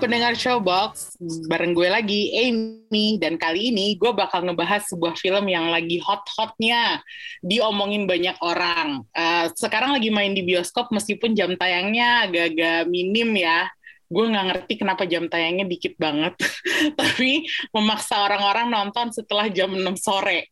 Pendengar 0.00 0.32
Showbox, 0.32 1.20
bareng 1.44 1.76
gue 1.76 1.92
lagi 1.92 2.32
Amy 2.32 3.20
dan 3.20 3.36
kali 3.36 3.68
ini 3.68 4.00
gue 4.00 4.08
bakal 4.16 4.48
ngebahas 4.48 4.88
sebuah 4.88 5.12
film 5.20 5.44
yang 5.44 5.68
lagi 5.68 6.00
hot-hotnya 6.00 7.04
diomongin 7.44 8.08
banyak 8.08 8.32
orang. 8.40 9.04
Uh, 9.12 9.52
sekarang 9.52 9.92
lagi 9.92 10.08
main 10.08 10.32
di 10.32 10.40
bioskop 10.40 10.88
meskipun 10.88 11.36
jam 11.36 11.52
tayangnya 11.60 12.24
agak-agak 12.24 12.88
minim 12.88 13.28
ya. 13.36 13.68
Gue 14.08 14.24
nggak 14.26 14.46
ngerti 14.48 14.80
kenapa 14.80 15.04
jam 15.04 15.28
tayangnya 15.28 15.68
dikit 15.68 15.94
banget, 16.00 16.34
tapi 16.98 17.44
memaksa 17.70 18.24
orang-orang 18.24 18.72
nonton 18.72 19.12
setelah 19.12 19.52
jam 19.52 19.70
6 19.70 19.84
sore 20.00 20.48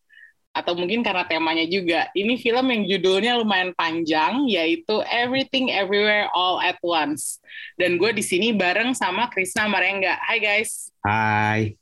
atau 0.58 0.74
mungkin 0.74 1.06
karena 1.06 1.22
temanya 1.22 1.62
juga. 1.70 2.10
Ini 2.18 2.34
film 2.42 2.66
yang 2.74 2.82
judulnya 2.90 3.38
lumayan 3.38 3.70
panjang, 3.78 4.50
yaitu 4.50 4.98
Everything 5.06 5.70
Everywhere 5.70 6.26
All 6.34 6.58
at 6.58 6.82
Once. 6.82 7.38
Dan 7.78 7.94
gue 7.94 8.10
di 8.10 8.26
sini 8.26 8.50
bareng 8.50 8.98
sama 8.98 9.30
Krisna 9.30 9.70
Marengga. 9.70 10.18
Hai 10.18 10.42
guys. 10.42 10.90
Hai. 11.06 11.78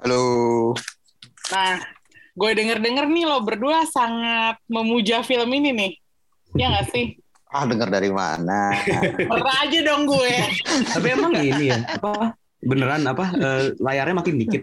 Halo. 0.00 0.72
Nah, 1.52 1.76
gue 2.32 2.50
denger-denger 2.56 3.04
nih 3.12 3.24
lo 3.28 3.44
berdua 3.44 3.84
sangat 3.84 4.56
memuja 4.66 5.20
film 5.20 5.52
ini 5.52 5.70
nih. 5.76 5.92
Ya 6.56 6.72
nggak 6.72 6.88
sih? 6.88 7.20
Ah, 7.52 7.68
denger 7.68 7.92
dari 7.92 8.08
mana? 8.08 8.72
Pernah 9.30 9.56
aja 9.60 9.78
dong 9.84 10.08
gue. 10.08 10.32
Tapi 10.88 11.06
emang 11.12 11.32
ini 11.36 11.68
ya, 11.68 11.78
apa 11.84 12.32
beneran 12.66 13.04
apa 13.06 13.24
eh, 13.36 13.62
layarnya 13.78 14.16
makin 14.16 14.36
dikit 14.42 14.62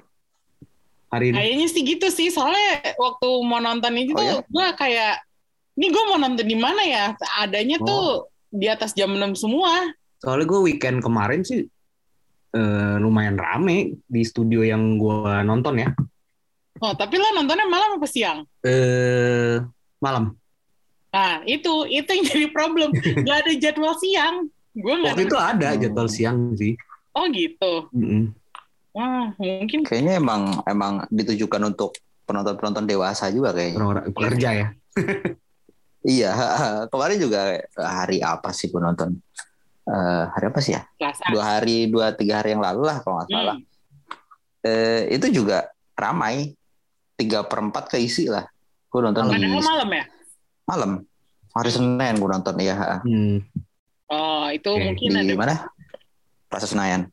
hari 1.13 1.29
ini. 1.29 1.37
Kayaknya 1.37 1.67
sih 1.69 1.81
gitu 1.85 2.07
sih. 2.09 2.27
Soalnya 2.27 2.97
waktu 2.97 3.27
mau 3.45 3.61
nonton 3.61 3.93
itu 3.95 4.11
Oh, 4.11 4.17
tuh 4.17 4.25
ya? 4.25 4.35
gue 4.41 4.67
kayak, 4.75 5.13
ini 5.75 5.87
gue 5.87 6.03
mau 6.09 6.17
nonton 6.17 6.41
di 6.43 6.57
mana 6.57 6.81
ya? 6.81 7.05
Adanya 7.37 7.77
Oh. 7.79 7.85
tuh 7.85 8.05
di 8.49 8.65
atas 8.65 8.91
jam 8.91 9.13
6 9.13 9.37
semua. 9.37 9.93
Soalnya 10.17 10.45
gue 10.45 10.59
weekend 10.63 10.99
kemarin 10.99 11.45
sih 11.45 11.69
eh, 12.53 12.95
lumayan 12.97 13.33
rame 13.33 13.97
di 14.05 14.21
studio 14.21 14.61
yang 14.61 14.97
gue 14.97 15.41
nonton 15.41 15.77
ya. 15.77 15.89
Oh, 16.77 16.93
tapi 16.93 17.17
lo 17.17 17.25
nontonnya 17.31 17.65
malam 17.65 17.97
apa 17.97 18.05
siang? 18.05 18.45
Eh 18.61 19.57
malam. 19.97 20.33
Nah, 21.09 21.41
itu 21.45 21.85
itu 21.87 22.09
yang 22.09 22.25
jadi 22.33 22.47
problem. 22.49 22.89
Gak 22.93 23.37
ada 23.45 23.51
jadwal 23.53 23.93
siang. 23.97 24.49
Gue 24.73 24.93
nggak. 24.97 25.13
Waktu 25.13 25.25
itu 25.25 25.37
ada 25.37 25.69
jadwal 25.77 26.09
siang 26.09 26.53
sih. 26.53 26.73
Oh 27.13 27.29
gitu. 27.29 27.89
Mm-mm. 27.93 28.33
Wah, 28.93 29.33
mungkin. 29.37 29.85
Kayaknya 29.85 30.21
emang 30.21 30.41
emang 30.69 30.93
ditujukan 31.09 31.61
untuk 31.73 31.97
penonton-penonton 32.29 32.85
dewasa 32.85 33.27
juga 33.33 33.51
kayaknya. 33.51 33.77
Orang-orang 33.81 34.05
kerja 34.13 34.49
ya. 34.53 34.67
Iya, 36.03 36.35
kemarin 36.91 37.15
juga 37.15 37.63
hari 37.79 38.19
apa 38.19 38.51
sih 38.51 38.67
gue 38.67 38.75
nonton? 38.75 39.15
Eh, 39.87 40.23
hari 40.35 40.45
apa 40.51 40.59
sih 40.59 40.75
ya? 40.75 40.83
Selasa. 40.99 41.23
Dua 41.31 41.43
hari, 41.43 41.87
dua 41.87 42.11
tiga 42.11 42.43
hari 42.43 42.51
yang 42.51 42.59
lalu 42.59 42.83
lah 42.83 42.99
kalau 42.99 43.23
nggak 43.23 43.31
salah. 43.31 43.55
Hmm. 43.55 44.67
Eh, 44.67 45.15
itu 45.15 45.31
juga 45.31 45.71
ramai, 45.95 46.59
tiga 47.15 47.47
perempat 47.47 47.87
keisi 47.87 48.27
lah. 48.27 48.43
Gue 48.91 48.99
nonton 48.99 49.31
di 49.31 49.47
malam 49.47 49.89
ya? 49.95 50.05
malam, 50.63 50.91
hari 51.55 51.71
Senin 51.71 52.19
gue 52.19 52.29
nonton 52.29 52.55
ya 52.59 52.99
Hmm. 53.03 53.39
Oh, 54.11 54.51
itu 54.51 54.69
Oke, 54.69 54.83
mungkin 54.83 55.23
di 55.23 55.33
ada. 55.33 55.39
mana? 55.39 55.55
Plaza 56.51 56.67
Senayan. 56.67 57.09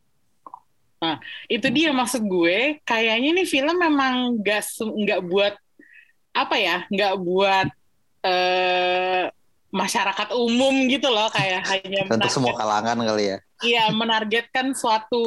Itu 1.46 1.66
dia 1.68 1.90
maksud 1.90 2.22
gue. 2.22 2.78
Kayaknya 2.82 3.30
nih 3.32 3.46
film 3.46 3.76
memang 3.76 4.14
nggak 4.36 4.60
se- 4.60 4.84
nggak 4.86 5.20
buat 5.24 5.54
apa 6.30 6.56
ya? 6.56 6.76
Nggak 6.86 7.14
buat 7.18 7.68
eh 8.20 9.24
masyarakat 9.70 10.34
umum 10.34 10.90
gitu 10.90 11.08
loh 11.08 11.30
kayak 11.30 11.62
hanya 11.70 12.04
Untuk 12.04 12.28
semua 12.28 12.52
kalangan 12.52 12.98
kali 13.00 13.32
ya. 13.32 13.38
iya 13.62 13.84
menargetkan 13.88 14.74
suatu 14.74 15.22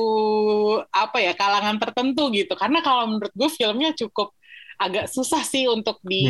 apa 0.89 1.17
ya 1.17 1.31
kalangan 1.31 1.79
tertentu 1.79 2.27
gitu 2.29 2.51
karena 2.53 2.81
kalau 2.81 3.07
menurut 3.07 3.31
gue 3.31 3.47
filmnya 3.47 3.95
cukup 3.95 4.35
agak 4.75 5.07
susah 5.07 5.41
sih 5.41 5.65
untuk 5.65 5.95
di 6.03 6.25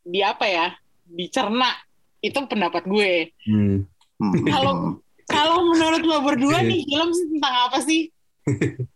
di 0.00 0.20
apa 0.22 0.48
ya 0.48 0.66
dicerna 1.04 1.70
itu 2.18 2.40
pendapat 2.42 2.82
gue 2.82 3.12
Hmm. 3.44 3.84
Hmm. 4.16 4.42
Kalau- 4.48 4.78
kalau 5.24 5.56
menurut 5.68 6.02
lo 6.02 6.18
berdua 6.24 6.62
nih 6.64 6.82
film 6.82 7.10
sih 7.10 7.26
tentang 7.36 7.54
apa 7.68 7.78
sih 7.78 8.08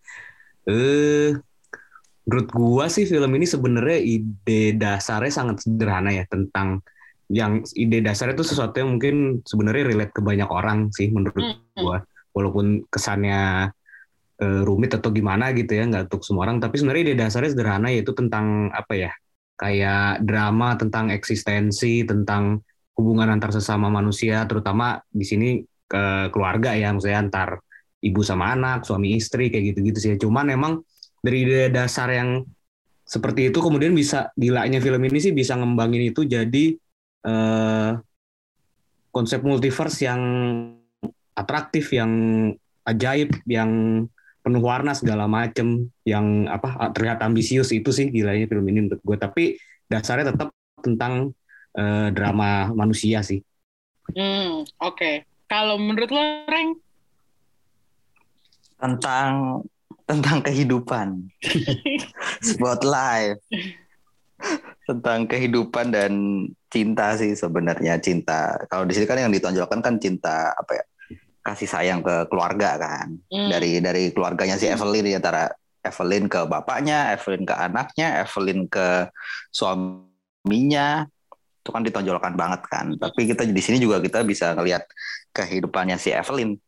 Eh, 0.67 1.31
menurut 2.27 2.49
gua 2.51 2.91
sih 2.91 3.07
film 3.07 3.31
ini 3.39 3.47
sebenarnya 3.47 4.03
ide 4.03 4.75
dasarnya 4.75 5.31
sangat 5.31 5.62
sederhana 5.62 6.11
ya 6.11 6.27
tentang 6.27 6.83
yang 7.31 7.62
ide 7.79 8.03
dasarnya 8.03 8.34
itu 8.34 8.51
sesuatu 8.51 8.83
yang 8.83 8.99
mungkin 8.99 9.47
sebenarnya 9.47 9.95
relate 9.95 10.11
ke 10.11 10.23
banyak 10.27 10.51
orang 10.51 10.91
sih 10.91 11.07
menurut 11.15 11.39
Hmm. 11.39 11.79
gua 11.79 12.03
walaupun 12.34 12.83
kesannya 12.91 13.71
eh, 14.43 14.61
rumit 14.67 14.91
atau 14.99 15.15
gimana 15.15 15.55
gitu 15.55 15.71
ya 15.71 15.87
nggak 15.87 16.11
untuk 16.11 16.27
semua 16.27 16.51
orang 16.51 16.59
tapi 16.59 16.77
sebenarnya 16.83 17.03
ide 17.07 17.15
dasarnya 17.15 17.51
sederhana 17.55 17.89
yaitu 17.95 18.11
tentang 18.11 18.69
apa 18.75 18.93
ya 18.99 19.13
kayak 19.55 20.21
drama 20.27 20.75
tentang 20.77 21.15
eksistensi 21.15 22.03
tentang 22.05 22.59
hubungan 22.99 23.33
antar 23.33 23.55
sesama 23.55 23.87
manusia 23.89 24.45
terutama 24.51 24.99
di 25.09 25.23
sini 25.23 25.49
ke 25.87 26.34
keluarga 26.34 26.75
ya 26.75 26.91
maksudnya 26.91 27.23
antar 27.23 27.63
ibu 28.06 28.21
sama 28.22 28.55
anak, 28.55 28.87
suami 28.87 29.19
istri 29.19 29.50
kayak 29.50 29.75
gitu-gitu 29.75 29.99
sih. 29.99 30.11
Cuman 30.21 30.50
emang 30.53 30.83
dari 31.21 31.69
dasar 31.71 32.12
yang 32.15 32.47
seperti 33.06 33.55
itu 33.55 33.59
kemudian 33.62 33.94
bisa 33.94 34.34
gilanya 34.34 34.83
film 34.83 34.99
ini 35.06 35.19
sih 35.22 35.31
bisa 35.31 35.55
ngembangin 35.55 36.11
itu 36.11 36.27
jadi 36.27 36.75
eh, 37.27 37.91
konsep 39.15 39.41
multiverse 39.47 40.05
yang 40.05 40.22
atraktif, 41.33 41.89
yang 41.95 42.12
ajaib, 42.84 43.33
yang 43.47 43.71
penuh 44.43 44.62
warna 44.62 44.93
segala 44.93 45.25
macem, 45.27 45.89
yang 46.05 46.47
apa 46.47 46.93
terlihat 46.93 47.22
ambisius 47.25 47.72
itu 47.72 47.91
sih 47.95 48.12
gilanya 48.12 48.47
film 48.47 48.66
ini 48.69 48.87
menurut 48.87 49.00
gue. 49.00 49.16
Tapi 49.16 49.45
dasarnya 49.87 50.34
tetap 50.34 50.53
tentang 50.83 51.33
eh, 51.78 52.09
drama 52.11 52.75
manusia 52.75 53.22
sih. 53.22 53.41
hmm 54.06 54.62
oke 54.78 55.27
kalau 55.50 55.83
menurut 55.83 56.11
lo 56.15 56.22
Reng 56.47 56.78
tentang 58.81 59.62
tentang 60.06 60.38
kehidupan. 60.44 61.28
Spotlight 62.47 63.42
tentang 64.87 65.26
kehidupan 65.26 65.91
dan 65.91 66.12
cinta 66.70 67.19
sih 67.19 67.34
sebenarnya 67.34 67.98
cinta. 67.98 68.54
Kalau 68.70 68.86
di 68.86 68.94
sini 68.94 69.06
kan 69.09 69.19
yang 69.19 69.34
ditonjolkan 69.34 69.82
kan 69.82 69.98
cinta 69.98 70.54
apa 70.54 70.72
ya? 70.78 70.84
Kasih 71.42 71.69
sayang 71.70 72.00
ke 72.03 72.31
keluarga 72.31 72.78
kan. 72.78 73.19
Hmm. 73.31 73.50
Dari 73.50 73.82
dari 73.82 74.15
keluarganya 74.15 74.59
si 74.59 74.70
Evelyn 74.70 75.10
di 75.10 75.15
antara 75.19 75.50
Evelyn 75.82 76.26
ke 76.26 76.47
bapaknya, 76.47 77.15
Evelyn 77.15 77.47
ke 77.47 77.54
anaknya, 77.54 78.22
Evelyn 78.22 78.66
ke 78.70 79.10
suaminya. 79.50 81.06
Itu 81.62 81.75
kan 81.75 81.82
ditonjolkan 81.82 82.34
banget 82.38 82.62
kan. 82.70 82.94
Tapi 82.94 83.26
kita 83.26 83.42
di 83.42 83.62
sini 83.62 83.82
juga 83.82 83.98
kita 83.98 84.22
bisa 84.22 84.54
ngelihat 84.54 84.86
kehidupannya 85.34 85.98
si 85.98 86.15
Evelyn 86.15 86.59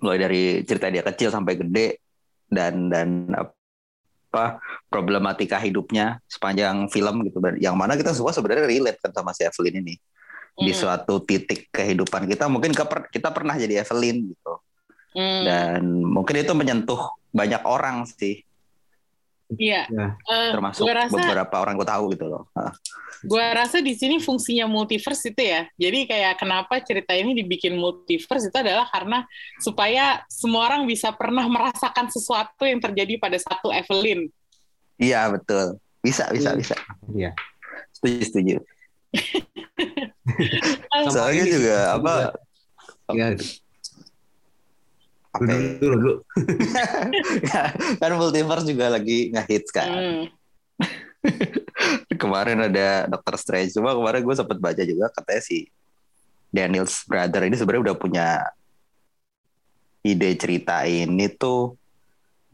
mulai 0.00 0.18
dari 0.18 0.42
cerita 0.62 0.86
dia 0.88 1.02
kecil 1.02 1.28
sampai 1.28 1.58
gede 1.58 2.00
dan 2.46 2.88
dan 2.88 3.32
apa 3.34 4.60
problematika 4.86 5.56
hidupnya 5.56 6.20
sepanjang 6.24 6.86
film 6.88 7.24
gitu 7.26 7.40
yang 7.58 7.74
mana 7.74 7.96
kita 7.96 8.14
semua 8.14 8.30
sebenarnya 8.30 8.68
relate 8.68 9.00
kan 9.02 9.10
sama 9.10 9.34
si 9.34 9.42
Evelyn 9.42 9.82
ini 9.82 9.96
di 10.56 10.72
Hmm. 10.72 10.80
suatu 10.80 11.20
titik 11.20 11.68
kehidupan 11.68 12.24
kita 12.24 12.48
mungkin 12.48 12.72
ke- 12.72 13.12
kita 13.12 13.28
pernah 13.28 13.60
jadi 13.60 13.84
Evelyn 13.84 14.32
gitu 14.32 14.54
Hmm. 15.12 15.42
dan 15.44 15.82
mungkin 16.00 16.36
itu 16.40 16.52
menyentuh 16.56 17.00
banyak 17.28 17.60
orang 17.68 18.08
sih 18.08 18.45
Iya. 19.54 19.86
Ya. 19.86 20.18
Eh, 20.18 20.50
termasuk 20.50 20.82
gua 20.82 21.06
rasa 21.06 21.14
beberapa 21.14 21.54
orang 21.62 21.78
gue 21.78 21.86
tahu 21.86 22.04
gitu 22.18 22.26
loh 22.26 22.42
Gua 23.24 23.54
rasa 23.54 23.80
di 23.80 23.94
sini 23.96 24.20
fungsinya 24.20 24.66
multiverse 24.66 25.30
itu 25.30 25.40
ya. 25.40 25.64
Jadi 25.74 26.04
kayak 26.04 26.36
kenapa 26.36 26.78
cerita 26.84 27.16
ini 27.16 27.32
dibikin 27.32 27.74
multiverse 27.74 28.50
itu 28.50 28.58
adalah 28.58 28.84
karena 28.92 29.24
supaya 29.56 30.20
semua 30.28 30.68
orang 30.68 30.84
bisa 30.84 31.10
pernah 31.16 31.46
merasakan 31.48 32.12
sesuatu 32.12 32.68
yang 32.68 32.78
terjadi 32.78 33.16
pada 33.16 33.38
satu 33.40 33.72
Evelyn. 33.72 34.28
iya 34.96 35.28
betul 35.28 35.76
bisa 36.00 36.24
bisa 36.32 36.52
Hmm. 36.52 36.60
bisa 36.60 36.76
Iya. 37.12 37.30
setuju 37.92 38.20
setuju 38.24 38.56
soalnya 41.12 41.44
juga 41.44 41.76
apa 41.96 42.12
Ya, 43.06 43.38
apa 45.36 45.50
ya? 45.52 45.60
dulu, 45.78 45.96
dulu. 46.00 46.14
kan 48.00 48.10
multiverse 48.16 48.66
juga 48.66 48.86
lagi 48.96 49.30
ngehits 49.30 49.70
kan 49.70 49.88
hmm. 49.88 50.22
kemarin 52.22 52.64
ada 52.66 53.10
Doctor 53.10 53.36
Strange 53.36 53.76
cuma 53.76 53.92
kemarin 53.92 54.24
gue 54.24 54.36
sempet 54.36 54.58
baca 54.58 54.82
juga 54.82 55.12
katanya 55.12 55.42
si 55.42 55.68
Daniels 56.48 57.04
Brother 57.04 57.44
ini 57.44 57.56
sebenarnya 57.58 57.92
udah 57.92 57.96
punya 57.98 58.28
ide 60.06 60.30
cerita 60.38 60.86
ini 60.86 61.26
tuh 61.34 61.74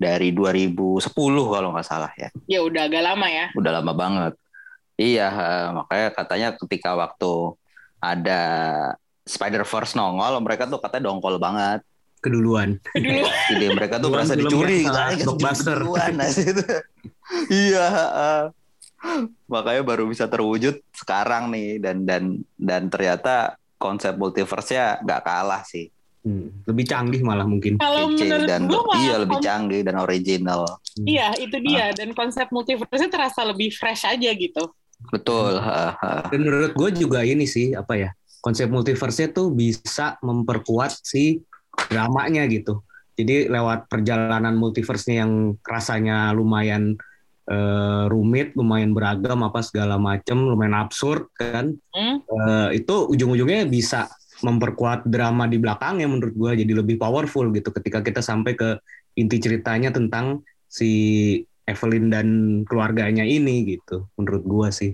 dari 0.02 0.34
2010 0.34 0.98
kalau 1.14 1.68
nggak 1.70 1.86
salah 1.86 2.10
ya. 2.18 2.28
Ya 2.50 2.60
udah 2.64 2.90
agak 2.90 3.02
lama 3.06 3.26
ya. 3.30 3.46
Udah 3.54 3.70
lama 3.78 3.92
banget. 3.94 4.34
Iya, 4.98 5.28
eh, 5.30 5.68
makanya 5.78 6.08
katanya 6.10 6.48
ketika 6.58 6.98
waktu 6.98 7.54
ada 8.02 8.42
Spider-Verse 9.22 9.94
nongol, 9.94 10.42
mereka 10.42 10.66
tuh 10.66 10.82
katanya 10.82 11.12
dongkol 11.12 11.38
banget. 11.38 11.86
Keduluan. 12.22 12.78
Dulu 12.94 13.26
Ide 13.52 13.66
mereka 13.74 13.98
tuh 13.98 14.08
merasa 14.14 14.38
dicuri. 14.38 14.86
blockbuster. 14.86 15.78
duluan, 15.82 16.14
nah, 16.14 16.30
gitu. 16.30 16.62
iya. 17.50 17.86
Makanya 19.50 19.82
baru 19.82 20.06
bisa 20.06 20.30
terwujud 20.30 20.78
sekarang 20.94 21.50
nih 21.50 21.82
dan 21.82 22.06
dan 22.06 22.22
dan 22.54 22.86
ternyata 22.86 23.58
konsep 23.74 24.14
multiverse-nya 24.14 25.02
nggak 25.02 25.20
kalah 25.26 25.66
sih. 25.66 25.90
Hmm, 26.22 26.54
Lebih 26.70 26.86
canggih 26.86 27.18
malah 27.26 27.42
mungkin. 27.42 27.82
kalau 27.82 28.14
Kece 28.14 28.30
menurut 28.30 28.46
dan 28.46 28.70
gue 28.70 28.78
malah 28.78 29.02
iya 29.02 29.14
lebih 29.18 29.38
canggih 29.42 29.82
dan 29.82 29.96
original. 29.98 30.60
Iya, 31.02 31.34
itu 31.34 31.56
dia. 31.58 31.90
Dan 31.90 32.14
konsep 32.14 32.46
multiverse 32.54 33.10
terasa 33.10 33.42
lebih 33.42 33.74
fresh 33.74 34.06
aja 34.06 34.30
gitu. 34.30 34.70
Betul. 35.10 35.58
Hmm. 35.58 35.98
Dan 36.30 36.46
menurut 36.46 36.78
gue 36.78 36.90
juga 36.94 37.26
ini 37.26 37.42
sih 37.50 37.74
apa 37.74 37.98
ya 37.98 38.14
konsep 38.38 38.70
multiverse 38.70 39.30
tuh 39.34 39.50
bisa 39.50 40.14
memperkuat 40.22 41.02
si 41.02 41.42
dramanya 41.90 42.46
gitu. 42.48 42.84
Jadi 43.12 43.48
lewat 43.52 43.92
perjalanan 43.92 44.56
multiverse-nya 44.56 45.24
yang 45.24 45.56
rasanya 45.60 46.32
lumayan 46.32 46.96
eh, 47.42 48.04
rumit, 48.08 48.54
lumayan 48.54 48.94
beragam 48.94 49.42
apa 49.44 49.60
segala 49.60 49.98
macem, 49.98 50.38
lumayan 50.38 50.78
absurd 50.78 51.28
kan. 51.36 51.74
Hmm? 51.92 52.16
Eh, 52.22 52.80
itu 52.80 52.94
ujung-ujungnya 53.10 53.68
bisa 53.68 54.08
memperkuat 54.42 55.06
drama 55.06 55.46
di 55.46 55.56
belakangnya 55.62 56.10
menurut 56.10 56.34
gue 56.34 56.66
jadi 56.66 56.72
lebih 56.82 56.98
powerful 56.98 57.46
gitu 57.54 57.70
ketika 57.70 58.02
kita 58.02 58.18
sampai 58.18 58.58
ke 58.58 58.74
inti 59.14 59.38
ceritanya 59.38 59.94
tentang 59.94 60.42
si 60.66 60.90
Evelyn 61.62 62.10
dan 62.10 62.26
keluarganya 62.66 63.22
ini 63.22 63.62
gitu 63.78 64.10
menurut 64.18 64.42
gue 64.42 64.68
sih 64.74 64.92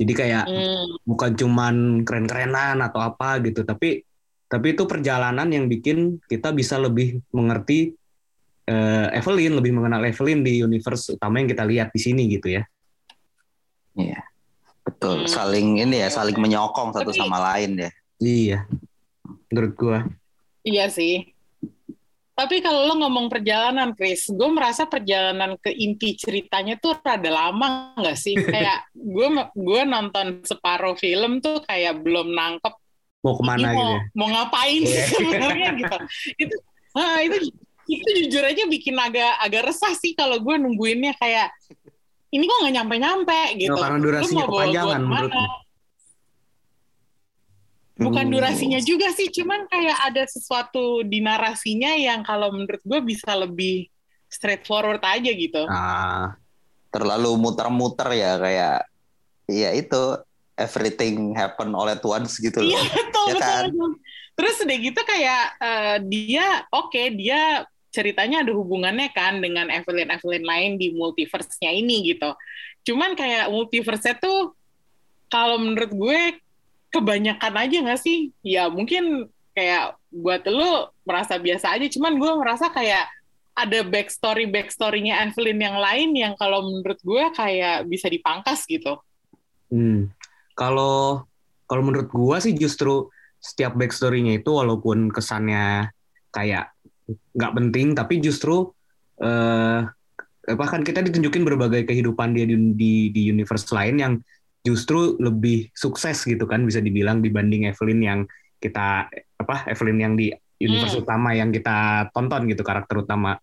jadi 0.00 0.12
kayak 0.16 0.44
Hmm. 0.48 0.86
bukan 1.04 1.36
cuman 1.36 1.74
keren-kerenan 2.08 2.80
atau 2.80 3.04
apa 3.04 3.44
gitu 3.44 3.60
tapi 3.66 4.07
tapi 4.48 4.72
itu 4.72 4.88
perjalanan 4.88 5.46
yang 5.48 5.68
bikin 5.68 6.18
kita 6.24 6.50
bisa 6.50 6.80
lebih 6.80 7.20
mengerti 7.30 7.92
eh, 8.64 9.06
Evelyn 9.14 9.56
lebih 9.56 9.76
mengenal 9.76 10.02
Evelyn 10.02 10.40
di 10.40 10.60
universe 10.60 11.14
utama 11.14 11.38
yang 11.38 11.48
kita 11.48 11.64
lihat 11.64 11.88
di 11.92 12.00
sini 12.00 12.24
gitu 12.28 12.56
ya 12.56 12.64
Iya. 13.98 14.22
Betul. 14.86 15.26
Hmm. 15.26 15.28
Saling 15.28 15.68
ini 15.82 16.00
ya, 16.00 16.08
saling 16.08 16.38
menyokong 16.38 16.94
satu 16.94 17.10
Tapi- 17.10 17.18
sama 17.18 17.38
lain 17.52 17.76
ya. 17.76 17.90
iya 18.18 18.58
menurut 19.50 19.74
gua 19.78 19.98
Iya 20.62 20.90
sih. 20.90 21.32
Tapi 22.34 22.62
kalau 22.62 22.86
lo 22.86 22.94
ngomong 23.02 23.26
perjalanan, 23.26 23.94
Chris, 23.98 24.30
gue 24.30 24.46
merasa 24.52 24.86
perjalanan 24.86 25.58
ke 25.58 25.74
inti 25.74 26.14
ceritanya 26.14 26.78
tuh 26.78 26.94
rada 27.02 27.26
lama 27.26 27.98
nggak 27.98 28.14
sih? 28.14 28.34
Kayak 28.54 28.86
gue 28.94 29.26
gue 29.58 29.82
nonton 29.82 30.46
separuh 30.46 30.94
film 30.94 31.42
tuh 31.42 31.62
kayak 31.66 31.98
belum 31.98 32.30
nangkep 32.30 32.74
mau 33.18 33.34
ke 33.34 33.42
mana 33.42 33.58
ini 33.58 33.74
gitu 33.74 33.82
mau 33.82 33.90
ya 33.90 34.00
mau 34.14 34.28
ngapain 34.30 34.80
sih 34.82 34.94
Iya. 34.94 35.04
sebenarnya 35.10 35.68
gitu. 35.82 35.96
Itu 36.38 36.54
ah, 36.94 37.18
itu 37.20 37.36
itu 37.88 38.08
jujur 38.24 38.44
aja 38.44 38.62
bikin 38.68 38.94
agak 38.94 39.32
agak 39.40 39.62
resah 39.72 39.94
sih 39.96 40.12
kalau 40.12 40.38
gue 40.38 40.54
nungguinnya 40.54 41.16
kayak 41.16 41.50
ini 42.28 42.44
kok 42.44 42.58
nggak 42.60 42.74
nyampe 42.76 42.94
nyampe 43.00 43.40
gitu. 43.56 43.72
Ya, 43.72 43.80
karena 43.80 43.98
Lu 43.98 44.04
durasinya 44.04 44.44
mau 44.44 44.50
kepanjangan 44.52 45.00
menurutmu. 45.02 45.46
Bukan 47.98 48.30
Hmm. 48.30 48.34
durasinya 48.38 48.78
juga 48.78 49.10
sih, 49.10 49.26
cuman 49.26 49.66
kayak 49.66 49.98
ada 50.06 50.22
sesuatu 50.22 51.02
di 51.02 51.18
narasinya 51.18 51.98
yang 51.98 52.22
kalau 52.22 52.54
menurut 52.54 52.78
gue 52.86 53.00
bisa 53.02 53.34
lebih 53.34 53.90
straightforward 54.30 55.02
aja 55.02 55.30
gitu. 55.34 55.66
ah 55.66 56.38
Terlalu 56.88 57.34
muter-muter 57.36 58.08
ya 58.14 58.38
kayak 58.38 58.78
iya 59.50 59.74
itu 59.74 60.22
everything 60.58 61.32
happen 61.32 61.72
all 61.72 61.88
at 61.88 62.02
once 62.02 62.36
gitu 62.36 62.58
loh. 62.60 62.74
Iya 62.74 62.82
betul 62.90 63.26
Ya 63.26 63.34
betul. 63.34 63.42
kan? 63.42 63.64
betul. 63.70 63.92
Terus 64.38 64.56
udah 64.62 64.76
gitu 64.78 65.00
kayak 65.02 65.44
eh, 65.58 65.96
dia 66.06 66.46
oke 66.70 67.02
dia 67.14 67.66
ceritanya 67.88 68.44
ada 68.44 68.52
hubungannya 68.52 69.10
kan 69.10 69.40
dengan 69.40 69.72
Evelyn 69.72 70.12
Evelyn 70.12 70.44
lain 70.44 70.72
di 70.76 70.92
multiverse-nya 70.92 71.72
ini 71.72 72.12
gitu. 72.12 72.30
Cuman 72.84 73.16
kayak 73.16 73.48
multiverse-nya 73.48 74.20
tuh 74.20 74.54
kalau 75.28 75.56
menurut 75.58 75.92
gue 75.92 76.20
kebanyakan 76.88 77.54
aja 77.56 77.76
nggak 77.84 78.00
sih? 78.00 78.30
Ya 78.44 78.68
mungkin 78.68 79.26
kayak 79.56 79.98
buat 80.08 80.44
lu 80.46 80.86
merasa 81.02 81.36
biasa 81.36 81.74
aja. 81.74 81.86
Cuman 81.90 82.16
gue 82.16 82.32
merasa 82.38 82.70
kayak 82.70 83.08
ada 83.58 83.82
backstory 83.82 84.46
backstory-nya 84.46 85.18
Evelyn 85.26 85.58
yang 85.58 85.76
lain 85.82 86.14
yang 86.14 86.32
kalau 86.38 86.62
menurut 86.62 87.00
gue 87.02 87.24
kayak 87.34 87.90
bisa 87.90 88.06
dipangkas 88.06 88.62
gitu. 88.70 88.94
Hmm. 89.68 90.08
Kalau 90.58 91.22
kalau 91.70 91.82
menurut 91.86 92.10
gua 92.10 92.42
sih 92.42 92.58
justru 92.58 93.06
setiap 93.38 93.78
backstory-nya 93.78 94.42
itu 94.42 94.50
walaupun 94.50 95.14
kesannya 95.14 95.94
kayak 96.34 96.74
nggak 97.38 97.52
penting, 97.54 97.94
tapi 97.94 98.18
justru 98.18 98.66
eh, 99.22 99.86
bahkan 100.48 100.82
kita 100.82 101.04
ditunjukin 101.06 101.46
berbagai 101.46 101.86
kehidupan 101.86 102.34
dia 102.34 102.44
di, 102.44 102.56
di 102.74 102.92
di 103.14 103.22
universe 103.30 103.70
lain 103.70 103.96
yang 104.02 104.12
justru 104.66 105.14
lebih 105.22 105.70
sukses 105.72 106.26
gitu 106.26 106.44
kan 106.44 106.66
bisa 106.66 106.82
dibilang 106.82 107.22
dibanding 107.22 107.70
Evelyn 107.70 108.00
yang 108.02 108.20
kita 108.58 109.06
apa 109.38 109.56
Evelyn 109.70 110.02
yang 110.02 110.14
di 110.18 110.34
universe 110.58 110.98
Hmm. 110.98 111.04
utama 111.06 111.30
yang 111.38 111.54
kita 111.54 112.10
tonton 112.10 112.50
gitu 112.50 112.66
karakter 112.66 112.98
utama 112.98 113.38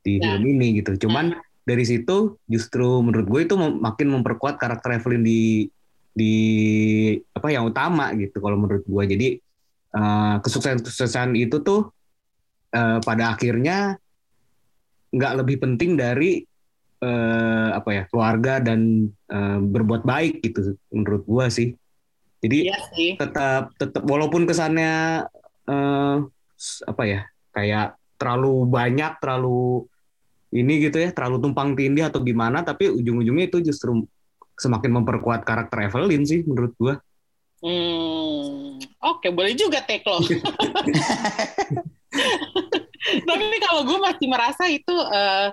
di 0.00 0.16
Ya. 0.16 0.34
film 0.40 0.48
ini 0.48 0.80
gitu. 0.80 1.06
Cuman 1.06 1.36
dari 1.62 1.84
situ 1.84 2.40
justru 2.48 3.04
menurut 3.04 3.28
gue 3.28 3.40
itu 3.44 3.54
makin 3.56 4.08
memperkuat 4.20 4.56
karakter 4.56 4.96
Evelyn 4.96 5.20
di 5.20 5.68
di 6.14 6.34
apa 7.34 7.50
yang 7.50 7.66
utama 7.66 8.14
gitu 8.14 8.38
kalau 8.38 8.54
menurut 8.54 8.86
gue 8.86 9.04
jadi 9.18 9.28
eh, 9.92 10.34
kesuksesan-kesuksesan 10.40 11.34
itu 11.34 11.58
tuh 11.60 11.90
eh, 12.70 12.98
pada 13.02 13.34
akhirnya 13.34 13.98
nggak 15.10 15.32
lebih 15.42 15.56
penting 15.62 15.94
dari 15.94 16.42
eh, 17.02 17.68
apa 17.74 17.90
ya 17.90 18.02
keluarga 18.06 18.62
dan 18.62 19.10
eh, 19.10 19.58
berbuat 19.60 20.02
baik 20.02 20.42
gitu 20.42 20.78
menurut 20.90 21.22
gue 21.26 21.46
sih 21.50 21.68
jadi 22.42 22.58
Iya 22.70 22.78
sih. 22.94 23.10
tetap 23.18 23.74
tetap 23.74 24.02
walaupun 24.06 24.46
kesannya 24.46 25.26
s- 26.54 26.84
apa 26.84 27.02
ya 27.08 27.20
kayak 27.50 27.96
terlalu 28.20 28.68
banyak 28.68 29.16
terlalu 29.18 29.88
ini 30.54 30.86
gitu 30.86 31.02
ya 31.02 31.10
terlalu 31.10 31.40
tumpang 31.42 31.74
tindih 31.74 32.06
atau 32.06 32.22
gimana 32.22 32.62
tapi 32.62 32.86
ujung-ujungnya 32.92 33.50
itu 33.50 33.58
justru 33.64 34.06
semakin 34.54 35.02
memperkuat 35.02 35.42
karakter 35.42 35.90
Evelyn 35.90 36.22
sih 36.22 36.46
menurut 36.46 36.72
gua 36.78 36.94
Hmm, 37.64 38.76
oke 39.00 39.32
boleh 39.32 39.56
juga 39.56 39.80
take 39.80 40.04
lo. 40.04 40.20
Tapi 43.24 43.56
kalau 43.64 43.88
gue 43.88 43.98
masih 44.04 44.28
merasa 44.28 44.68
itu 44.68 44.92
eh, 44.92 45.48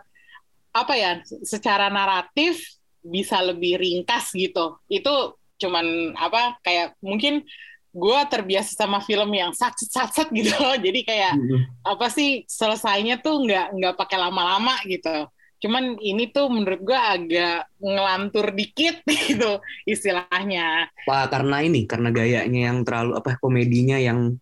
apa 0.76 0.94
ya, 1.00 1.24
secara 1.48 1.88
naratif 1.88 2.60
bisa 3.00 3.40
lebih 3.40 3.80
ringkas 3.80 4.36
gitu. 4.36 4.76
Itu 4.92 5.40
cuman 5.56 6.12
apa 6.20 6.60
kayak 6.60 7.00
mungkin 7.00 7.48
gue 7.92 8.20
terbiasa 8.28 8.76
sama 8.76 9.00
film 9.00 9.32
yang 9.32 9.56
satset-satset 9.56 10.28
gitu 10.36 10.52
loh. 10.60 10.76
Jadi 10.76 11.08
kayak 11.08 11.40
apa 11.88 12.12
sih 12.12 12.44
selesainya 12.44 13.24
tuh 13.24 13.40
nggak 13.48 13.72
nggak 13.72 13.96
pakai 13.96 14.20
lama-lama 14.20 14.76
gitu. 14.84 15.32
Cuman 15.62 16.02
ini 16.02 16.34
tuh 16.34 16.50
menurut 16.50 16.82
gue 16.82 16.98
agak 16.98 17.70
ngelantur 17.78 18.50
dikit 18.52 19.06
gitu 19.30 19.62
istilahnya. 19.86 20.90
apa 21.06 21.30
karena 21.30 21.62
ini 21.62 21.86
karena 21.86 22.10
gayanya 22.10 22.74
yang 22.74 22.82
terlalu 22.82 23.22
apa 23.22 23.38
komedinya 23.38 24.02
yang 24.02 24.36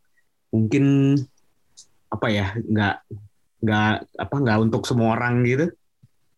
mungkin 0.50 1.16
apa 2.10 2.28
ya 2.32 2.56
nggak 2.58 2.96
nggak 3.60 3.94
apa 4.18 4.36
nggak 4.40 4.60
untuk 4.66 4.88
semua 4.88 5.14
orang 5.20 5.46
gitu 5.46 5.70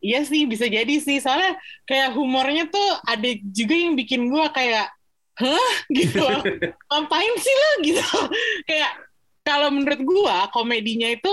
Iya 0.02 0.26
sih, 0.26 0.50
bisa 0.50 0.66
jadi 0.66 0.98
sih. 0.98 1.22
Soalnya 1.22 1.54
kayak 1.86 2.18
humornya 2.18 2.66
tuh 2.66 2.88
ada 3.06 3.30
juga 3.54 3.78
yang 3.78 3.94
bikin 3.94 4.26
gue 4.26 4.46
kayak, 4.50 4.90
hah? 5.38 5.72
Gitu 5.94 6.18
loh. 6.18 6.42
Ngapain 6.90 7.34
sih 7.38 7.54
lo? 7.54 7.70
Gitu. 7.86 8.18
kayak, 8.66 8.98
kalau 9.46 9.70
menurut 9.70 10.02
gue, 10.02 10.36
komedinya 10.50 11.06
itu 11.06 11.30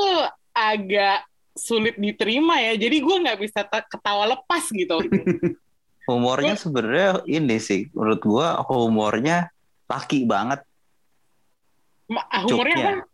agak 0.53 1.25
sulit 1.59 1.99
diterima 1.99 2.57
ya. 2.63 2.79
Jadi 2.79 2.97
gue 3.03 3.15
nggak 3.19 3.39
bisa 3.39 3.67
ta- 3.67 3.85
ketawa 3.85 4.23
lepas 4.35 4.63
gitu. 4.71 4.95
Humornya 6.09 6.57
sebenarnya 6.57 7.21
ini 7.29 7.61
sih 7.61 7.85
menurut 7.93 8.21
gua 8.25 8.47
humornya 8.65 9.53
laki 9.85 10.25
banget. 10.25 10.65
Ma- 12.09 12.25
ah, 12.25 12.41
Humornya 12.41 12.75
Cuknya. 12.75 12.89
apa? 12.97 13.05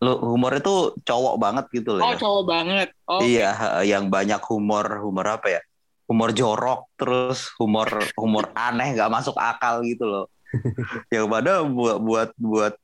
Lo 0.00 0.12
humornya 0.32 0.60
tuh 0.64 0.80
cowok 1.04 1.34
banget 1.36 1.64
gitu 1.76 2.00
loh. 2.00 2.04
Oh, 2.08 2.12
ya. 2.12 2.18
cowok 2.20 2.44
banget. 2.48 2.88
Oh, 3.04 3.20
Iya, 3.20 3.50
yang 3.84 4.08
banyak 4.08 4.40
humor, 4.48 5.04
humor 5.04 5.26
apa 5.36 5.52
ya? 5.52 5.60
Humor 6.08 6.32
jorok, 6.32 6.88
terus 6.96 7.52
humor 7.60 7.88
humor 8.16 8.48
aneh, 8.72 8.96
nggak 8.96 9.12
masuk 9.12 9.36
akal 9.36 9.84
gitu 9.84 10.08
loh. 10.08 10.26
yang 11.12 11.28
pada 11.28 11.60
buat 11.60 11.98
buat 12.00 12.30
buat 12.40 12.74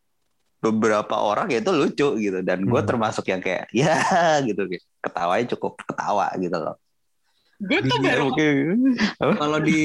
beberapa 0.61 1.17
orang 1.17 1.49
ya 1.49 1.65
itu 1.65 1.73
lucu 1.73 2.09
gitu 2.21 2.39
dan 2.45 2.63
gue 2.69 2.81
Hmm. 2.81 2.89
termasuk 2.89 3.25
yang 3.29 3.41
kayak 3.41 3.69
ya 3.73 3.97
gitu 4.49 4.69
ketawanya 5.01 5.47
cukup 5.57 5.81
ketawa 5.89 6.29
gitu 6.37 6.57
loh 6.57 6.77
Gue 7.61 7.85
tuh 7.85 8.01
Iya, 8.01 8.17
baru 8.17 8.33
Oke. 8.33 8.49
Kalau 9.21 9.59
di 9.61 9.81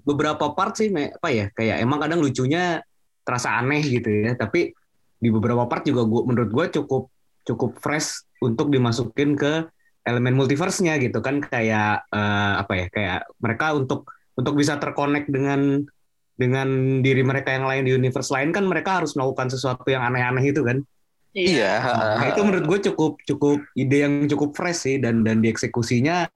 beberapa 0.00 0.56
part 0.56 0.72
sih 0.72 0.88
apa 0.88 1.28
ya 1.28 1.52
kayak 1.52 1.84
emang 1.84 2.00
kadang 2.00 2.24
lucunya 2.24 2.80
terasa 3.28 3.60
aneh 3.60 3.84
gitu 3.84 4.08
ya. 4.08 4.32
Tapi 4.40 4.72
di 5.20 5.28
beberapa 5.28 5.68
part 5.68 5.84
juga 5.84 6.08
gua 6.08 6.24
menurut 6.24 6.48
gua 6.48 6.72
cukup 6.72 7.12
cukup 7.44 7.76
fresh 7.76 8.24
untuk 8.40 8.72
dimasukin 8.72 9.36
ke 9.36 9.68
elemen 10.00 10.32
multiverse-nya 10.32 10.96
gitu 10.96 11.20
kan 11.20 11.44
kayak 11.44 12.08
eh, 12.08 12.52
apa 12.56 12.72
ya 12.72 12.86
kayak 12.88 13.20
mereka 13.36 13.76
untuk 13.76 14.08
untuk 14.32 14.56
bisa 14.56 14.80
terkonek 14.80 15.28
dengan 15.28 15.84
dengan 16.40 16.68
diri 16.98 17.20
mereka 17.20 17.52
yang 17.52 17.68
lain 17.68 17.84
di 17.84 17.92
universe 17.92 18.32
lain 18.32 18.48
kan 18.48 18.64
mereka 18.64 18.98
harus 18.98 19.12
melakukan 19.12 19.52
sesuatu 19.52 19.84
yang 19.86 20.00
aneh-aneh 20.00 20.48
itu 20.48 20.64
kan. 20.64 20.80
iya 21.30 21.78
Nah, 22.16 22.26
itu 22.26 22.40
menurut 22.40 22.64
gue 22.66 22.78
cukup 22.90 23.20
cukup 23.22 23.60
ide 23.74 23.96
yang 24.00 24.24
cukup 24.26 24.50
fresh 24.50 24.82
sih 24.82 24.96
dan 24.96 25.20
dan 25.20 25.38
dieksekusinya 25.38 26.26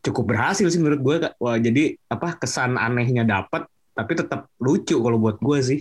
cukup 0.00 0.24
berhasil 0.26 0.66
sih 0.66 0.80
menurut 0.80 1.00
gue. 1.00 1.16
Wah 1.36 1.54
jadi 1.56 1.94
apa 2.08 2.34
kesan 2.34 2.74
anehnya 2.74 3.22
dapat 3.22 3.62
tapi 3.92 4.16
tetap 4.16 4.48
lucu 4.56 4.96
kalau 4.96 5.20
buat 5.20 5.36
gue 5.36 5.60
sih. 5.60 5.80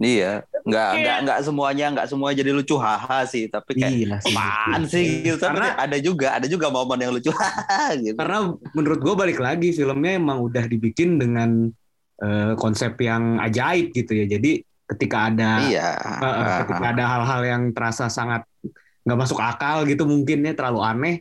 iya 0.00 0.40
nggak 0.64 0.88
nggak 0.96 1.16
nggak 1.24 1.38
semuanya 1.44 1.86
nggak 1.92 2.08
semua 2.08 2.32
jadi 2.32 2.50
lucu 2.50 2.72
haha 2.74 3.20
sih 3.24 3.44
tapi 3.46 3.76
kayak 3.76 3.92
Iya 3.92 4.16
sih. 4.18 4.32
apaan 4.32 4.80
sih 4.86 5.04
gitu 5.22 5.36
tapi 5.36 5.60
Karena- 5.60 5.76
ada 5.76 5.96
juga 6.00 6.28
ada 6.32 6.46
juga 6.48 6.66
momen 6.68 6.96
yang 6.98 7.12
lucu 7.12 7.28
haha 7.36 8.00
gitu 8.00 8.16
Karena 8.16 8.48
menurut 8.72 8.96
gue 8.96 9.12
balik 9.14 9.36
lagi 9.38 9.68
filmnya 9.70 10.16
emang 10.16 10.40
udah 10.40 10.64
dibikin 10.64 11.20
dengan 11.20 11.68
eh, 12.20 12.52
konsep 12.54 12.94
yang 12.96 13.36
ajaib 13.38 13.90
gitu 13.90 14.12
ya. 14.14 14.26
Jadi 14.30 14.60
ketika 14.86 15.28
ada 15.28 15.50
iya 15.62 15.88
ketika 16.60 16.86
ada 16.88 17.04
hal-hal 17.08 17.40
yang 17.44 17.62
terasa 17.70 18.06
sangat 18.06 18.42
nggak 19.00 19.18
masuk 19.18 19.38
akal 19.38 19.82
gitu 19.84 20.02
mungkin 20.02 20.42
ya 20.42 20.52
terlalu 20.52 20.80
aneh 20.82 21.14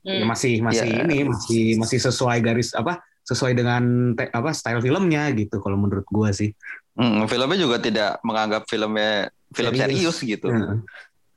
ya 0.00 0.18
Hmm. 0.18 0.26
masih 0.26 0.58
masih 0.58 0.88
Iya. 0.88 1.04
ini 1.04 1.18
masih 1.24 1.64
masih 1.76 1.98
sesuai 2.00 2.40
garis 2.40 2.72
apa 2.72 2.98
sesuai 3.22 3.52
dengan 3.52 3.82
te- 4.16 4.32
apa 4.32 4.50
style 4.50 4.80
filmnya 4.80 5.28
gitu 5.30 5.60
kalau 5.60 5.76
menurut 5.76 6.08
gua 6.08 6.32
sih. 6.32 6.56
Hmm, 6.96 7.22
filmnya 7.24 7.54
juga 7.54 7.76
tidak 7.76 8.16
menganggap 8.20 8.64
filmnya 8.64 9.28
film 9.50 9.70
Serius. 9.70 9.84
serius, 9.84 10.16
gitu 10.18 10.48
Heeh. 10.48 10.80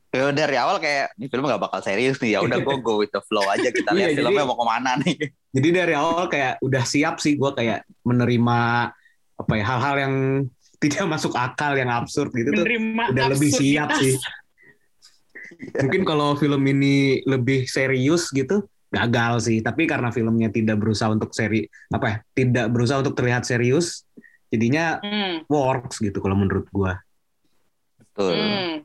Ya, 0.10 0.30
dari 0.30 0.56
awal 0.56 0.78
kayak 0.78 1.18
ini 1.18 1.26
film 1.26 1.44
gak 1.44 1.58
bakal 1.60 1.82
serius 1.82 2.18
nih 2.18 2.32
ya 2.32 2.40
udah 2.40 2.56
gue 2.56 2.76
go 2.80 2.98
with 2.98 3.10
the 3.10 3.20
flow 3.20 3.44
aja 3.46 3.68
kita 3.68 3.92
lihat 3.92 4.10
Iya, 4.10 4.16
filmnya 4.16 4.40
jadi- 4.40 4.48
mau 4.48 4.56
ke 4.56 4.66
mana 4.66 4.92
nih 4.96 5.16
Jadi 5.56 5.68
dari 5.70 5.94
awal 5.94 6.26
kayak 6.28 6.54
udah 6.62 6.84
siap 6.84 7.16
sih 7.18 7.34
gua 7.34 7.52
kayak 7.52 7.84
menerima 8.02 8.60
apa 9.44 9.54
ya 9.54 9.66
hal-hal 9.68 9.96
yang 10.00 10.14
tidak 10.80 11.04
masuk 11.14 11.36
akal 11.36 11.76
yang 11.76 11.92
absurd 11.92 12.32
gitu 12.32 12.50
tuh 12.50 12.64
menerima 12.64 13.04
udah 13.12 13.26
lebih 13.30 13.50
siap 13.52 13.92
sih. 14.00 14.16
Mungkin 15.76 16.02
kalau 16.04 16.34
film 16.34 16.64
ini 16.66 17.22
lebih 17.24 17.68
serius 17.68 18.32
gitu 18.32 18.66
gagal 18.90 19.50
sih, 19.50 19.58
tapi 19.60 19.90
karena 19.90 20.10
filmnya 20.10 20.48
tidak 20.48 20.78
berusaha 20.78 21.10
untuk 21.10 21.34
seri 21.34 21.66
apa 21.90 22.06
ya, 22.06 22.16
tidak 22.34 22.66
berusaha 22.70 23.02
untuk 23.02 23.14
terlihat 23.14 23.42
serius, 23.42 24.06
jadinya 24.48 25.02
Hmm. 25.02 25.42
works 25.50 25.98
gitu 25.98 26.22
kalau 26.22 26.38
menurut 26.38 26.70
gua. 26.70 27.02
Betul. 28.00 28.34
Hmm. 28.38 28.76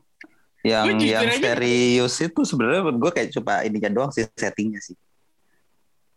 yang 0.59 0.99
jujur 0.99 1.07
yang 1.07 1.31
aja- 1.31 1.39
serius 1.39 2.13
itu 2.19 2.41
sebenarnya 2.43 2.83
menurut 2.83 2.99
gue 2.99 3.11
kayak 3.15 3.29
cuma 3.31 3.63
ininya 3.63 3.89
doang 3.95 4.11
sih 4.11 4.27
settingnya 4.35 4.83
sih 4.83 4.91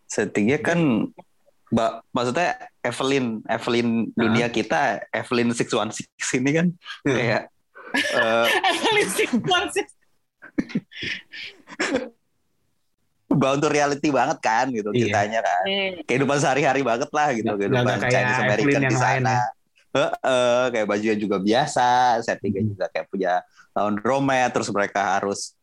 settingnya 0.05 0.59
kan 0.59 1.07
Mbak, 1.73 1.91
maksudnya 2.11 2.49
Evelyn 2.79 3.27
Evelyn 3.47 3.89
Nah. 4.09 4.23
dunia 4.23 4.47
kita 4.49 4.81
Evelyn 5.11 5.51
616 5.51 6.05
ini 6.35 6.51
kan 6.53 6.67
Hmm. 7.01 7.11
kayak 7.11 7.43
eh, 7.95 8.47
Evelyn 8.71 9.09
Sixpence. 9.09 9.77
bound 13.33 13.59
to 13.59 13.69
reality 13.69 14.09
banget 14.09 14.39
kan 14.39 14.69
gitu 14.69 14.93
Iya. 14.93 14.99
ceritanya 15.03 15.41
kan 15.41 15.65
Hmm. 15.65 15.93
kehidupan 16.05 16.37
sehari-hari 16.37 16.81
banget 16.83 17.09
lah 17.09 17.33
gitu 17.33 17.49
kehidupan 17.51 17.97
Chinese 18.03 18.41
American 18.43 18.83
di 18.85 18.97
sana 18.99 19.33
ya. 19.33 19.45
Heeh, 19.93 20.63
kayak 20.71 20.87
bajunya 20.87 21.17
juga 21.19 21.37
biasa 21.39 21.89
settingnya 22.21 22.63
Hmm. 22.63 22.71
juga 22.71 22.85
kayak 22.89 23.07
punya 23.09 23.33
laundromat 23.73 24.49
terus 24.51 24.69
mereka 24.69 25.17
harus 25.17 25.57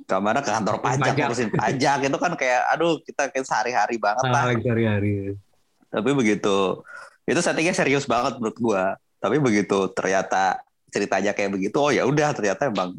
ke 0.00 0.16
mana 0.16 0.40
ke 0.40 0.48
kantor 0.48 0.80
pajak 0.80 1.00
Pajak. 1.06 1.16
ngurusin 1.22 1.50
pajak 1.50 1.98
itu 2.02 2.18
kan 2.18 2.32
kayak 2.34 2.60
aduh 2.70 2.96
kita 2.98 3.28
kayak 3.28 3.44
sehari-hari 3.44 3.96
banget 3.96 4.24
lah 4.26 4.48
Hal 4.48 4.56
sehari-hari. 4.56 5.36
Tapi 5.90 6.10
begitu 6.14 6.86
itu 7.26 7.40
settingnya 7.42 7.74
serius 7.74 8.06
banget 8.06 8.38
menurut 8.38 8.58
gua. 8.58 8.84
Tapi 9.20 9.36
begitu 9.36 9.92
ternyata 9.92 10.64
ceritanya 10.90 11.36
kayak 11.36 11.52
begitu 11.54 11.76
oh 11.78 11.92
ya 11.92 12.08
udah 12.08 12.32
ternyata 12.34 12.72
emang 12.72 12.96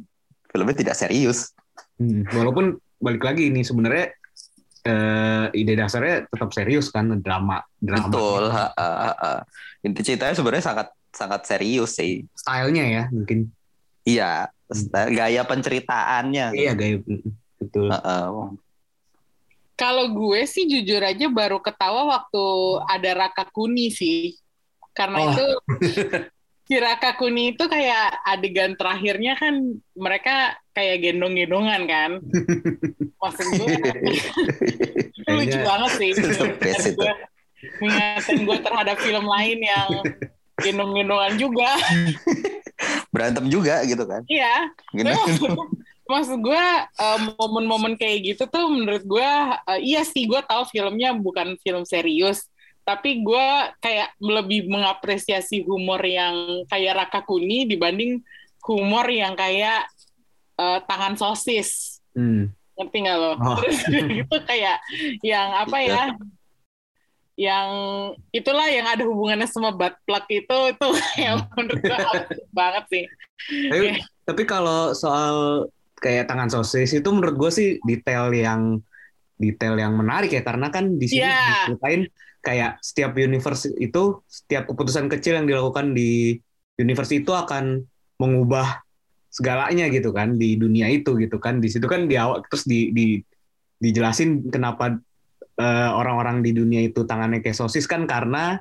filmnya 0.52 0.76
tidak 0.78 0.96
serius. 0.96 1.52
Hmm, 1.98 2.28
Walaupun 2.30 2.78
balik 3.02 3.24
lagi 3.26 3.50
ini 3.50 3.66
sebenarnya 3.66 4.14
eh, 4.86 5.46
ide 5.58 5.74
dasarnya 5.74 6.30
tetap 6.30 6.50
serius 6.54 6.94
kan 6.94 7.10
drama 7.20 7.66
drama. 7.82 8.08
Betul 8.08 8.44
ha, 8.54 8.70
ha, 8.76 8.88
ha, 8.88 9.12
ha. 9.18 9.32
inti 9.82 10.06
ceritanya 10.06 10.38
sebenarnya 10.38 10.66
sangat 10.66 10.88
sangat 11.12 11.42
serius 11.50 11.98
sih. 11.98 12.24
Stylenya 12.38 12.86
ya 12.86 13.04
mungkin. 13.10 13.52
Iya 14.06 14.50
gaya 15.12 15.42
penceritaannya. 15.44 16.56
Iya 16.56 16.72
gaya 16.78 16.96
mm, 17.04 17.32
betul. 17.60 17.88
Ha, 17.92 18.00
ha. 18.00 18.18
Kalau 19.82 20.14
gue 20.14 20.46
sih 20.46 20.70
jujur 20.70 21.02
aja 21.02 21.26
baru 21.26 21.58
ketawa 21.58 22.06
waktu 22.06 22.46
ada 22.86 23.10
Raka 23.18 23.50
Kuni 23.50 23.90
sih. 23.90 24.38
Karena 24.94 25.18
Oh. 25.18 25.28
itu 25.34 25.46
si 26.70 26.76
Raka 26.78 27.18
Kuni 27.18 27.58
itu 27.58 27.66
kayak 27.66 28.22
adegan 28.22 28.78
terakhirnya 28.78 29.34
kan 29.34 29.58
mereka 29.98 30.54
kayak 30.78 31.02
gendong-gendongan 31.02 31.82
kan. 31.90 32.12
Maksud 33.18 33.48
gue 33.58 33.68
itu 35.18 35.30
lucu 35.34 35.58
banget 35.66 35.92
sih. 35.98 36.10
Itu. 36.14 36.30
Gue 36.94 37.12
mengingatkan 37.82 38.38
gue 38.46 38.58
terhadap 38.62 38.98
film 39.02 39.26
lain 39.26 39.60
yang 39.66 39.90
gendong-gendongan 40.62 41.34
juga. 41.42 41.74
berantem 43.14 43.46
juga 43.52 43.84
gitu 43.86 44.02
kan 44.10 44.26
Iya. 44.26 44.72
Gitu. 44.96 45.06
Tapi 45.06 45.34
maksud, 46.12 46.38
gue 46.44 46.66
eh, 47.00 47.20
momen-momen 47.40 47.96
kayak 47.96 48.36
gitu 48.36 48.44
tuh 48.52 48.68
menurut 48.68 49.04
gue 49.08 49.32
eh, 49.72 49.80
iya 49.82 50.04
sih 50.04 50.28
gue 50.28 50.44
tahu 50.44 50.68
filmnya 50.68 51.16
bukan 51.16 51.56
film 51.64 51.88
serius 51.88 52.46
tapi 52.82 53.22
gue 53.22 53.48
kayak 53.80 54.18
lebih 54.20 54.68
mengapresiasi 54.68 55.64
humor 55.64 56.02
yang 56.02 56.66
kayak 56.68 56.98
Raka 56.98 57.22
Kuni 57.24 57.70
dibanding 57.70 58.20
humor 58.68 59.08
yang 59.08 59.34
kayak 59.34 59.88
eh, 60.60 60.80
tangan 60.86 61.16
sosis 61.16 62.02
Hmm. 62.12 62.52
ngerti 62.76 62.98
nggak 63.08 63.18
lo? 63.18 63.32
Oh. 63.40 63.56
Terus 63.60 63.80
itu 64.24 64.38
kayak 64.48 64.78
yang 65.24 65.50
apa 65.56 65.78
ya? 65.80 66.04
Yang 67.40 67.70
itulah 68.36 68.68
yang 68.68 68.86
ada 68.86 69.04
hubungannya 69.08 69.48
sama 69.48 69.72
butt 69.72 69.96
plug 70.04 70.26
itu 70.30 70.58
itu 70.76 70.88
yang 71.24 71.48
menurut 71.56 71.82
gue 71.82 72.00
banget 72.58 72.84
sih. 72.92 73.06
Tapi, 73.72 73.88
tapi 74.28 74.44
kalau 74.46 74.94
soal 74.94 75.66
kayak 76.02 76.26
tangan 76.26 76.50
sosis 76.50 76.90
itu 76.92 77.10
menurut 77.14 77.38
gue 77.38 77.52
sih 77.54 77.70
detail 77.86 78.34
yang 78.34 78.82
detail 79.38 79.78
yang 79.78 79.94
menarik 79.94 80.34
ya 80.34 80.42
karena 80.42 80.74
kan 80.74 80.98
di 80.98 81.06
sini 81.06 81.26
Iya. 81.30 81.38
diceritain 81.70 82.02
kayak 82.42 82.72
setiap 82.82 83.14
universe 83.14 83.70
itu 83.78 84.26
setiap 84.26 84.66
keputusan 84.66 85.06
kecil 85.14 85.38
yang 85.38 85.46
dilakukan 85.46 85.94
di 85.94 86.42
universe 86.78 87.14
itu 87.14 87.30
akan 87.30 87.86
mengubah 88.18 88.82
segalanya 89.30 89.88
gitu 89.94 90.10
kan 90.12 90.36
di 90.36 90.58
dunia 90.58 90.90
itu 90.90 91.16
gitu 91.22 91.38
kan 91.38 91.62
di 91.62 91.70
situ 91.70 91.86
kan 91.86 92.10
di 92.10 92.18
awal 92.18 92.42
terus 92.50 92.66
di, 92.66 92.90
di 92.92 93.22
dijelasin 93.78 94.50
kenapa 94.50 94.98
eh, 95.58 95.90
orang-orang 95.94 96.42
di 96.42 96.52
dunia 96.54 96.82
itu 96.82 97.06
tangannya 97.06 97.40
kayak 97.46 97.58
sosis 97.58 97.86
kan 97.86 98.10
karena 98.10 98.58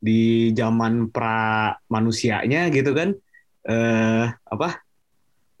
di 0.00 0.50
zaman 0.56 1.08
pra 1.10 1.70
manusianya 1.86 2.70
gitu 2.74 2.92
kan 2.92 3.14
eh 3.60 4.26
apa 4.32 4.80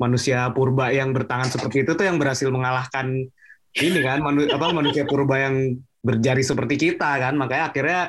manusia 0.00 0.48
purba 0.56 0.88
yang 0.90 1.12
bertangan 1.12 1.52
seperti 1.52 1.84
itu 1.84 1.92
tuh 1.92 2.08
yang 2.08 2.16
berhasil 2.16 2.48
mengalahkan 2.48 3.28
ini 3.76 4.00
kan 4.00 4.24
manu, 4.24 4.48
apa 4.48 4.72
manusia 4.72 5.04
purba 5.04 5.36
yang 5.38 5.76
berjari 6.00 6.40
seperti 6.40 6.80
kita 6.90 7.20
kan 7.20 7.36
makanya 7.36 7.68
akhirnya 7.68 8.00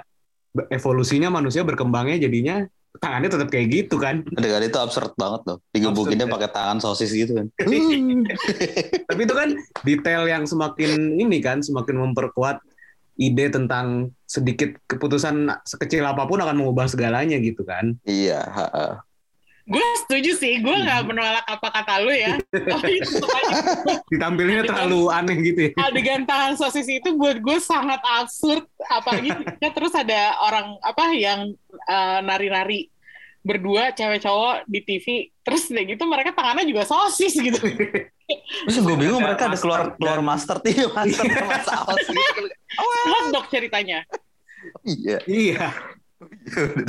evolusinya 0.71 1.27
manusia 1.27 1.67
berkembangnya 1.67 2.23
jadinya 2.23 2.63
tangannya 2.99 3.29
tetap 3.31 3.47
kayak 3.51 3.67
gitu 3.71 3.99
kan 3.99 4.23
Adegan 4.35 4.67
itu 4.67 4.79
absurd 4.79 5.15
banget 5.15 5.41
loh. 5.47 5.57
Digebukinnya 5.71 6.27
ya. 6.27 6.33
pakai 6.35 6.49
tangan 6.51 6.77
sosis 6.83 7.11
gitu 7.15 7.39
kan. 7.39 7.47
tapi 9.07 9.21
itu 9.23 9.33
kan 9.35 9.49
detail 9.87 10.27
yang 10.27 10.43
semakin 10.43 11.15
ini 11.15 11.39
kan 11.39 11.63
semakin 11.63 12.03
memperkuat 12.09 12.59
ide 13.19 13.51
tentang 13.51 14.11
sedikit 14.25 14.75
keputusan 14.87 15.51
sekecil 15.67 16.03
apa 16.07 16.25
pun 16.25 16.39
akan 16.39 16.57
mengubah 16.63 16.87
segalanya 16.87 17.37
gitu 17.37 17.61
kan 17.67 17.99
iya. 18.07 18.41
ha, 18.47 18.67
ha. 18.71 18.85
Gue 19.61 19.85
setuju 20.03 20.31
sih, 20.35 20.57
gue 20.57 20.73
nggak 20.73 21.05
menolak 21.05 21.45
apa 21.45 21.67
kata 21.69 22.01
lu 22.01 22.11
ya. 22.11 22.33
Tapi 22.73 22.97
ditampilnya 24.09 24.65
terlalu 24.65 25.07
aneh 25.13 25.37
gitu 25.39 25.59
ya 25.69 25.71
adegan 25.85 26.25
tangan 26.25 26.57
sosis 26.57 26.89
itu 26.89 27.13
buat 27.15 27.37
gue 27.39 27.57
sangat 27.61 28.01
absurd. 28.01 28.65
Apalagi 28.89 29.31
ketika 29.31 29.69
terus 29.73 29.93
ada 29.93 30.35
orang 30.41 30.75
apa 30.81 31.13
yang 31.13 31.53
eh, 31.87 32.19
nari-nari 32.25 32.89
berdua 33.41 33.89
cewek 33.97 34.21
cowok 34.21 34.69
di 34.69 34.79
TV 34.85 35.05
terus 35.41 35.65
udah 35.73 35.81
gitu 35.81 36.03
mereka 36.05 36.29
tangannya 36.29 36.61
juga 36.69 36.85
sosis 36.85 37.33
gitu 37.33 37.57
Terus 38.69 38.77
gue 38.79 38.95
bingung 38.95 39.19
mereka 39.19 39.51
ada 39.51 39.57
keluar 39.59 39.91
keluar 39.97 40.21
master 40.23 40.61
nih, 40.63 40.87
master 40.95 41.25
sama 41.27 41.57
saus 41.65 42.05
gitu. 42.07 42.41
Hot 43.11 43.25
dog 43.33 43.45
ceritanya 43.51 44.05
Iya, 44.85 45.17
Iya. 45.25 45.67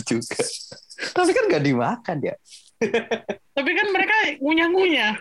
juga. 0.04 0.36
Tapi 1.16 1.30
kan 1.32 1.44
gak 1.48 1.64
dimakan 1.64 2.16
ya. 2.20 2.34
Tapi 3.52 3.70
kan 3.72 3.86
mereka 3.90 4.14
ngunyah-ngunyah 4.38 5.14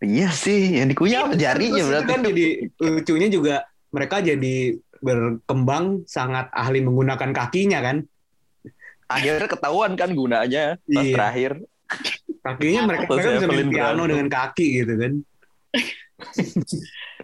Iya 0.00 0.28
sih, 0.28 0.76
yang 0.76 0.90
dikunyah 0.90 1.24
apa 1.24 1.34
jarinya 1.34 1.78
Terus 1.78 1.88
berarti. 1.88 2.10
kan 2.10 2.20
jadi 2.26 2.44
lucunya 2.76 3.28
juga 3.30 3.54
mereka 3.88 4.18
jadi 4.18 4.56
berkembang 4.98 6.02
sangat 6.04 6.50
ahli 6.50 6.82
menggunakan 6.82 7.30
kakinya 7.30 7.78
kan. 7.78 8.02
Akhirnya 9.06 9.46
ketahuan 9.46 9.94
kan 9.94 10.10
gunanya 10.10 10.74
pas 10.82 11.04
Iya. 11.06 11.14
terakhir. 11.14 11.50
Kakinya 12.42 12.82
mereka, 12.84 13.06
mereka 13.06 13.30
bisa 13.32 13.46
main 13.46 13.68
piano 13.68 13.94
berantem. 13.94 14.10
dengan 14.10 14.28
kaki 14.28 14.66
gitu 14.82 14.94
kan. 14.98 15.12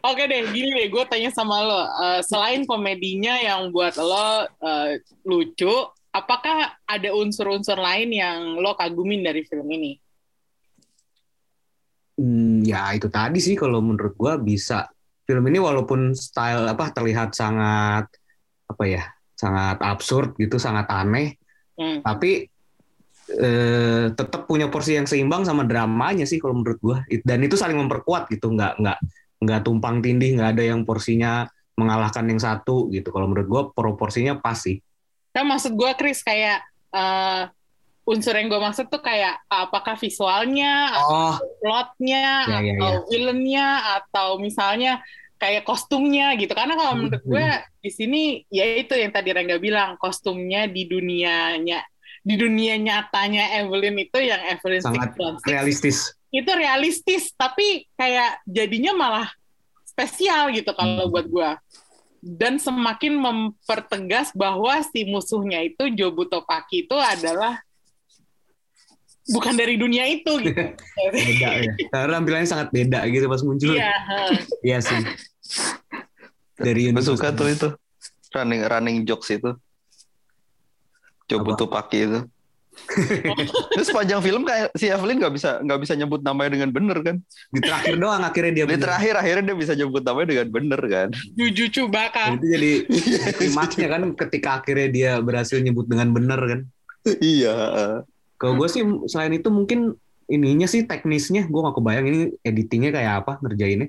Oke 0.01 0.23
deh, 0.25 0.41
gini 0.49 0.71
deh, 0.73 0.89
gue 0.89 1.05
tanya 1.05 1.29
sama 1.29 1.61
lo, 1.61 1.81
eh, 1.83 2.21
selain 2.25 2.65
komedinya 2.65 3.37
yang 3.37 3.69
buat 3.69 3.93
lo 3.97 4.29
eh, 4.47 5.03
lucu, 5.23 5.75
apakah 6.11 6.75
ada 6.87 7.11
unsur-unsur 7.15 7.79
lain 7.79 8.11
yang 8.11 8.59
lo 8.59 8.75
kagumin 8.75 9.23
dari 9.23 9.43
film 9.47 9.67
ini? 9.71 9.99
Hmm, 12.21 12.61
ya 12.61 12.93
itu 12.93 13.09
tadi 13.09 13.41
sih 13.41 13.57
kalau 13.57 13.81
menurut 13.81 14.13
gua 14.19 14.37
bisa 14.37 14.85
film 15.25 15.41
ini 15.49 15.57
walaupun 15.57 16.13
style 16.13 16.69
apa 16.69 16.93
terlihat 16.93 17.33
sangat 17.33 18.13
apa 18.69 18.85
ya 18.85 19.03
sangat 19.39 19.81
absurd 19.81 20.37
gitu 20.37 20.61
sangat 20.61 20.87
aneh 20.91 21.39
Hmm. 21.81 22.05
tapi 22.05 22.45
eh, 23.31 24.05
tetap 24.13 24.45
punya 24.45 24.69
porsi 24.69 25.01
yang 25.01 25.09
seimbang 25.09 25.49
sama 25.49 25.65
dramanya 25.65 26.29
sih 26.29 26.37
kalau 26.37 26.61
menurut 26.61 26.77
gua 26.77 26.97
It- 27.09 27.25
dan 27.25 27.41
itu 27.41 27.57
saling 27.57 27.79
memperkuat 27.81 28.29
gitu 28.29 28.53
nggak 28.53 28.85
nggak 28.85 28.99
nggak 29.41 29.61
tumpang 29.65 30.05
tindih 30.05 30.37
nggak 30.37 30.61
ada 30.61 30.63
yang 30.77 30.85
porsinya 30.85 31.49
mengalahkan 31.73 32.29
yang 32.29 32.37
satu 32.37 32.93
gitu 32.93 33.09
kalau 33.09 33.33
menurut 33.33 33.49
gua 33.49 33.63
proporsinya 33.73 34.37
pas 34.37 34.61
sih 34.61 34.77
Kan 35.31 35.45
maksud 35.47 35.73
gue, 35.75 35.91
Chris, 35.95 36.21
kayak 36.21 36.63
eh, 36.91 37.43
unsur 38.03 38.35
yang 38.35 38.51
gue 38.51 38.59
maksud 38.59 38.91
tuh 38.91 38.99
kayak 38.99 39.39
apakah 39.47 39.95
visualnya, 39.95 40.91
oh. 40.99 41.39
plotnya, 41.63 42.49
Ya, 42.49 42.59
ya, 42.59 42.75
atau 42.75 42.93
villainnya, 43.07 43.69
atau 44.01 44.29
misalnya 44.43 44.99
kayak 45.39 45.63
kostumnya 45.65 46.35
gitu. 46.35 46.51
Karena 46.53 46.75
kalau 46.75 46.93
Hmm, 46.99 47.09
menurut 47.09 47.23
gue 47.23 47.47
di 47.81 47.91
sini 47.95 48.23
ya 48.51 48.67
itu 48.77 48.93
yang 48.93 49.15
tadi 49.15 49.31
Rangga 49.31 49.57
bilang, 49.57 49.95
kostumnya 49.97 50.67
di 50.67 50.85
dunianya 50.85 51.81
di 52.21 52.37
dunia 52.37 52.77
nyatanya 52.77 53.65
Evelyn 53.65 53.97
itu 53.97 54.21
yang 54.21 54.45
Evelyn 54.53 54.85
sangat 54.85 55.17
616 55.17 55.41
realistis. 55.49 55.97
Itu 56.29 56.53
realistis 56.53 57.33
tapi 57.33 57.89
kayak 57.97 58.45
jadinya 58.45 58.93
malah 58.93 59.29
spesial 59.89 60.53
gitu 60.53 60.69
kalau 60.77 61.09
Hmm. 61.09 61.13
buat 61.17 61.27
gua 61.33 61.51
dan 62.21 62.61
semakin 62.61 63.17
mempertegas 63.17 64.31
bahwa 64.37 64.77
si 64.93 65.09
musuhnya 65.09 65.65
itu 65.65 65.89
Jobuto 65.97 66.45
Paki 66.45 66.85
itu 66.85 66.97
adalah 66.97 67.61
bukan 69.31 69.55
dari 69.57 69.81
dunia 69.81 70.05
itu 70.09 70.33
gitu. 70.43 70.53
beda 71.17 71.49
ya 71.65 71.73
karena 71.89 72.19
tampilannya 72.21 72.49
sangat 72.49 72.69
beda 72.73 73.05
gitu 73.09 73.25
pas 73.31 73.43
muncul 73.45 73.73
Iya. 73.73 73.95
Iya 74.61 74.79
sih 74.85 75.01
dari 76.61 76.81
Gue 76.85 76.93
universe 76.93 77.09
suka 77.09 77.33
tuh 77.33 77.49
itu 77.49 77.69
running 78.37 78.63
running 78.69 78.97
jokes 79.09 79.33
itu. 79.33 79.51
Tuh 81.27 81.71
pakai 81.71 82.01
itu. 82.07 82.21
Terus 83.75 83.87
sepanjang 83.87 84.21
film 84.21 84.43
kayak 84.43 84.75
si 84.75 84.87
Evelyn 84.87 85.19
nggak 85.19 85.35
bisa 85.35 85.61
nggak 85.61 85.81
bisa 85.81 85.95
nyebut 85.95 86.21
namanya 86.21 86.59
dengan 86.59 86.71
bener 86.71 86.99
kan? 87.01 87.17
di 87.49 87.61
terakhir 87.61 87.95
doang 87.97 88.21
akhirnya 88.21 88.53
dia 88.53 88.65
Di 88.65 88.71
bener. 88.71 88.83
terakhir 88.83 89.15
akhirnya 89.17 89.45
dia 89.47 89.57
bisa 89.57 89.73
nyebut 89.73 90.03
namanya 90.03 90.29
dengan 90.29 90.49
bener 90.51 90.81
kan? 90.83 91.09
Juju 91.33 91.65
Dan 91.65 91.73
Chewbacca. 91.73 92.25
itu 92.35 92.47
jadi 92.51 92.71
klimaksnya 93.35 93.87
kan 93.87 94.03
ketika 94.17 94.49
akhirnya 94.59 94.89
dia 94.89 95.11
berhasil 95.19 95.59
nyebut 95.59 95.87
dengan 95.87 96.11
bener 96.11 96.41
kan 96.41 96.61
iya. 97.19 97.57
kalau 98.37 98.57
gue 98.57 98.69
sih 98.69 98.83
selain 99.07 99.33
itu 99.33 99.49
mungkin 99.49 99.95
ininya 100.27 100.65
sih 100.65 100.85
teknisnya 100.85 101.45
gue 101.45 101.61
gak 101.61 101.75
kebayang 101.75 102.07
ini 102.07 102.21
editingnya 102.41 102.91
kayak 102.91 103.25
apa 103.25 103.39
ngerjainnya 103.41 103.89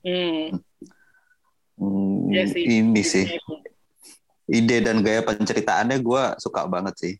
Hmm, 0.00 0.62
Hmm, 1.74 2.30
Iya 2.30 2.44
sih. 2.46 2.62
Ini 2.62 3.02
sih 3.02 3.26
ide 4.46 4.78
dan 4.78 5.02
gaya 5.02 5.20
penceritaannya 5.20 5.98
gue 5.98 6.22
suka 6.38 6.62
banget 6.64 6.94
sih. 6.94 7.14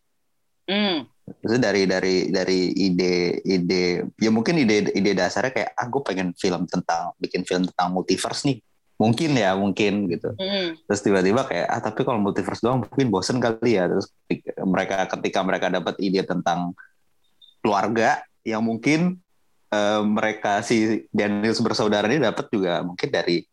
Hmm, 0.67 1.07
Maksudnya 1.27 1.71
dari 1.71 1.83
dari 1.83 2.15
dari 2.31 2.59
ide 2.71 3.43
ide 3.43 4.07
ya 4.15 4.31
mungkin 4.31 4.63
ide 4.63 4.95
ide 4.95 5.11
dasarnya 5.11 5.51
kayak 5.51 5.71
ah 5.75 5.87
gue 5.91 6.01
pengen 6.03 6.31
film 6.39 6.63
tentang 6.71 7.11
bikin 7.19 7.43
film 7.43 7.67
tentang 7.67 7.91
multiverse 7.91 8.47
nih. 8.47 8.63
Mungkin 8.97 9.35
ya 9.35 9.51
mungkin 9.53 10.07
gitu. 10.07 10.31
Hmm, 10.39 10.79
terus 10.87 11.03
tiba-tiba 11.03 11.43
kayak 11.43 11.67
ah 11.67 11.83
tapi 11.83 12.07
kalau 12.07 12.23
multiverse 12.23 12.63
doang 12.63 12.79
mungkin 12.87 13.11
bosen 13.11 13.43
kali 13.43 13.75
ya. 13.75 13.91
Terus 13.91 14.07
mereka 14.63 15.03
ketika 15.19 15.39
mereka 15.43 15.67
dapat 15.67 15.99
ide 15.99 16.23
tentang 16.23 16.71
keluarga 17.59 18.23
yang 18.47 18.63
mungkin 18.63 19.19
eh, 19.75 20.01
mereka 20.07 20.63
si 20.63 21.03
Daniels 21.11 21.59
bersaudara 21.59 22.07
ini 22.07 22.23
dapat 22.23 22.47
juga 22.47 22.87
mungkin 22.87 23.11
dari 23.11 23.43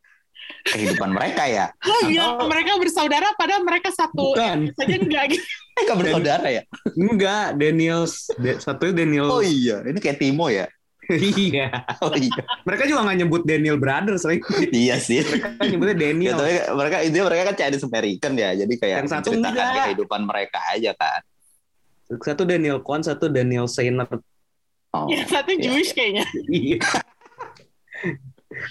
kehidupan 0.65 1.11
mereka 1.13 1.45
ya. 1.45 1.67
Lo 1.85 2.09
bilang 2.09 2.41
mereka 2.49 2.77
bersaudara 2.81 3.29
padahal 3.37 3.63
mereka 3.63 3.93
satu. 3.93 4.33
Bukan. 4.33 4.73
Saja 4.73 4.95
enggak 4.97 5.25
gitu. 5.37 5.45
mereka 5.77 5.93
bersaudara 5.99 6.47
ya? 6.49 6.63
Enggak 6.97 7.47
Daniels. 7.61 8.33
De- 8.41 8.59
satunya 8.59 9.05
Daniel 9.05 9.29
oh 9.29 9.45
iya 9.45 9.85
ini 9.85 9.99
kayak 10.01 10.19
Timo 10.19 10.49
ya? 10.49 10.65
Iya. 11.05 11.85
Oh 12.01 12.17
iya. 12.17 12.41
Mereka 12.65 12.89
juga 12.89 13.05
nggak 13.05 13.19
nyebut 13.21 13.43
Daniel 13.45 13.77
Brothers 13.77 14.25
lagi 14.25 14.41
iya 14.73 14.97
sih. 14.97 15.21
Mereka 15.21 15.61
nyebutnya 15.69 15.97
Ya, 15.97 16.01
Daniel 16.01 16.35
tapi 16.41 16.55
mereka 16.73 16.97
itu 17.05 17.19
mereka 17.21 17.43
kan 17.53 17.57
Chinese 17.61 17.85
American 17.85 18.33
ya, 18.41 18.51
jadi 18.57 18.75
kayak 18.81 18.97
Yang 19.05 19.11
satu 19.13 19.29
menceritakan 19.37 19.53
enggak. 19.69 19.87
kehidupan 19.93 20.21
mereka 20.25 20.59
aja 20.73 20.93
kan. 20.97 21.21
satu 22.05 22.43
Daniel 22.45 22.79
Kwan 22.81 23.01
satu 23.05 23.29
Daniel 23.29 23.69
Sainer. 23.69 24.09
Oh, 24.97 25.11
Yang 25.13 25.29
satu 25.29 25.51
iya. 25.53 25.61
Jewish 25.61 25.93
kayaknya. 25.93 26.25
Iya. 26.49 26.79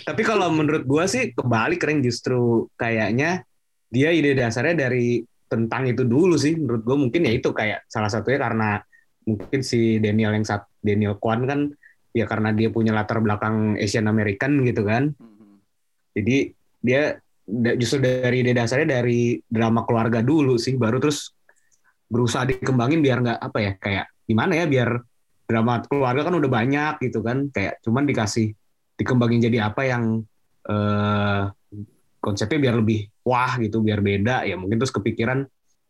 Tapi 0.03 0.21
kalau 0.23 0.49
menurut 0.49 0.83
gua 0.87 1.05
sih 1.05 1.31
kebalik 1.35 1.83
keren 1.83 2.01
justru 2.01 2.67
kayaknya 2.79 3.43
dia 3.91 4.09
ide 4.09 4.33
dasarnya 4.33 4.89
dari 4.89 5.21
tentang 5.47 5.85
itu 5.85 6.03
dulu 6.03 6.35
sih. 6.35 6.57
Menurut 6.57 6.81
gua 6.81 6.97
mungkin 6.97 7.27
ya 7.27 7.33
itu 7.33 7.53
kayak 7.53 7.85
salah 7.87 8.09
satunya 8.09 8.39
karena 8.41 8.81
mungkin 9.23 9.59
si 9.63 10.01
Daniel 10.03 10.35
yang 10.35 10.43
sat 10.43 10.67
Daniel 10.83 11.15
Kwan 11.15 11.47
kan 11.47 11.71
ya 12.13 12.27
karena 12.27 12.51
dia 12.53 12.69
punya 12.69 12.91
latar 12.93 13.23
belakang 13.23 13.79
Asian 13.79 14.09
American 14.09 14.61
gitu 14.65 14.83
kan. 14.85 15.13
Jadi 16.13 16.53
dia 16.83 17.17
justru 17.77 18.03
dari 18.03 18.43
ide 18.43 18.55
dasarnya 18.55 19.01
dari 19.01 19.39
drama 19.45 19.83
keluarga 19.83 20.23
dulu 20.23 20.55
sih. 20.57 20.75
Baru 20.75 20.99
terus 21.01 21.33
berusaha 22.07 22.45
dikembangin 22.45 23.01
biar 23.01 23.17
nggak 23.23 23.39
apa 23.41 23.57
ya 23.59 23.71
kayak 23.79 24.05
gimana 24.23 24.53
ya 24.53 24.65
biar 24.69 25.01
drama 25.43 25.83
keluarga 25.85 26.29
kan 26.29 26.35
udah 26.37 26.49
banyak 26.49 26.93
gitu 27.09 27.19
kan. 27.25 27.49
Kayak 27.49 27.81
cuman 27.81 28.05
dikasih 28.05 28.53
dikembangin 28.95 29.49
jadi 29.49 29.69
apa 29.69 29.81
yang 29.87 30.23
eh, 30.69 31.43
konsepnya 32.23 32.59
biar 32.69 32.75
lebih 32.79 33.09
wah 33.25 33.57
gitu 33.59 33.83
biar 33.83 33.99
beda 33.99 34.47
ya 34.47 34.55
mungkin 34.55 34.79
terus 34.79 34.93
kepikiran 34.93 35.43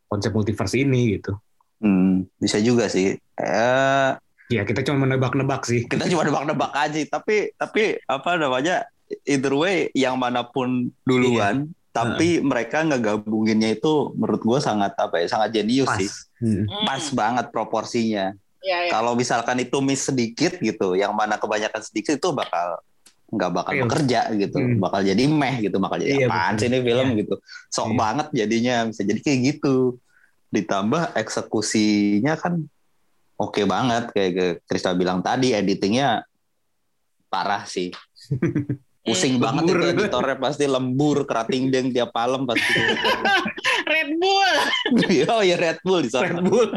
konsep 0.09 0.33
multiverse 0.33 0.77
ini 0.77 1.17
gitu 1.19 1.37
Hmm, 1.83 2.31
bisa 2.39 2.63
juga 2.63 2.87
sih. 2.87 3.19
Eh, 3.19 4.09
ya 4.47 4.61
kita 4.63 4.87
cuma 4.87 5.03
menebak-nebak 5.03 5.67
sih 5.67 5.83
kita 5.91 6.07
cuma 6.07 6.23
nebak-nebak 6.23 6.71
aja, 6.71 6.99
tapi 7.11 7.51
tapi 7.59 7.99
apa 8.07 8.39
namanya? 8.39 8.87
Either 9.27 9.53
way, 9.53 9.91
yang 9.93 10.17
mana 10.17 10.41
pun 10.47 10.89
duluan, 11.05 11.69
tapi 11.93 12.41
mereka 12.41 12.81
ngegabunginnya 12.81 13.77
itu 13.77 14.09
menurut 14.17 14.41
gue 14.41 14.59
sangat 14.63 14.95
apa 14.97 15.21
ya? 15.21 15.27
Sangat 15.29 15.53
jenius 15.53 15.85
pas 15.85 15.99
sih. 16.01 16.09
Hmm. 16.41 16.65
Hmm. 16.65 16.85
Pas 16.87 17.03
banget 17.13 17.45
proporsinya. 17.53 18.33
Iya, 18.63 18.77
iya. 18.87 18.91
Kalau 18.95 19.13
misalkan 19.13 19.59
itu 19.59 19.77
miss 19.83 20.07
sedikit 20.07 20.55
gitu, 20.63 20.95
yang 20.95 21.11
mana 21.13 21.35
kebanyakan 21.35 21.83
sedikit 21.83 22.15
itu 22.15 22.29
bakal 22.31 22.79
nggak 23.33 23.51
bakal 23.51 23.71
Fail. 23.73 23.83
bekerja 23.83 24.19
gitu, 24.33 24.57
Hmm. 24.57 24.77
bakal 24.77 25.01
jadi 25.01 25.23
meh 25.25 25.55
gitu, 25.59 25.77
bakal 25.77 25.97
jadi 25.97 26.13
Iya, 26.15 26.27
apaan 26.27 26.53
betul. 26.53 26.61
sih 26.61 26.67
ini 26.69 26.77
film 26.79 27.07
Iya. 27.07 27.19
gitu, 27.19 27.35
sok 27.67 27.87
Iya. 27.89 27.97
banget 27.97 28.27
jadinya 28.31 28.75
bisa 28.87 29.01
jadi 29.01 29.19
kayak 29.19 29.39
gitu. 29.49 29.75
Ditambah 30.49 31.03
eksekusinya 31.13 32.33
kan 32.37 32.53
oke 33.35 33.61
banget 33.65 34.03
kayak 34.13 34.31
ke 34.31 34.45
Krista 34.63 34.93
bilang 34.93 35.19
tadi, 35.19 35.51
editingnya 35.51 36.21
parah 37.27 37.65
sih. 37.65 37.89
Pusing 39.03 39.35
banget 39.35 39.67
Lembur. 39.67 39.83
itu 39.83 39.87
editornya 39.99 40.37
pasti 40.39 40.63
lembur 40.63 41.27
kerating 41.27 41.67
deng 41.67 41.91
tiap 41.91 42.15
malam 42.15 42.47
pasti. 42.47 42.71
Red 43.91 44.15
Bull. 44.15 44.53
oh 45.35 45.43
ya 45.43 45.59
Red 45.59 45.83
Bull 45.83 46.07
di 46.07 46.09
sana. 46.09 46.31
Red 46.31 46.47
Bull 46.47 46.71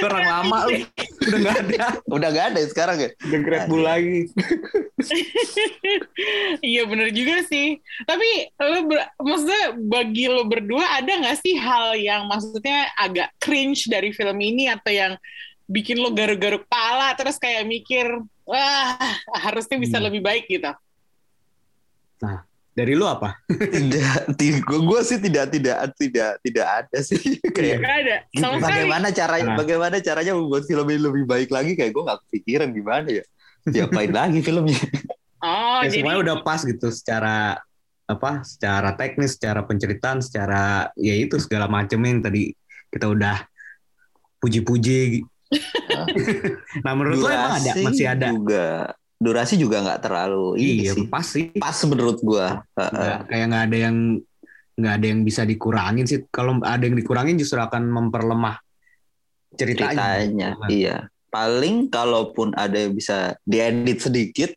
orang 0.00 0.24
lama 0.30 0.56
lu 0.70 0.86
Udah 1.22 1.38
nggak 1.38 1.58
ada. 1.62 1.84
Udah 2.06 2.28
nggak 2.28 2.46
ada 2.50 2.60
sekarang 2.66 2.96
ya. 2.98 3.10
Udah 3.22 3.38
Red 3.42 3.64
Bull 3.66 3.82
lagi. 3.82 4.18
iya 6.64 6.82
bener 6.84 7.08
juga 7.10 7.42
sih. 7.46 7.78
Tapi 8.02 8.28
lo 8.56 8.78
ber- 8.86 9.10
maksudnya 9.18 9.64
bagi 9.78 10.24
lo 10.26 10.42
berdua 10.44 10.98
ada 10.98 11.12
nggak 11.12 11.38
sih 11.38 11.54
hal 11.54 11.94
yang 11.94 12.26
maksudnya 12.26 12.90
agak 12.94 13.30
cringe 13.38 13.86
dari 13.86 14.10
film 14.10 14.36
ini 14.36 14.68
atau 14.68 14.90
yang 14.90 15.12
bikin 15.64 15.96
lo 15.96 16.10
garuk-garuk 16.10 16.66
kepala 16.66 17.14
terus 17.14 17.38
kayak 17.38 17.64
mikir 17.64 18.04
wah 18.44 18.98
harusnya 19.38 19.78
bisa 19.78 19.96
Hmm. 19.96 20.06
lebih 20.10 20.20
baik 20.20 20.44
gitu. 20.46 20.70
Dari 22.72 22.96
lu 22.96 23.04
apa? 23.04 23.36
Tidak, 24.32 24.64
gue 24.64 25.00
sih 25.04 25.20
tidak 25.20 25.52
tidak 25.52 25.92
tidak 25.92 26.40
tidak 26.40 26.66
ada 26.66 26.98
sih 27.04 27.20
kayak 27.56 27.78
Gak 27.78 27.96
ada 28.00 28.16
sama 28.32 28.56
sekali. 28.56 28.64
bagaimana 28.64 29.06
caranya 29.12 29.44
Nah. 29.44 29.56
bagaimana 29.60 29.96
caranya 30.00 30.32
membuat 30.32 30.64
film 30.64 30.86
ini 30.88 31.00
lebih 31.00 31.24
baik 31.28 31.52
lagi 31.52 31.76
kayak 31.76 31.92
gue 31.92 32.02
nggak 32.02 32.20
kepikiran 32.28 32.68
gimana 32.72 33.08
ya 33.12 33.24
diapain 33.62 34.08
lagi 34.10 34.40
filmnya 34.40 34.80
Oh 35.42 35.82
ya, 35.82 35.90
jadi 35.90 36.06
semuanya 36.06 36.20
udah 36.22 36.36
pas 36.40 36.62
gitu 36.62 36.86
secara 36.88 37.58
apa? 38.06 38.46
Secara 38.46 38.94
teknis, 38.94 39.34
secara 39.34 39.66
penceritaan, 39.66 40.22
secara 40.22 40.86
ya 40.94 41.14
itu 41.18 41.34
segala 41.42 41.66
macam 41.66 41.98
yang 41.98 42.22
tadi 42.22 42.54
kita 42.88 43.10
udah 43.10 43.42
puji-puji. 44.38 45.26
nah 46.80 46.92
menurut 46.94 47.18
lu 47.18 47.26
emang 47.26 47.58
ada 47.58 47.70
masih 47.76 48.06
ada? 48.08 48.32
juga 48.32 48.94
durasi 49.22 49.54
juga 49.54 49.78
nggak 49.86 50.02
terlalu 50.02 50.58
ini 50.58 50.82
Iya 50.82 50.92
sih 50.98 51.06
pas 51.06 51.22
sih. 51.22 51.54
pas 51.54 51.78
menurut 51.86 52.18
gue 52.18 52.46
Nggak, 52.74 53.18
kayak 53.30 53.46
nggak 53.46 53.64
ada 53.70 53.76
yang 53.78 53.96
nggak 54.72 54.94
ada 54.98 55.06
yang 55.06 55.20
bisa 55.22 55.42
dikurangin 55.46 56.04
sih. 56.08 56.26
Kalau 56.32 56.58
ada 56.64 56.82
yang 56.82 56.98
dikurangin 56.98 57.38
justru 57.38 57.62
akan 57.62 57.86
memperlemah 57.86 58.58
ceritanya. 59.54 59.94
ceritanya 59.94 60.48
Nah, 60.58 60.68
iya 60.68 60.96
paling 61.32 61.88
kalaupun 61.88 62.52
ada 62.52 62.76
yang 62.76 62.92
bisa 62.92 63.36
diedit 63.48 64.04
sedikit 64.04 64.50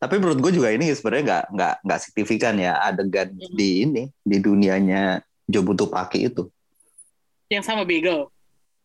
tapi 0.00 0.16
menurut 0.16 0.38
gue 0.38 0.52
juga 0.56 0.70
ini 0.70 0.86
sebenarnya 0.94 1.24
nggak 1.26 1.44
nggak 1.56 1.74
nggak 1.82 2.00
signifikan 2.00 2.54
ya 2.56 2.78
adegan 2.78 3.34
di 3.34 3.84
ini 3.84 4.02
di 4.22 4.36
dunianya 4.38 5.18
Jobutu 5.50 5.90
Paki 5.90 6.30
itu 6.30 6.46
yang 7.50 7.66
sama 7.66 7.82
Bagel. 7.82 8.30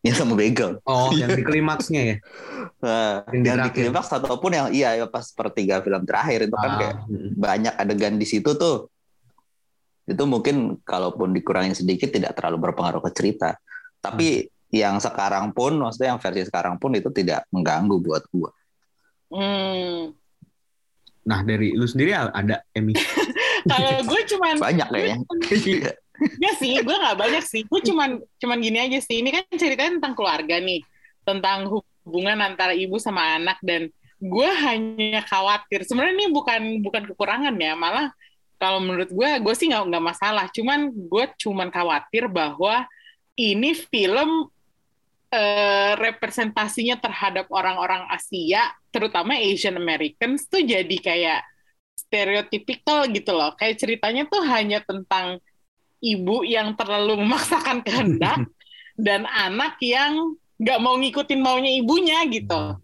Yang 0.05 0.13
sama 0.13 0.37
Bagel 0.37 0.77
Oh, 0.85 1.09
yang 1.11 1.33
di 1.33 1.41
klimaksnya 1.49 2.01
ya. 2.05 2.15
Nah, 2.77 3.25
Yang 3.25 3.41
di 3.41 3.47
yang 3.49 3.57
di 3.57 3.61
terakhir. 3.65 3.73
klimaks 3.89 4.09
ataupun 4.13 4.51
yang 4.53 4.67
iya 4.69 4.93
ya 4.93 5.05
pas 5.09 5.25
sepertiga 5.25 5.81
film 5.81 6.05
terakhir 6.05 6.45
itu 6.45 6.53
kan 6.53 6.69
Ah, 6.69 6.77
kayak 6.77 6.95
mm. 7.09 7.29
banyak 7.33 7.73
adegan 7.73 8.15
di 8.15 8.23
situ 8.23 8.53
tuh 8.53 8.87
itu 10.05 10.23
mungkin 10.23 10.77
kalaupun 10.85 11.33
dikurangin 11.33 11.73
sedikit 11.73 12.13
tidak 12.13 12.37
terlalu 12.37 12.69
berpengaruh 12.69 13.01
ke 13.01 13.11
cerita 13.11 13.57
tapi 13.97 14.45
yang 14.69 15.01
sekarang 15.01 15.49
pun 15.49 15.73
maksudnya 15.75 16.13
yang 16.13 16.21
versi 16.21 16.45
sekarang 16.45 16.77
pun 16.77 16.93
itu 16.93 17.09
tidak 17.09 17.49
mengganggu 17.49 17.97
buat 17.97 18.23
gua 18.29 18.53
Hmm. 19.25 20.13
Nah 21.25 21.41
dari 21.41 21.73
lu 21.73 21.89
sendiri 21.89 22.13
ada 22.13 22.61
Emi? 22.69 22.93
Kalau 23.65 24.05
gue 24.05 24.21
cuman 24.29 24.61
banyak 24.61 24.85
kayaknya. 24.85 25.17
Ya 26.39 26.51
sih, 26.55 26.79
gue 26.79 26.95
nggak 26.95 27.17
banyak 27.17 27.43
sih. 27.43 27.61
Gue 27.67 27.83
cuman 27.83 28.21
cuman 28.39 28.57
gini 28.59 28.77
aja 28.79 28.99
sih. 29.03 29.19
Ini 29.19 29.29
kan 29.31 29.43
ceritanya 29.55 29.99
tentang 29.99 30.13
keluarga 30.15 30.55
nih, 30.59 30.81
tentang 31.27 31.67
hubungan 31.67 32.39
antara 32.39 32.71
ibu 32.71 32.95
sama 33.01 33.35
anak 33.35 33.59
dan 33.63 33.91
gue 34.19 34.49
hanya 34.65 35.21
khawatir. 35.27 35.83
Sebenarnya 35.83 36.15
ini 36.15 36.27
bukan 36.31 36.61
bukan 36.81 37.03
kekurangan 37.11 37.55
ya, 37.59 37.75
malah 37.75 38.11
kalau 38.55 38.79
menurut 38.79 39.11
gue, 39.11 39.29
gue 39.43 39.53
sih 39.55 39.67
nggak 39.67 39.83
nggak 39.91 40.05
masalah. 40.05 40.45
Cuman 40.51 40.89
gue 40.91 41.25
cuman 41.39 41.69
khawatir 41.69 42.31
bahwa 42.31 42.87
ini 43.35 43.75
film 43.75 44.47
eh, 45.31 45.93
representasinya 45.99 46.95
terhadap 47.03 47.51
orang-orang 47.51 48.07
Asia, 48.07 48.71
terutama 48.95 49.35
Asian 49.35 49.75
Americans 49.75 50.47
tuh 50.47 50.63
jadi 50.63 50.97
kayak 50.97 51.41
stereotypical 51.95 53.11
gitu 53.11 53.35
loh. 53.35 53.51
Kayak 53.59 53.83
ceritanya 53.83 54.23
tuh 54.29 54.43
hanya 54.47 54.79
tentang 54.83 55.43
ibu 55.99 56.43
yang 56.43 56.73
terlalu 56.75 57.21
memaksakan 57.23 57.81
kehendak 57.83 58.43
dan 59.05 59.27
anak 59.27 59.75
yang 59.79 60.35
nggak 60.55 60.79
mau 60.79 60.95
ngikutin 60.95 61.39
maunya 61.43 61.71
ibunya 61.75 62.23
gitu. 62.31 62.79